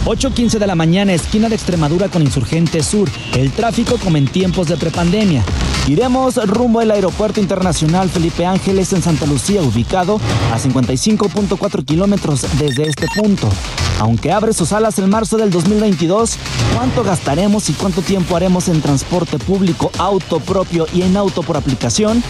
8.15 0.05 0.59
de 0.59 0.67
la 0.67 0.75
mañana, 0.75 1.13
esquina 1.13 1.49
de 1.49 1.55
Extremadura 1.55 2.09
con 2.09 2.21
Insurgente 2.21 2.83
Sur. 2.83 3.09
El 3.33 3.51
tráfico 3.51 3.97
como 3.97 4.17
en 4.17 4.27
tiempos 4.27 4.67
de 4.67 4.77
prepandemia. 4.77 5.43
Iremos 5.87 6.35
rumbo 6.47 6.79
al 6.79 6.91
Aeropuerto 6.91 7.39
Internacional 7.39 8.09
Felipe 8.09 8.45
Ángeles 8.45 8.93
en 8.93 9.01
Santa 9.01 9.25
Lucía, 9.25 9.63
ubicado 9.63 10.19
a 10.53 10.59
55.4 10.59 11.83
kilómetros 11.85 12.45
desde 12.59 12.87
este 12.87 13.07
punto. 13.15 13.49
Aunque 13.99 14.31
abre 14.31 14.53
sus 14.53 14.73
alas 14.73 14.99
en 14.99 15.09
marzo 15.09 15.37
del 15.37 15.49
2022, 15.49 16.37
¿cuánto 16.75 17.03
gastaremos 17.03 17.69
y 17.71 17.73
cuánto 17.73 18.03
tiempo 18.03 18.35
haremos 18.35 18.67
en 18.67 18.81
transporte 18.81 19.39
público, 19.39 19.89
auto 19.97 20.39
propio 20.39 20.85
y 20.93 21.01
en 21.01 21.17
auto 21.17 21.41
por 21.41 21.57
aplicación? 21.57 22.21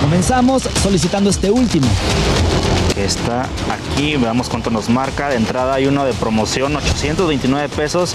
Comenzamos 0.00 0.68
solicitando 0.82 1.30
este 1.30 1.50
último. 1.50 1.86
que 2.94 3.04
está 3.04 3.48
aquí. 3.70 4.16
Veamos 4.16 4.48
cuánto 4.48 4.70
nos 4.70 4.88
marca. 4.88 5.28
De 5.28 5.36
entrada 5.36 5.74
hay 5.74 5.86
uno 5.86 6.04
de 6.04 6.12
promoción, 6.14 6.74
829 6.76 7.68
pesos. 7.68 8.14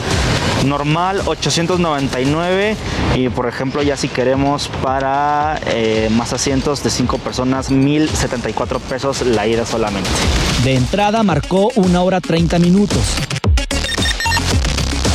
Normal, 0.65 1.21
899. 1.25 2.75
Y 3.15 3.29
por 3.29 3.47
ejemplo, 3.47 3.81
ya 3.81 3.95
si 3.95 4.07
queremos 4.09 4.69
para 4.81 5.59
eh, 5.67 6.09
más 6.11 6.33
asientos 6.33 6.83
de 6.83 6.89
5 6.89 7.17
personas, 7.19 7.71
1074 7.71 8.79
pesos 8.79 9.21
la 9.21 9.47
ida 9.47 9.65
solamente. 9.65 10.09
De 10.63 10.75
entrada 10.75 11.23
marcó 11.23 11.69
una 11.75 12.01
hora 12.01 12.19
30 12.19 12.59
minutos. 12.59 12.99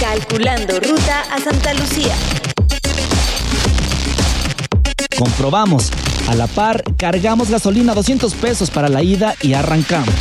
Calculando 0.01 0.79
ruta 0.81 1.25
a 1.31 1.41
Santa 1.41 1.75
Lucía. 1.75 2.15
Comprobamos. 5.19 5.91
A 6.29 6.35
la 6.35 6.47
par, 6.47 6.85
cargamos 6.99 7.49
gasolina 7.49 7.95
200 7.95 8.35
pesos 8.35 8.69
para 8.69 8.91
la 8.91 9.03
ida 9.03 9.35
y 9.41 9.55
arrancamos. 9.55 10.15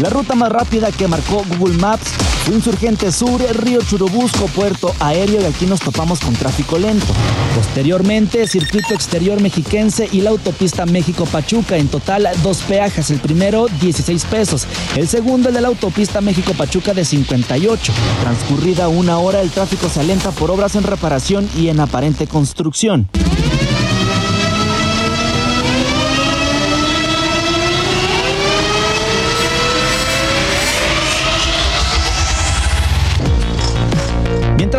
La 0.00 0.08
ruta 0.08 0.36
más 0.36 0.52
rápida 0.52 0.92
que 0.92 1.08
marcó 1.08 1.44
Google 1.58 1.76
Maps 1.78 2.12
Insurgente 2.50 3.12
Sur, 3.12 3.40
Río 3.40 3.80
Churubusco, 3.82 4.46
Puerto 4.46 4.94
Aéreo 4.98 5.40
y 5.40 5.44
aquí 5.44 5.66
nos 5.66 5.80
topamos 5.80 6.20
con 6.20 6.34
tráfico 6.34 6.78
lento. 6.78 7.06
Posteriormente, 7.54 8.46
Circuito 8.46 8.94
Exterior 8.94 9.40
Mexiquense 9.40 10.08
y 10.10 10.20
la 10.22 10.30
autopista 10.30 10.84
México-Pachuca. 10.86 11.76
En 11.76 11.88
total, 11.88 12.28
dos 12.42 12.58
peajes. 12.62 13.10
El 13.10 13.20
primero, 13.20 13.66
16 13.80 14.24
pesos. 14.24 14.66
El 14.96 15.08
segundo, 15.08 15.48
el 15.48 15.54
de 15.54 15.60
la 15.60 15.68
autopista 15.68 16.20
México-Pachuca 16.20 16.94
de 16.94 17.04
58. 17.04 17.92
Transcurrida 18.20 18.88
una 18.88 19.18
hora, 19.18 19.40
el 19.40 19.50
tráfico 19.50 19.88
se 19.88 20.00
alenta 20.00 20.30
por 20.32 20.50
obras 20.50 20.74
en 20.74 20.82
reparación 20.82 21.48
y 21.56 21.68
en 21.68 21.80
aparente 21.80 22.26
construcción. 22.26 23.08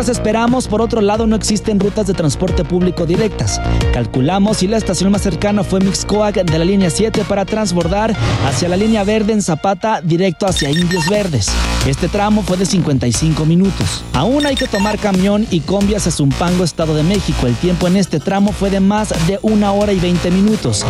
Esperamos, 0.08 0.68
por 0.68 0.82
otro 0.82 1.00
lado, 1.00 1.26
no 1.26 1.34
existen 1.36 1.80
rutas 1.80 2.06
de 2.06 2.14
transporte 2.14 2.64
público 2.64 3.06
directas. 3.06 3.60
Calculamos 3.92 4.58
si 4.58 4.66
la 4.66 4.76
estación 4.76 5.10
más 5.10 5.22
cercana 5.22 5.64
fue 5.64 5.80
Mixcoac 5.80 6.44
de 6.44 6.58
la 6.58 6.64
línea 6.64 6.90
7 6.90 7.24
para 7.28 7.44
transbordar 7.44 8.14
hacia 8.46 8.68
la 8.68 8.76
línea 8.76 9.04
verde 9.04 9.32
en 9.32 9.42
Zapata 9.42 10.00
directo 10.02 10.46
hacia 10.46 10.70
Indios 10.70 11.08
Verdes. 11.08 11.50
Este 11.86 12.08
tramo 12.08 12.42
fue 12.42 12.56
de 12.56 12.66
55 12.66 13.44
minutos. 13.46 14.04
Aún 14.12 14.46
hay 14.46 14.56
que 14.56 14.66
tomar 14.66 14.98
camión 14.98 15.46
y 15.50 15.60
combi 15.60 15.94
hacia 15.94 16.12
Zumpango, 16.12 16.64
Estado 16.64 16.94
de 16.94 17.02
México. 17.02 17.46
El 17.46 17.54
tiempo 17.54 17.86
en 17.86 17.96
este 17.96 18.20
tramo 18.20 18.52
fue 18.52 18.70
de 18.70 18.80
más 18.80 19.08
de 19.26 19.38
una 19.42 19.72
hora 19.72 19.92
y 19.92 20.00
20 20.00 20.30
minutos. 20.30 20.84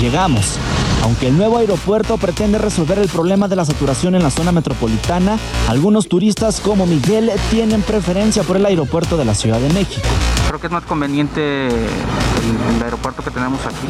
Llegamos. 0.00 0.58
Aunque 1.02 1.28
el 1.28 1.36
nuevo 1.36 1.58
aeropuerto 1.58 2.18
pretende 2.18 2.58
resolver 2.58 2.98
el 2.98 3.08
problema 3.08 3.48
de 3.48 3.56
la 3.56 3.64
saturación 3.64 4.14
en 4.14 4.22
la 4.22 4.30
zona 4.30 4.52
metropolitana, 4.52 5.38
algunos 5.68 6.08
turistas 6.08 6.60
como 6.60 6.86
Miguel 6.86 7.30
tienen 7.50 7.82
preferencia 7.82 8.42
por 8.42 8.56
el 8.56 8.66
aeropuerto 8.66 9.16
de 9.16 9.24
la 9.24 9.34
Ciudad 9.34 9.58
de 9.60 9.72
México. 9.72 10.06
Creo 10.46 10.60
que 10.60 10.66
es 10.66 10.72
más 10.72 10.84
conveniente 10.84 11.68
el, 11.68 12.82
aeropuerto 12.82 13.22
que 13.22 13.30
tenemos 13.30 13.60
aquí. 13.64 13.86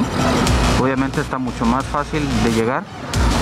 Obviamente 0.81 1.21
está 1.21 1.39
mucho 1.39 1.65
más 1.65 1.85
fácil 1.85 2.23
de 2.45 2.53
llegar 2.53 2.85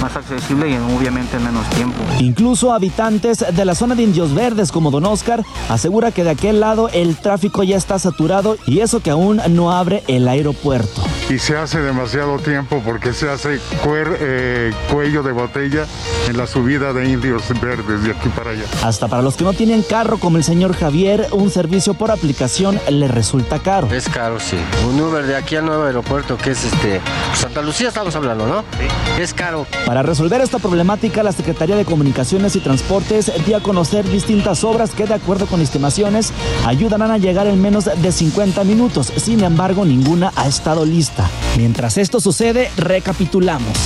más 0.00 0.16
accesible 0.16 0.68
y 0.68 0.76
obviamente 0.96 1.36
en 1.36 1.44
menos 1.44 1.68
tiempo. 1.70 1.98
Incluso 2.18 2.72
habitantes 2.72 3.44
de 3.52 3.64
la 3.64 3.74
zona 3.74 3.94
de 3.94 4.02
Indios 4.02 4.34
Verdes 4.34 4.72
como 4.72 4.90
Don 4.90 5.04
Oscar 5.06 5.44
asegura 5.68 6.12
que 6.12 6.24
de 6.24 6.30
aquel 6.30 6.60
lado 6.60 6.88
el 6.90 7.16
tráfico 7.16 7.62
ya 7.62 7.76
está 7.76 7.98
saturado 7.98 8.56
y 8.66 8.80
eso 8.80 9.00
que 9.00 9.10
aún 9.10 9.40
no 9.50 9.72
abre 9.72 10.02
el 10.08 10.28
aeropuerto. 10.28 11.02
Y 11.28 11.38
se 11.38 11.56
hace 11.56 11.80
demasiado 11.80 12.38
tiempo 12.38 12.82
porque 12.84 13.12
se 13.12 13.28
hace 13.28 13.60
cuer, 13.84 14.16
eh, 14.20 14.72
cuello 14.90 15.22
de 15.22 15.32
botella 15.32 15.86
en 16.28 16.36
la 16.36 16.46
subida 16.46 16.92
de 16.92 17.08
Indios 17.08 17.42
Verdes 17.60 18.02
de 18.02 18.12
aquí 18.12 18.28
para 18.30 18.50
allá. 18.50 18.64
Hasta 18.82 19.08
para 19.08 19.22
los 19.22 19.36
que 19.36 19.44
no 19.44 19.52
tienen 19.52 19.82
carro 19.82 20.18
como 20.18 20.38
el 20.38 20.44
señor 20.44 20.74
Javier, 20.74 21.26
un 21.32 21.50
servicio 21.50 21.94
por 21.94 22.10
aplicación 22.10 22.80
le 22.88 23.08
resulta 23.08 23.58
caro. 23.58 23.88
Es 23.92 24.08
caro, 24.08 24.40
sí. 24.40 24.56
Un 24.88 25.00
Uber 25.00 25.26
de 25.26 25.36
aquí 25.36 25.56
al 25.56 25.66
nuevo 25.66 25.84
aeropuerto 25.84 26.36
que 26.36 26.52
es 26.52 26.64
este 26.64 27.00
Santa 27.34 27.62
Lucía 27.62 27.88
estamos 27.88 28.14
hablando, 28.16 28.46
¿no? 28.46 28.62
Sí. 28.78 29.22
Es 29.22 29.34
caro. 29.34 29.66
Para 29.88 30.02
resolver 30.02 30.42
esta 30.42 30.58
problemática, 30.58 31.22
la 31.22 31.32
Secretaría 31.32 31.74
de 31.74 31.86
Comunicaciones 31.86 32.54
y 32.56 32.60
Transportes 32.60 33.32
dio 33.46 33.56
a 33.56 33.62
conocer 33.62 34.06
distintas 34.06 34.62
obras 34.62 34.90
que, 34.90 35.06
de 35.06 35.14
acuerdo 35.14 35.46
con 35.46 35.62
estimaciones, 35.62 36.30
ayudarán 36.66 37.10
a 37.10 37.16
llegar 37.16 37.46
en 37.46 37.62
menos 37.62 37.86
de 37.86 38.12
50 38.12 38.64
minutos. 38.64 39.10
Sin 39.16 39.42
embargo, 39.42 39.86
ninguna 39.86 40.30
ha 40.36 40.46
estado 40.46 40.84
lista. 40.84 41.30
Mientras 41.56 41.96
esto 41.96 42.20
sucede, 42.20 42.70
recapitulamos. 42.76 43.78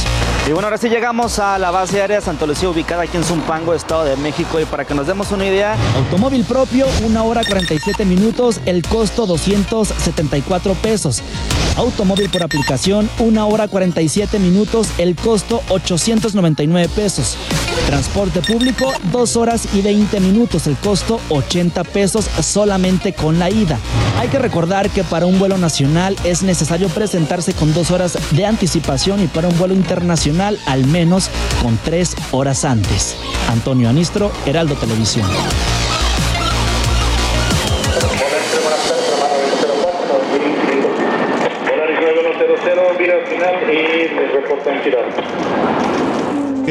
Y 0.48 0.50
bueno, 0.50 0.66
ahora 0.66 0.76
sí 0.76 0.88
llegamos 0.88 1.38
a 1.38 1.56
la 1.56 1.70
base 1.70 2.00
aérea 2.00 2.16
de 2.16 2.24
Santa 2.24 2.46
Lucía, 2.46 2.68
ubicada 2.68 3.04
aquí 3.04 3.16
en 3.16 3.22
Zumpango, 3.22 3.72
Estado 3.72 4.04
de 4.04 4.16
México. 4.16 4.58
Y 4.58 4.64
para 4.64 4.84
que 4.84 4.92
nos 4.92 5.06
demos 5.06 5.30
una 5.30 5.46
idea, 5.46 5.76
automóvil 5.94 6.42
propio, 6.42 6.88
1 7.06 7.24
hora 7.24 7.42
47 7.48 8.04
minutos, 8.04 8.60
el 8.66 8.82
costo 8.82 9.26
274 9.26 10.74
pesos. 10.74 11.22
Automóvil 11.76 12.28
por 12.28 12.42
aplicación, 12.42 13.08
1 13.20 13.48
hora 13.48 13.68
47 13.68 14.40
minutos, 14.40 14.88
el 14.98 15.14
costo 15.14 15.62
899 15.92 16.88
pesos. 16.94 17.36
Transporte 17.86 18.40
público, 18.40 18.92
2 19.10 19.36
horas 19.36 19.68
y 19.74 19.82
20 19.82 20.20
minutos, 20.20 20.66
el 20.66 20.76
costo 20.76 21.20
80 21.28 21.84
pesos 21.84 22.28
solamente 22.40 23.12
con 23.12 23.38
la 23.38 23.50
ida. 23.50 23.78
Hay 24.18 24.28
que 24.28 24.38
recordar 24.38 24.90
que 24.90 25.04
para 25.04 25.26
un 25.26 25.38
vuelo 25.38 25.58
nacional 25.58 26.16
es 26.24 26.42
necesario 26.42 26.88
presentarse 26.88 27.52
con 27.52 27.74
2 27.74 27.90
horas 27.90 28.18
de 28.30 28.46
anticipación 28.46 29.22
y 29.22 29.26
para 29.26 29.48
un 29.48 29.58
vuelo 29.58 29.74
internacional 29.74 30.58
al 30.66 30.86
menos 30.86 31.30
con 31.62 31.78
3 31.84 32.16
horas 32.32 32.64
antes. 32.64 33.16
Antonio 33.48 33.88
Anistro, 33.88 34.32
Heraldo 34.46 34.74
Televisión. 34.74 35.26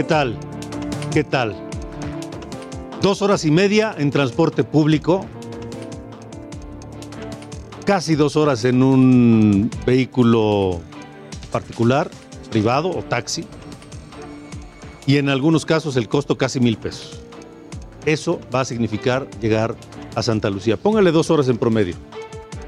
¿Qué 0.02 0.08
tal? 0.08 0.36
¿Qué 1.14 1.24
tal? 1.24 1.56
Dos 3.04 3.22
horas 3.22 3.45
y 3.45 3.52
media 3.52 3.93
en 3.95 4.10
transporte 4.10 4.64
público, 4.64 5.28
casi 7.86 8.16
dos 8.16 8.36
horas 8.36 8.66
en 8.66 8.82
un 8.82 9.70
vehículo 9.86 10.82
particular, 11.52 12.10
privado 12.49 12.89
o 12.89 13.04
taxi, 13.04 13.45
y 15.06 15.18
en 15.18 15.30
algunos 15.30 15.68
casos 15.68 15.95
el 15.95 16.10
costo 16.10 16.36
casi 16.36 16.60
mil 16.60 16.78
pesos. 16.78 17.22
Eso 18.08 18.39
va 18.54 18.62
a 18.62 18.66
significar 18.66 19.30
llegar 19.39 19.76
a 20.16 20.24
Santa 20.24 20.49
Lucía. 20.49 20.78
Póngale 20.78 21.12
dos 21.12 21.30
horas 21.30 21.47
en 21.47 21.60
promedio, 21.60 21.93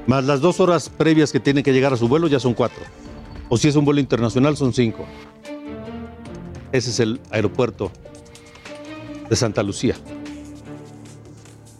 más 0.06 0.22
las 0.22 0.40
dos 0.40 0.60
horas 0.60 0.88
previas 0.88 1.32
que 1.32 1.40
tiene 1.40 1.64
que 1.64 1.72
llegar 1.72 1.92
a 1.92 1.96
su 1.96 2.06
vuelo 2.06 2.28
ya 2.28 2.38
son 2.38 2.54
cuatro. 2.54 2.84
O 3.48 3.56
si 3.56 3.66
es 3.66 3.74
un 3.74 3.84
vuelo 3.84 3.98
internacional 3.98 4.56
son 4.56 4.72
cinco. 4.72 5.04
Ese 6.74 6.90
es 6.90 6.98
el 6.98 7.20
aeropuerto 7.30 7.92
de 9.30 9.36
Santa 9.36 9.62
Lucía. 9.62 9.94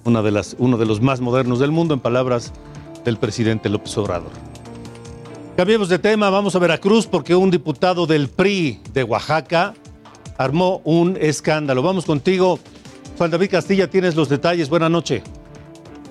Una 0.04 0.22
de 0.22 0.30
las, 0.30 0.54
uno 0.60 0.76
de 0.76 0.86
los 0.86 1.00
más 1.00 1.20
modernos 1.20 1.58
del 1.58 1.72
mundo, 1.72 1.94
en 1.94 2.00
palabras 2.00 2.52
del 3.04 3.16
presidente 3.16 3.68
López 3.68 3.98
Obrador. 3.98 4.30
Cambiemos 5.56 5.88
de 5.88 5.98
tema, 5.98 6.30
vamos 6.30 6.54
a 6.54 6.60
Veracruz 6.60 7.08
porque 7.08 7.34
un 7.34 7.50
diputado 7.50 8.06
del 8.06 8.28
PRI 8.28 8.82
de 8.92 9.02
Oaxaca 9.02 9.74
armó 10.38 10.80
un 10.84 11.18
escándalo. 11.20 11.82
Vamos 11.82 12.06
contigo, 12.06 12.60
Juan 13.18 13.32
David 13.32 13.50
Castilla, 13.50 13.90
tienes 13.90 14.14
los 14.14 14.28
detalles. 14.28 14.70
Buenas 14.70 14.92
noches. 14.92 15.24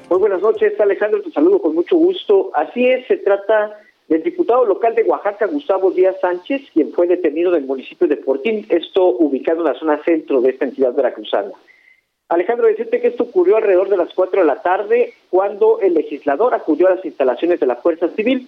Muy 0.09 0.19
buenas 0.19 0.41
noches, 0.41 0.77
Alejandro, 0.77 1.21
te 1.21 1.31
saludo 1.31 1.61
con 1.61 1.73
mucho 1.73 1.95
gusto. 1.95 2.51
Así 2.53 2.86
es, 2.86 3.07
se 3.07 3.15
trata 3.15 3.79
del 4.08 4.24
diputado 4.24 4.66
local 4.66 4.95
de 4.95 5.04
Oaxaca, 5.04 5.47
Gustavo 5.47 5.91
Díaz 5.91 6.18
Sánchez, 6.22 6.62
quien 6.74 6.91
fue 6.91 7.08
detenido 7.08 7.51
en 7.51 7.64
el 7.64 7.68
municipio 7.68 8.08
de 8.08 8.18
Fortín, 8.18 8.66
esto 8.70 9.06
ubicado 9.18 9.60
en 9.60 9.74
la 9.74 9.80
zona 9.80 10.04
centro 10.04 10.41
de 10.41 10.51
esta 10.51 10.66
entidad 10.66 10.93
veracruzana. 10.93 11.51
Alejandro, 12.30 12.68
decirte 12.68 12.99
que 12.99 13.10
esto 13.10 13.24
ocurrió 13.24 13.58
alrededor 13.58 13.89
de 13.89 13.97
las 13.97 14.14
4 14.14 14.41
de 14.41 14.47
la 14.47 14.62
tarde, 14.62 15.14
cuando 15.30 15.80
el 15.80 15.93
legislador 15.93 16.54
acudió 16.54 16.88
a 16.88 16.95
las 16.95 17.06
instalaciones 17.06 17.60
de 17.60 17.68
la 17.68 17.76
Fuerza 17.76 18.10
Civil, 18.10 18.47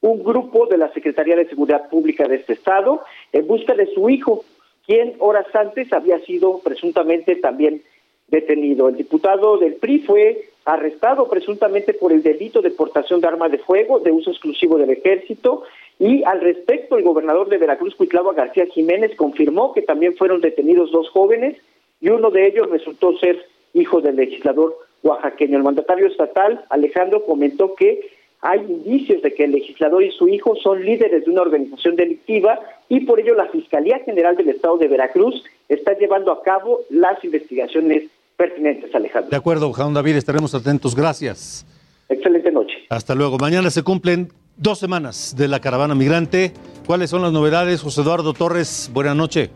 un 0.00 0.22
grupo 0.22 0.66
de 0.66 0.78
la 0.78 0.92
Secretaría 0.92 1.34
de 1.34 1.48
Seguridad 1.48 1.88
Pública 1.88 2.28
de 2.28 2.36
este 2.36 2.52
estado, 2.52 3.00
en 3.32 3.46
busca 3.46 3.74
de 3.74 3.86
su 3.86 4.08
hijo, 4.10 4.44
quien 4.86 5.14
horas 5.18 5.46
antes 5.54 5.92
había 5.92 6.20
sido 6.20 6.58
presuntamente 6.58 7.36
también 7.36 7.82
detenido. 8.28 8.88
El 8.88 8.96
diputado 8.96 9.58
del 9.58 9.74
PRI 9.74 10.00
fue 10.00 10.48
arrestado 10.64 11.28
presuntamente 11.28 11.92
por 11.92 12.12
el 12.12 12.22
delito 12.22 12.62
de 12.62 12.70
portación 12.70 13.20
de 13.20 13.28
armas 13.28 13.52
de 13.52 13.58
fuego 13.58 14.00
de 14.00 14.10
uso 14.10 14.30
exclusivo 14.30 14.78
del 14.78 14.90
ejército 14.90 15.62
y 15.98 16.24
al 16.24 16.40
respecto 16.40 16.96
el 16.96 17.04
gobernador 17.04 17.48
de 17.48 17.58
Veracruz, 17.58 17.94
Cuitlava 17.94 18.32
García 18.32 18.66
Jiménez, 18.66 19.14
confirmó 19.16 19.72
que 19.72 19.82
también 19.82 20.16
fueron 20.16 20.40
detenidos 20.40 20.90
dos 20.90 21.08
jóvenes 21.10 21.56
y 22.00 22.08
uno 22.08 22.30
de 22.30 22.46
ellos 22.46 22.70
resultó 22.70 23.16
ser 23.18 23.44
hijo 23.74 24.00
del 24.00 24.16
legislador 24.16 24.76
oaxaqueño. 25.02 25.58
El 25.58 25.64
mandatario 25.64 26.06
estatal, 26.06 26.64
Alejandro, 26.70 27.24
comentó 27.24 27.74
que 27.74 28.00
hay 28.40 28.60
indicios 28.60 29.22
de 29.22 29.32
que 29.32 29.44
el 29.44 29.52
legislador 29.52 30.02
y 30.02 30.10
su 30.10 30.28
hijo 30.28 30.54
son 30.56 30.84
líderes 30.84 31.24
de 31.24 31.30
una 31.30 31.42
organización 31.42 31.96
delictiva 31.96 32.60
y 32.88 33.00
por 33.00 33.20
ello 33.20 33.34
la 33.34 33.46
Fiscalía 33.46 34.00
General 34.00 34.36
del 34.36 34.50
Estado 34.50 34.76
de 34.76 34.88
Veracruz 34.88 35.42
está 35.68 35.96
llevando 35.96 36.30
a 36.30 36.42
cabo 36.42 36.80
las 36.90 37.24
investigaciones 37.24 38.10
pertinentes, 38.36 38.94
Alejandro. 38.94 39.30
De 39.30 39.36
acuerdo, 39.36 39.72
Juan 39.72 39.94
David, 39.94 40.16
estaremos 40.16 40.54
atentos. 40.54 40.94
Gracias. 40.94 41.66
Excelente 42.08 42.50
noche. 42.50 42.74
Hasta 42.90 43.14
luego. 43.14 43.38
Mañana 43.38 43.70
se 43.70 43.82
cumplen 43.82 44.32
dos 44.56 44.78
semanas 44.78 45.34
de 45.36 45.48
la 45.48 45.60
caravana 45.60 45.94
migrante. 45.94 46.52
¿Cuáles 46.86 47.10
son 47.10 47.22
las 47.22 47.32
novedades? 47.32 47.80
José 47.82 48.02
Eduardo 48.02 48.34
Torres, 48.34 48.90
buena 48.92 49.14
noche. 49.14 49.50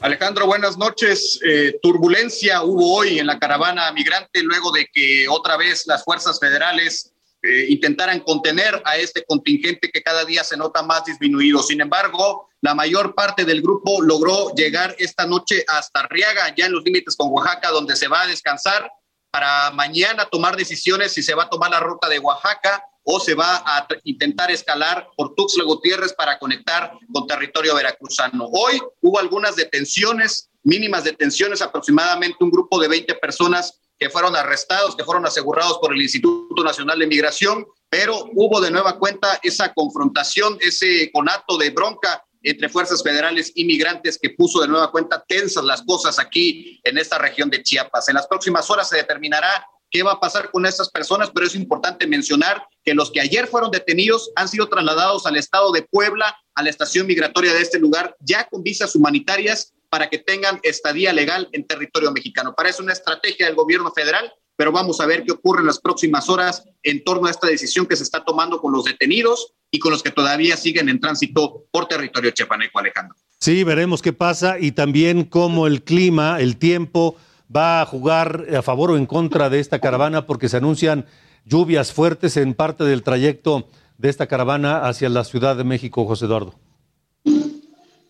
Alejandro, 0.00 0.46
buenas 0.46 0.78
noches. 0.78 1.40
Eh, 1.44 1.78
turbulencia 1.82 2.62
hubo 2.62 2.94
hoy 2.94 3.18
en 3.18 3.26
la 3.26 3.38
caravana 3.38 3.90
migrante 3.92 4.42
luego 4.42 4.70
de 4.70 4.86
que 4.92 5.26
otra 5.28 5.56
vez 5.56 5.86
las 5.86 6.04
fuerzas 6.04 6.38
federales 6.38 7.12
eh, 7.42 7.66
intentaran 7.68 8.20
contener 8.20 8.80
a 8.84 8.96
este 8.96 9.24
contingente 9.24 9.90
que 9.92 10.02
cada 10.02 10.24
día 10.24 10.44
se 10.44 10.56
nota 10.56 10.82
más 10.82 11.04
disminuido. 11.04 11.62
Sin 11.62 11.80
embargo, 11.80 12.47
la 12.60 12.74
mayor 12.74 13.14
parte 13.14 13.44
del 13.44 13.62
grupo 13.62 14.02
logró 14.02 14.52
llegar 14.54 14.94
esta 14.98 15.26
noche 15.26 15.64
hasta 15.68 16.00
Arriaga, 16.00 16.54
ya 16.56 16.66
en 16.66 16.72
los 16.72 16.84
límites 16.84 17.16
con 17.16 17.30
Oaxaca, 17.30 17.70
donde 17.70 17.96
se 17.96 18.08
va 18.08 18.22
a 18.22 18.26
descansar 18.26 18.90
para 19.30 19.70
mañana 19.70 20.24
tomar 20.24 20.56
decisiones 20.56 21.12
si 21.12 21.22
se 21.22 21.34
va 21.34 21.44
a 21.44 21.50
tomar 21.50 21.70
la 21.70 21.80
ruta 21.80 22.08
de 22.08 22.18
Oaxaca 22.18 22.82
o 23.04 23.20
se 23.20 23.34
va 23.34 23.62
a 23.64 23.86
intentar 24.04 24.50
escalar 24.50 25.08
por 25.16 25.34
Tuxtla 25.34 25.64
Gutiérrez 25.64 26.12
para 26.12 26.38
conectar 26.38 26.92
con 27.12 27.26
territorio 27.26 27.74
veracruzano. 27.74 28.46
Hoy 28.52 28.80
hubo 29.00 29.18
algunas 29.18 29.56
detenciones, 29.56 30.50
mínimas 30.62 31.04
detenciones, 31.04 31.62
aproximadamente 31.62 32.36
un 32.40 32.50
grupo 32.50 32.78
de 32.78 32.88
20 32.88 33.14
personas 33.14 33.80
que 33.98 34.10
fueron 34.10 34.36
arrestados, 34.36 34.94
que 34.94 35.04
fueron 35.04 35.24
asegurados 35.26 35.78
por 35.78 35.92
el 35.92 36.02
Instituto 36.02 36.62
Nacional 36.62 36.98
de 36.98 37.06
Migración, 37.06 37.66
pero 37.88 38.26
hubo 38.34 38.60
de 38.60 38.70
nueva 38.70 38.98
cuenta 38.98 39.40
esa 39.42 39.72
confrontación, 39.72 40.58
ese 40.60 41.10
conato 41.12 41.56
de 41.56 41.70
bronca 41.70 42.22
entre 42.42 42.68
fuerzas 42.68 43.02
federales 43.02 43.52
y 43.54 43.64
migrantes 43.64 44.18
que 44.20 44.30
puso 44.30 44.60
de 44.60 44.68
nueva 44.68 44.90
cuenta 44.90 45.24
tensas 45.26 45.64
las 45.64 45.82
cosas 45.82 46.18
aquí 46.18 46.80
en 46.84 46.98
esta 46.98 47.18
región 47.18 47.50
de 47.50 47.62
Chiapas. 47.62 48.08
En 48.08 48.14
las 48.14 48.26
próximas 48.26 48.68
horas 48.70 48.88
se 48.88 48.96
determinará 48.96 49.66
qué 49.90 50.02
va 50.02 50.12
a 50.12 50.20
pasar 50.20 50.50
con 50.50 50.66
estas 50.66 50.90
personas, 50.90 51.30
pero 51.30 51.46
es 51.46 51.54
importante 51.54 52.06
mencionar 52.06 52.66
que 52.84 52.94
los 52.94 53.10
que 53.10 53.20
ayer 53.20 53.46
fueron 53.46 53.70
detenidos 53.70 54.30
han 54.36 54.48
sido 54.48 54.68
trasladados 54.68 55.26
al 55.26 55.36
estado 55.36 55.72
de 55.72 55.82
Puebla, 55.82 56.36
a 56.54 56.62
la 56.62 56.70
estación 56.70 57.06
migratoria 57.06 57.52
de 57.52 57.62
este 57.62 57.78
lugar, 57.78 58.16
ya 58.20 58.46
con 58.48 58.62
visas 58.62 58.94
humanitarias 58.94 59.72
para 59.88 60.10
que 60.10 60.18
tengan 60.18 60.60
estadía 60.62 61.12
legal 61.12 61.48
en 61.52 61.66
territorio 61.66 62.12
mexicano. 62.12 62.54
Parece 62.54 62.82
una 62.82 62.92
estrategia 62.92 63.46
del 63.46 63.54
gobierno 63.54 63.90
federal, 63.92 64.32
pero 64.56 64.72
vamos 64.72 65.00
a 65.00 65.06
ver 65.06 65.24
qué 65.24 65.32
ocurre 65.32 65.60
en 65.60 65.66
las 65.66 65.80
próximas 65.80 66.28
horas 66.28 66.64
en 66.82 67.02
torno 67.04 67.26
a 67.26 67.30
esta 67.30 67.46
decisión 67.46 67.86
que 67.86 67.96
se 67.96 68.02
está 68.02 68.24
tomando 68.24 68.60
con 68.60 68.72
los 68.72 68.84
detenidos 68.84 69.54
y 69.70 69.78
con 69.78 69.92
los 69.92 70.02
que 70.02 70.10
todavía 70.10 70.56
siguen 70.56 70.88
en 70.88 71.00
tránsito 71.00 71.64
por 71.70 71.86
territorio 71.86 72.30
chiapaneco, 72.30 72.78
Alejandro. 72.78 73.16
Sí, 73.38 73.64
veremos 73.64 74.02
qué 74.02 74.12
pasa 74.12 74.58
y 74.58 74.72
también 74.72 75.24
cómo 75.24 75.66
el 75.66 75.82
clima, 75.84 76.40
el 76.40 76.56
tiempo 76.56 77.16
va 77.54 77.80
a 77.80 77.86
jugar 77.86 78.46
a 78.56 78.62
favor 78.62 78.90
o 78.90 78.96
en 78.96 79.06
contra 79.06 79.48
de 79.48 79.60
esta 79.60 79.78
caravana 79.78 80.26
porque 80.26 80.48
se 80.48 80.56
anuncian 80.56 81.06
lluvias 81.44 81.92
fuertes 81.92 82.36
en 82.36 82.54
parte 82.54 82.84
del 82.84 83.02
trayecto 83.02 83.68
de 83.96 84.08
esta 84.08 84.26
caravana 84.26 84.86
hacia 84.86 85.08
la 85.08 85.24
Ciudad 85.24 85.56
de 85.56 85.64
México, 85.64 86.06
José 86.06 86.26
Eduardo. 86.26 86.54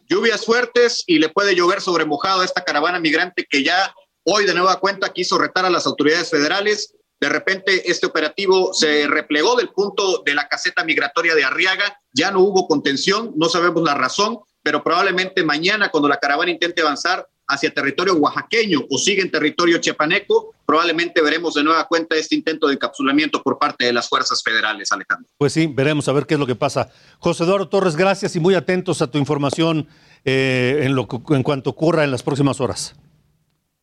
Lluvias 0.08 0.44
fuertes 0.44 1.04
y 1.06 1.18
le 1.18 1.28
puede 1.28 1.54
llover 1.54 1.80
sobre 1.80 2.06
mojado 2.06 2.40
a 2.40 2.44
esta 2.44 2.64
caravana 2.64 2.98
migrante 2.98 3.46
que 3.48 3.62
ya 3.62 3.94
hoy 4.24 4.46
de 4.46 4.54
nueva 4.54 4.80
cuenta 4.80 5.12
quiso 5.12 5.38
retar 5.38 5.64
a 5.66 5.70
las 5.70 5.86
autoridades 5.86 6.30
federales. 6.30 6.94
De 7.20 7.28
repente 7.28 7.90
este 7.90 8.06
operativo 8.06 8.72
se 8.72 9.06
replegó 9.08 9.56
del 9.56 9.70
punto 9.70 10.22
de 10.24 10.34
la 10.34 10.46
caseta 10.48 10.84
migratoria 10.84 11.34
de 11.34 11.44
Arriaga, 11.44 12.00
ya 12.12 12.30
no 12.30 12.40
hubo 12.40 12.68
contención, 12.68 13.32
no 13.36 13.48
sabemos 13.48 13.82
la 13.82 13.94
razón, 13.94 14.38
pero 14.62 14.84
probablemente 14.84 15.42
mañana 15.42 15.90
cuando 15.90 16.08
la 16.08 16.18
caravana 16.18 16.50
intente 16.50 16.82
avanzar 16.82 17.26
hacia 17.48 17.72
territorio 17.72 18.14
oaxaqueño 18.14 18.84
o 18.90 18.98
sigue 18.98 19.22
en 19.22 19.30
territorio 19.30 19.78
chiapaneco, 19.78 20.54
probablemente 20.66 21.22
veremos 21.22 21.54
de 21.54 21.64
nueva 21.64 21.88
cuenta 21.88 22.14
este 22.14 22.34
intento 22.34 22.68
de 22.68 22.74
encapsulamiento 22.74 23.42
por 23.42 23.58
parte 23.58 23.86
de 23.86 23.92
las 23.92 24.08
fuerzas 24.08 24.42
federales, 24.42 24.92
Alejandro. 24.92 25.30
Pues 25.38 25.54
sí, 25.54 25.66
veremos 25.66 26.06
a 26.08 26.12
ver 26.12 26.26
qué 26.26 26.34
es 26.34 26.40
lo 26.40 26.46
que 26.46 26.54
pasa. 26.54 26.90
José 27.18 27.44
Eduardo 27.44 27.68
Torres, 27.68 27.96
gracias 27.96 28.36
y 28.36 28.40
muy 28.40 28.54
atentos 28.54 29.00
a 29.00 29.10
tu 29.10 29.16
información 29.16 29.88
eh, 30.26 30.80
en, 30.82 30.94
lo, 30.94 31.08
en 31.30 31.42
cuanto 31.42 31.70
ocurra 31.70 32.04
en 32.04 32.10
las 32.10 32.22
próximas 32.22 32.60
horas. 32.60 32.94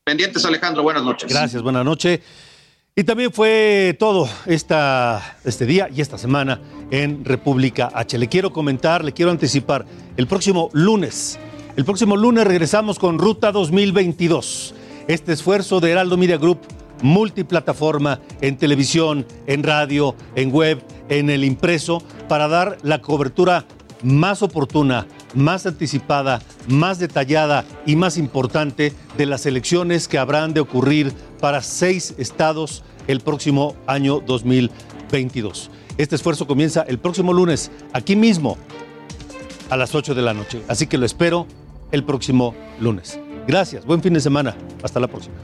Pendientes, 0.03 0.45
Alejandro, 0.45 0.83
buenas 0.83 1.03
noches. 1.03 1.27
Gracias, 1.27 1.63
buenas 1.63 1.83
noches. 1.83 2.19
Y 2.97 3.03
también 3.03 3.33
fue 3.33 3.95
todo 3.99 4.29
este 4.45 5.65
día 5.65 5.89
y 5.93 5.99
esta 5.99 6.17
semana 6.17 6.61
en 6.91 7.25
República 7.25 7.91
H. 7.93 8.17
Le 8.17 8.29
quiero 8.29 8.53
comentar, 8.53 9.03
le 9.03 9.11
quiero 9.11 9.31
anticipar, 9.31 9.85
el 10.15 10.27
próximo 10.27 10.69
lunes 10.71 11.37
el 11.75 11.83
próximo 11.83 12.15
lunes 12.15 12.47
regresamos 12.47 12.97
con 12.97 13.19
Ruta 13.19 13.51
2022. 13.51 14.73
Este 15.09 15.33
esfuerzo 15.33 15.81
de 15.81 15.91
Heraldo 15.91 16.15
Media 16.15 16.37
Group, 16.37 16.59
multiplataforma 17.01 18.21
en 18.39 18.55
televisión, 18.55 19.25
en 19.45 19.61
radio, 19.61 20.15
en 20.35 20.53
web, 20.53 20.81
en 21.09 21.29
el 21.29 21.43
impreso, 21.43 22.01
para 22.29 22.47
dar 22.47 22.77
la 22.81 23.01
cobertura 23.01 23.65
más 24.03 24.41
oportuna, 24.41 25.07
más 25.33 25.65
anticipada, 25.65 26.41
más 26.67 26.99
detallada 26.99 27.65
y 27.85 27.95
más 27.95 28.17
importante 28.17 28.93
de 29.17 29.25
las 29.25 29.45
elecciones 29.45 30.07
que 30.07 30.17
habrán 30.17 30.53
de 30.53 30.59
ocurrir 30.59 31.13
para 31.39 31.61
seis 31.61 32.15
estados 32.17 32.83
el 33.07 33.21
próximo 33.21 33.75
año 33.87 34.19
2022. 34.19 35.69
Este 35.97 36.15
esfuerzo 36.15 36.47
comienza 36.47 36.81
el 36.81 36.99
próximo 36.99 37.33
lunes, 37.33 37.71
aquí 37.93 38.15
mismo, 38.15 38.57
a 39.69 39.77
las 39.77 39.95
8 39.95 40.13
de 40.13 40.21
la 40.21 40.33
noche. 40.33 40.61
Así 40.67 40.87
que 40.87 40.97
lo 40.97 41.05
espero 41.05 41.47
el 41.91 42.03
próximo 42.03 42.53
lunes. 42.79 43.19
Gracias, 43.47 43.85
buen 43.85 44.01
fin 44.01 44.13
de 44.13 44.21
semana. 44.21 44.55
Hasta 44.83 44.99
la 44.99 45.07
próxima. 45.07 45.35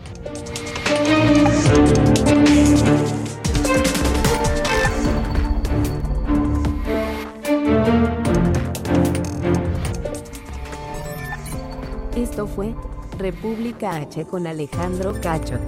Esto 12.31 12.47
fue 12.47 12.73
República 13.17 13.97
H 13.97 14.23
con 14.23 14.47
Alejandro 14.47 15.13
Cacho. 15.21 15.59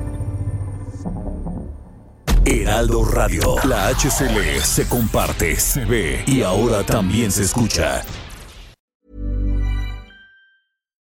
Heraldo 2.46 3.04
Radio, 3.04 3.56
la 3.66 3.90
HCL 3.90 4.62
se 4.62 4.88
comparte, 4.88 5.58
se 5.58 5.84
ve 5.84 6.24
y 6.26 6.42
ahora 6.42 6.82
también 6.84 7.34
se 7.34 7.44
escucha. 7.44 8.02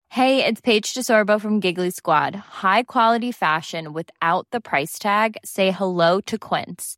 Hey, 0.09 0.43
it's 0.43 0.61
Paige 0.61 0.95
DeSorbo 0.95 1.39
from 1.39 1.61
Giggly 1.61 1.91
Squad. 1.91 2.35
High 2.63 2.83
quality 2.83 3.31
fashion 3.31 3.93
without 3.93 4.47
the 4.49 4.59
price 4.59 4.97
tag. 4.97 5.37
Say 5.45 5.69
hello 5.69 6.21
to 6.21 6.39
Quince. 6.39 6.97